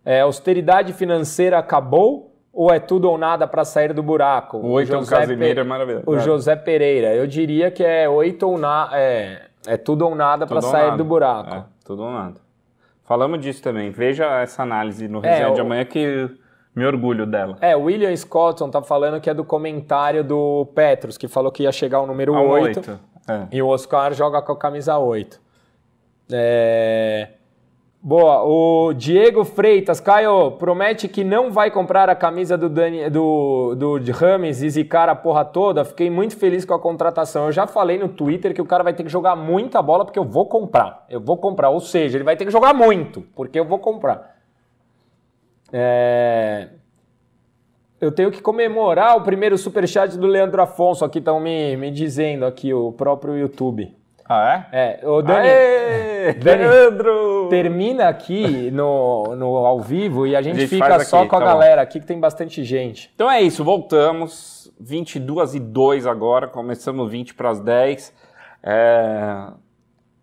É, 0.04 0.22
austeridade 0.22 0.94
financeira 0.94 1.60
acabou 1.60 2.32
ou 2.52 2.74
é 2.74 2.80
tudo 2.80 3.10
ou 3.10 3.20
nada 3.20 3.48
para 3.48 3.64
sair 3.64 3.94
do 3.94 4.02
buraco? 4.02 4.58
O 4.58 4.72
oito 4.72 4.94
é 4.94 4.98
um 4.98 5.06
Casimiro 5.06 5.60
é 5.60 5.64
maravilhoso. 5.64 6.06
O 6.08 6.20
José 6.20 6.56
Pereira, 6.56 7.14
eu 7.14 7.28
diria 7.28 7.70
que 7.70 7.84
é 7.84 8.10
oito 8.10 8.48
ou 8.48 8.58
nada, 8.58 8.98
é, 8.98 9.44
é 9.66 9.78
tudo 9.78 10.06
ou 10.08 10.16
nada 10.16 10.46
para 10.48 10.62
sair 10.62 10.86
nada. 10.86 10.98
do 10.98 11.06
buraco. 11.06 11.54
É, 11.56 11.64
tudo 11.86 12.04
ou 12.04 12.12
nada. 12.12 12.40
Falamos 13.04 13.40
disso 13.42 13.62
também. 13.62 13.90
Veja 13.92 14.26
essa 14.42 14.64
análise 14.64 15.08
no 15.08 15.20
É, 15.26 15.30
resenha 15.30 15.52
de 15.54 15.62
o- 15.62 15.64
amanhã 15.66 15.84
que 15.86 16.30
me 16.76 16.86
orgulho 16.86 17.26
dela. 17.26 17.58
É, 17.60 17.76
o 17.76 17.84
William 17.84 18.16
Scotton 18.16 18.70
tá 18.70 18.82
falando 18.82 19.20
que 19.20 19.30
é 19.30 19.34
do 19.34 19.44
comentário 19.44 20.24
do 20.24 20.66
Petros, 20.74 21.18
que 21.18 21.28
falou 21.28 21.52
que 21.52 21.64
ia 21.64 21.72
chegar 21.72 21.98
ao 21.98 22.08
número 22.08 22.34
Ao 22.34 22.48
8. 22.48 22.80
oito. 22.80 23.00
É. 23.30 23.48
E 23.52 23.62
o 23.62 23.68
Oscar 23.68 24.14
joga 24.14 24.42
com 24.42 24.54
a 24.54 24.58
camisa 24.58 24.98
8. 24.98 25.40
É... 26.32 27.30
Boa, 28.04 28.42
o 28.42 28.94
Diego 28.94 29.46
Freitas, 29.46 30.00
Caio, 30.00 30.54
promete 30.54 31.08
que 31.08 31.24
não 31.24 31.52
vai 31.52 31.70
comprar 31.70 32.10
a 32.10 32.16
camisa 32.16 32.58
do, 32.58 32.68
Dani, 32.68 33.08
do, 33.12 33.76
do 33.76 34.12
Rames 34.12 34.64
e 34.64 34.70
zicar 34.72 35.08
a 35.08 35.14
porra 35.14 35.46
toda. 35.46 35.86
Fiquei 35.86 36.10
muito 36.10 36.36
feliz 36.36 36.66
com 36.66 36.74
a 36.74 36.80
contratação. 36.80 37.46
Eu 37.46 37.52
já 37.52 37.68
falei 37.68 38.00
no 38.00 38.10
Twitter 38.10 38.56
que 38.56 38.62
o 38.62 38.66
cara 38.66 38.84
vai 38.84 38.96
ter 38.96 39.04
que 39.04 39.10
jogar 39.10 39.36
muita 39.36 39.84
bola 39.84 40.04
porque 40.04 40.18
eu 40.18 40.26
vou 40.26 40.48
comprar. 40.48 41.06
Eu 41.08 41.22
vou 41.22 41.38
comprar. 41.38 41.70
Ou 41.70 41.80
seja, 41.80 42.18
ele 42.18 42.24
vai 42.24 42.36
ter 42.36 42.44
que 42.44 42.50
jogar 42.50 42.74
muito, 42.74 43.22
porque 43.36 43.60
eu 43.60 43.66
vou 43.66 43.78
comprar. 43.78 44.36
É... 45.72 46.70
Eu 48.00 48.12
tenho 48.12 48.32
que 48.32 48.42
comemorar 48.42 49.16
o 49.16 49.22
primeiro 49.22 49.56
superchat 49.60 50.18
do 50.18 50.26
Leandro 50.26 50.60
Afonso. 50.60 51.06
Aqui 51.06 51.20
estão 51.20 51.40
me, 51.40 51.78
me 51.78 51.92
dizendo 51.92 52.48
aqui, 52.48 52.74
o 52.74 52.92
próprio 52.92 53.38
YouTube. 53.38 53.96
Ah, 54.34 54.66
é? 54.72 55.00
É, 55.02 55.08
o 55.10 55.22
Dani, 55.22 55.48
Aê, 55.50 56.34
Dani, 56.36 56.66
Leandro! 56.66 57.48
termina 57.50 58.08
aqui 58.08 58.72
no, 58.72 59.36
no 59.36 59.58
ao 59.58 59.82
vivo 59.82 60.26
e 60.26 60.38
a 60.38 60.42
gente, 60.42 60.56
A 60.56 60.60
gente 60.62 60.70
fica 60.70 60.88
faz 60.88 61.08
só 61.10 61.20
aqui, 61.20 61.28
com 61.30 61.36
a 61.36 61.40
tá 61.40 61.46
bom. 61.46 61.52
galera 61.52 61.82
aqui 61.82 62.00
que 62.00 62.06
tem 62.06 62.18
bastante 62.18 62.64
gente. 62.64 63.12
Então 63.14 63.30
é 63.30 63.42
isso, 63.42 63.62
voltamos. 63.62 64.72
22 64.80 65.56
e 65.56 65.60
2 65.60 66.08
agora, 66.08 66.48
começamos 66.48 67.12
20 67.12 67.34
para 67.34 67.50
as 67.50 67.60
10. 67.60 68.14
É, 68.64 69.48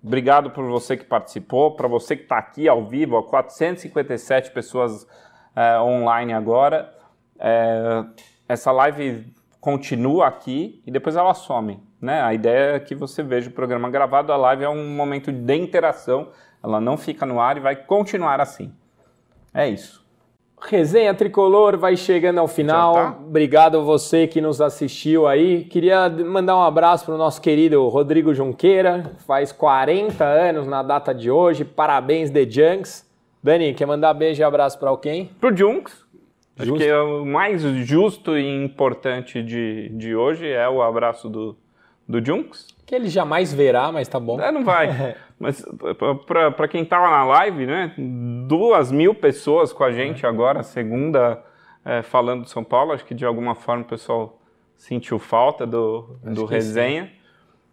Obrigado 0.02 0.50
por 0.50 0.64
você 0.64 0.96
que 0.96 1.04
participou, 1.04 1.72
para 1.72 1.86
você 1.86 2.16
que 2.16 2.22
está 2.22 2.38
aqui 2.38 2.66
ao 2.66 2.84
vivo, 2.86 3.16
ó, 3.16 3.22
457 3.22 4.52
pessoas 4.52 5.06
é, 5.54 5.78
online 5.80 6.32
agora. 6.32 6.94
É, 7.38 8.04
Essa 8.48 8.72
live 8.72 9.26
continua 9.60 10.26
aqui 10.26 10.82
e 10.86 10.90
depois 10.90 11.16
ela 11.16 11.34
some. 11.34 11.80
Né? 12.00 12.20
A 12.20 12.32
ideia 12.32 12.76
é 12.76 12.80
que 12.80 12.94
você 12.94 13.22
veja 13.22 13.48
o 13.48 13.52
programa 13.52 13.90
gravado, 13.90 14.32
a 14.32 14.36
live 14.36 14.64
é 14.64 14.68
um 14.68 14.88
momento 14.94 15.32
de 15.32 15.54
interação, 15.54 16.28
ela 16.62 16.80
não 16.80 16.96
fica 16.96 17.26
no 17.26 17.40
ar 17.40 17.56
e 17.56 17.60
vai 17.60 17.76
continuar 17.76 18.40
assim. 18.40 18.72
É 19.52 19.68
isso. 19.68 20.06
Resenha 20.60 21.14
Tricolor 21.14 21.78
vai 21.78 21.96
chegando 21.96 22.38
ao 22.38 22.48
final. 22.48 22.94
Tá? 22.94 23.16
Obrigado 23.26 23.78
a 23.78 23.80
você 23.80 24.26
que 24.26 24.40
nos 24.40 24.60
assistiu 24.60 25.26
aí. 25.26 25.64
Queria 25.64 26.08
mandar 26.08 26.56
um 26.56 26.62
abraço 26.62 27.04
para 27.04 27.14
o 27.14 27.18
nosso 27.18 27.40
querido 27.40 27.86
Rodrigo 27.88 28.34
Junqueira, 28.34 29.12
faz 29.26 29.52
40 29.52 30.24
anos 30.24 30.66
na 30.66 30.82
data 30.82 31.14
de 31.14 31.30
hoje. 31.30 31.64
Parabéns, 31.64 32.30
The 32.30 32.48
Junks. 32.48 33.06
Dani, 33.42 33.72
quer 33.72 33.86
mandar 33.86 34.12
beijo 34.14 34.40
e 34.40 34.44
abraço 34.44 34.78
para 34.78 34.90
alguém? 34.90 35.30
Pro 35.40 35.56
Junks. 35.56 36.04
Acho 36.58 36.74
que 36.74 36.84
é 36.84 37.00
o 37.00 37.24
mais 37.24 37.62
justo 37.62 38.36
e 38.36 38.64
importante 38.64 39.42
de, 39.42 39.88
de 39.90 40.14
hoje 40.14 40.48
é 40.48 40.68
o 40.68 40.82
abraço 40.82 41.28
do, 41.28 41.56
do 42.06 42.24
Junks. 42.24 42.66
Que 42.84 42.94
ele 42.94 43.08
jamais 43.08 43.52
verá, 43.52 43.92
mas 43.92 44.08
tá 44.08 44.18
bom. 44.18 44.40
É, 44.40 44.50
não 44.50 44.64
vai. 44.64 45.16
Mas 45.40 45.64
para 46.26 46.66
quem 46.66 46.84
tava 46.84 47.08
na 47.10 47.24
live, 47.24 47.64
né? 47.64 47.94
Duas 48.48 48.90
mil 48.90 49.14
pessoas 49.14 49.72
com 49.72 49.84
a 49.84 49.92
gente 49.92 50.26
agora, 50.26 50.64
segunda, 50.64 51.40
é, 51.84 52.02
falando 52.02 52.42
de 52.42 52.50
São 52.50 52.64
Paulo. 52.64 52.90
Acho 52.90 53.04
que 53.04 53.14
de 53.14 53.24
alguma 53.24 53.54
forma 53.54 53.84
o 53.84 53.86
pessoal 53.86 54.42
sentiu 54.76 55.16
falta 55.20 55.64
do, 55.64 56.18
do 56.24 56.44
resenha. 56.44 57.12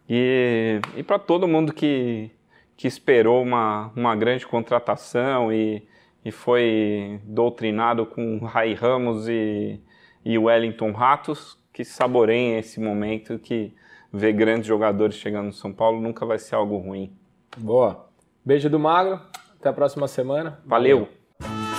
E, 0.08 0.80
e 0.96 1.02
para 1.02 1.18
todo 1.18 1.48
mundo 1.48 1.72
que, 1.72 2.30
que 2.76 2.86
esperou 2.86 3.42
uma, 3.42 3.90
uma 3.96 4.14
grande 4.14 4.46
contratação 4.46 5.52
e, 5.52 5.82
e 6.26 6.32
foi 6.32 7.20
doutrinado 7.22 8.04
com 8.04 8.44
Rai 8.44 8.74
Ramos 8.74 9.28
e, 9.28 9.80
e 10.24 10.36
Wellington 10.36 10.90
Ratos, 10.90 11.56
que 11.72 11.84
saboreiem 11.84 12.58
esse 12.58 12.80
momento 12.80 13.38
que 13.38 13.72
ver 14.12 14.32
grandes 14.32 14.66
jogadores 14.66 15.14
chegando 15.14 15.46
no 15.46 15.52
São 15.52 15.72
Paulo 15.72 16.00
nunca 16.00 16.26
vai 16.26 16.40
ser 16.40 16.56
algo 16.56 16.78
ruim. 16.78 17.16
Boa. 17.56 18.08
Beijo 18.44 18.68
do 18.68 18.76
Magro. 18.76 19.20
Até 19.60 19.68
a 19.68 19.72
próxima 19.72 20.08
semana. 20.08 20.60
Valeu. 20.66 21.08
Valeu. 21.38 21.75